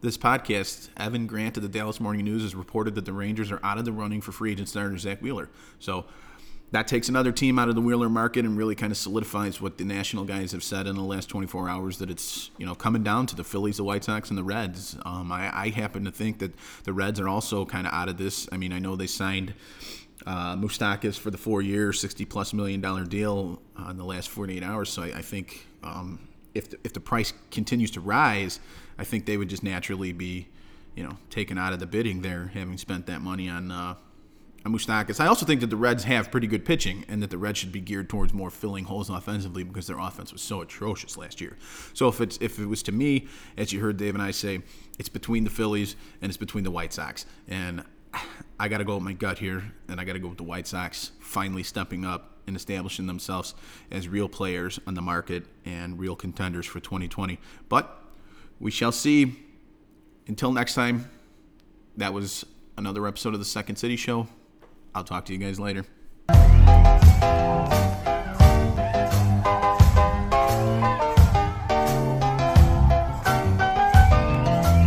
this 0.03 0.18
podcast, 0.18 0.91
Evan 0.97 1.26
Grant 1.26 1.57
of 1.57 1.62
the 1.62 1.68
Dallas 1.68 1.99
Morning 1.99 2.24
News 2.24 2.43
has 2.43 2.55
reported 2.55 2.95
that 2.97 3.05
the 3.05 3.12
Rangers 3.12 3.51
are 3.51 3.61
out 3.64 3.78
of 3.78 3.84
the 3.84 3.93
running 3.93 4.20
for 4.20 4.32
free 4.32 4.53
agent 4.53 4.68
starter 4.68 4.97
Zack 4.99 5.20
Wheeler. 5.22 5.49
So 5.78 6.07
that 6.73 6.89
takes 6.89 7.09
another 7.09 7.31
team 7.31 7.59
out 7.59 7.69
of 7.69 7.75
the 7.75 7.81
Wheeler 7.81 8.09
market 8.09 8.45
and 8.45 8.59
really 8.59 8.75
kind 8.75 8.91
of 8.91 8.97
solidifies 8.99 9.61
what 9.61 9.79
the 9.79 9.85
national 9.85 10.25
guys 10.25 10.53
have 10.53 10.64
said 10.64 10.87
in 10.87 10.97
the 10.97 11.03
last 11.03 11.29
24 11.29 11.69
hours 11.69 11.99
that 11.99 12.11
it's 12.11 12.51
you 12.59 12.67
know 12.67 12.75
coming 12.75 13.03
down 13.03 13.27
to 13.27 13.37
the 13.37 13.45
Phillies, 13.45 13.77
the 13.77 13.85
White 13.85 14.05
Sox, 14.05 14.31
and 14.31 14.39
the 14.39 14.45
Reds. 14.45 14.97
Um, 15.05 15.31
I, 15.31 15.51
I 15.57 15.69
happen 15.69 16.05
to 16.05 16.11
think 16.11 16.39
that 16.41 16.53
the 16.85 16.93
Reds 16.93 17.21
are 17.21 17.29
also 17.29 17.64
kind 17.64 17.87
of 17.87 17.93
out 17.93 18.09
of 18.09 18.17
this. 18.17 18.49
I 18.51 18.57
mean, 18.57 18.73
I 18.73 18.79
know 18.79 18.97
they 18.97 19.07
signed 19.07 19.55
uh, 20.27 20.57
Moustakas 20.57 21.17
for 21.19 21.31
the 21.31 21.39
four 21.39 21.62
year, 21.62 21.93
60 21.93 22.25
plus 22.25 22.53
million 22.53 22.81
dollar 22.81 23.05
deal 23.05 23.62
uh, 23.79 23.91
in 23.91 23.97
the 23.97 24.05
last 24.05 24.29
48 24.29 24.62
hours. 24.62 24.91
So 24.91 25.03
I, 25.03 25.19
I 25.19 25.23
think 25.23 25.67
um, 25.85 26.19
if 26.55 26.71
the, 26.71 26.79
if 26.83 26.93
the 26.93 27.01
price 27.01 27.33
continues 27.51 27.93
to 27.93 28.01
rise, 28.01 28.59
I 28.99 29.05
think 29.05 29.27
they 29.27 29.37
would 29.37 29.49
just 29.49 29.62
naturally 29.62 30.12
be 30.12 30.49
you 30.97 31.05
know 31.05 31.17
taken 31.31 31.59
out 31.59 31.73
of 31.73 31.79
the 31.79 31.87
bidding 31.87 32.23
there, 32.23 32.51
having 32.55 32.77
spent 32.77 33.07
that 33.07 33.21
money 33.21 33.49
on. 33.49 33.71
Uh, 33.71 33.95
on 34.67 35.21
I 35.21 35.27
also 35.27 35.47
think 35.47 35.61
that 35.61 35.71
the 35.71 35.77
Reds 35.77 36.05
have 36.05 36.31
pretty 36.31 36.47
good 36.47 36.64
pitching 36.64 37.05
and 37.09 37.23
that 37.23 37.31
the 37.31 37.39
Reds 37.39 37.59
should 37.59 37.73
be 37.73 37.81
geared 37.81 38.09
towards 38.09 38.35
more 38.35 38.51
filling 38.51 38.85
holes 38.85 39.09
offensively 39.09 39.62
because 39.62 39.87
their 39.87 39.99
offense 39.99 40.33
was 40.33 40.43
so 40.43 40.61
atrocious 40.61 41.17
last 41.17 41.41
year. 41.41 41.57
So 41.95 42.09
if 42.09 42.21
it's 42.21 42.37
if 42.41 42.59
it 42.59 42.67
was 42.67 42.83
to 42.85 42.93
me, 42.93 43.29
as 43.57 43.73
you 43.73 43.81
heard 43.81 43.97
Dave 43.97 44.14
and 44.14 44.23
I 44.23 44.33
say, 44.33 44.62
it's 44.99 45.09
between 45.09 45.45
the 45.45 45.51
Phillies 45.51 45.97
and 46.21 46.31
it's 46.31 46.37
between 46.37 46.64
the 46.64 46.71
White 46.71 46.93
Sox. 46.93 47.27
And 47.49 47.85
I 48.59 48.69
got 48.69 48.79
to 48.79 48.85
go 48.85 48.95
with 48.95 49.05
my 49.05 49.12
gut 49.12 49.39
here, 49.39 49.62
and 49.89 50.01
I 50.01 50.05
got 50.05 50.14
to 50.14 50.19
go 50.19 50.29
with 50.29 50.39
the 50.39 50.45
White 50.45 50.67
Sox 50.67 51.12
finally 51.21 51.62
stepping 51.62 52.05
up 52.05 52.33
and 52.47 52.57
establishing 52.57 53.07
themselves 53.07 53.55
as 53.91 54.09
real 54.09 54.29
players 54.29 54.79
on 54.87 54.95
the 54.95 55.03
market 55.03 55.45
and 55.64 55.99
real 55.99 56.17
contenders 56.17 56.64
for 56.64 56.81
2020. 56.81 57.39
But 57.69 58.03
we 58.61 58.71
shall 58.71 58.93
see. 58.93 59.43
Until 60.29 60.53
next 60.53 60.75
time, 60.75 61.09
that 61.97 62.12
was 62.12 62.45
another 62.77 63.07
episode 63.07 63.33
of 63.33 63.39
the 63.39 63.45
Second 63.47 63.77
City 63.77 63.97
Show. 63.97 64.27
I'll 64.97 65.05
talk 65.05 65.26
to 65.26 65.32
you 65.34 65.38
guys 65.38 65.61
later. 65.61 65.84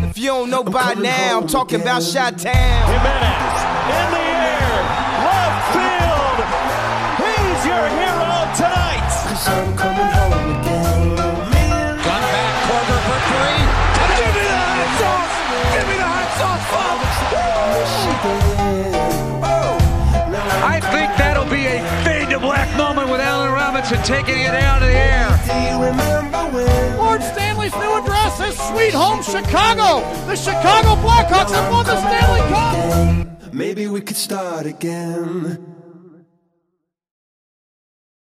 If 0.10 0.18
you 0.18 0.30
don't 0.30 0.49
know 0.49 0.64
by 0.64 0.95
now, 0.95 1.39
I'm 1.39 1.47
talking 1.47 1.82
about 1.82 2.01
Shot 2.01 2.39
Town. 2.39 2.89
Jimenez 2.89 3.62
in 3.86 4.10
the 4.10 4.26
air, 4.49 4.82
left 5.30 5.78
field. 5.78 6.41
He's 7.22 7.62
your 7.68 7.86
hero 7.93 8.49
tonight. 8.57 9.99
With 23.12 23.22
Allen 23.22 23.51
Robinson 23.51 24.01
taking 24.03 24.39
it 24.39 24.53
out 24.53 24.82
of 24.82 24.88
the 24.88 24.95
air. 24.95 25.30
You 25.72 25.86
remember 25.86 26.43
when? 26.55 26.97
Lord 26.97 27.22
Stanley's 27.24 27.74
new 27.74 27.97
address 27.97 28.39
is 28.39 28.57
Sweet 28.70 28.93
Home 28.93 29.22
Chicago. 29.24 30.01
The 30.28 30.36
Chicago 30.36 30.95
Blackhawks 31.01 31.51
have 31.51 31.72
won 31.72 31.86
the 31.86 31.97
Stanley 31.99 32.41
Cup. 32.49 33.53
Maybe 33.53 33.88
we 33.88 34.01
could 34.01 34.18
start 34.18 34.66
again. 34.66 35.79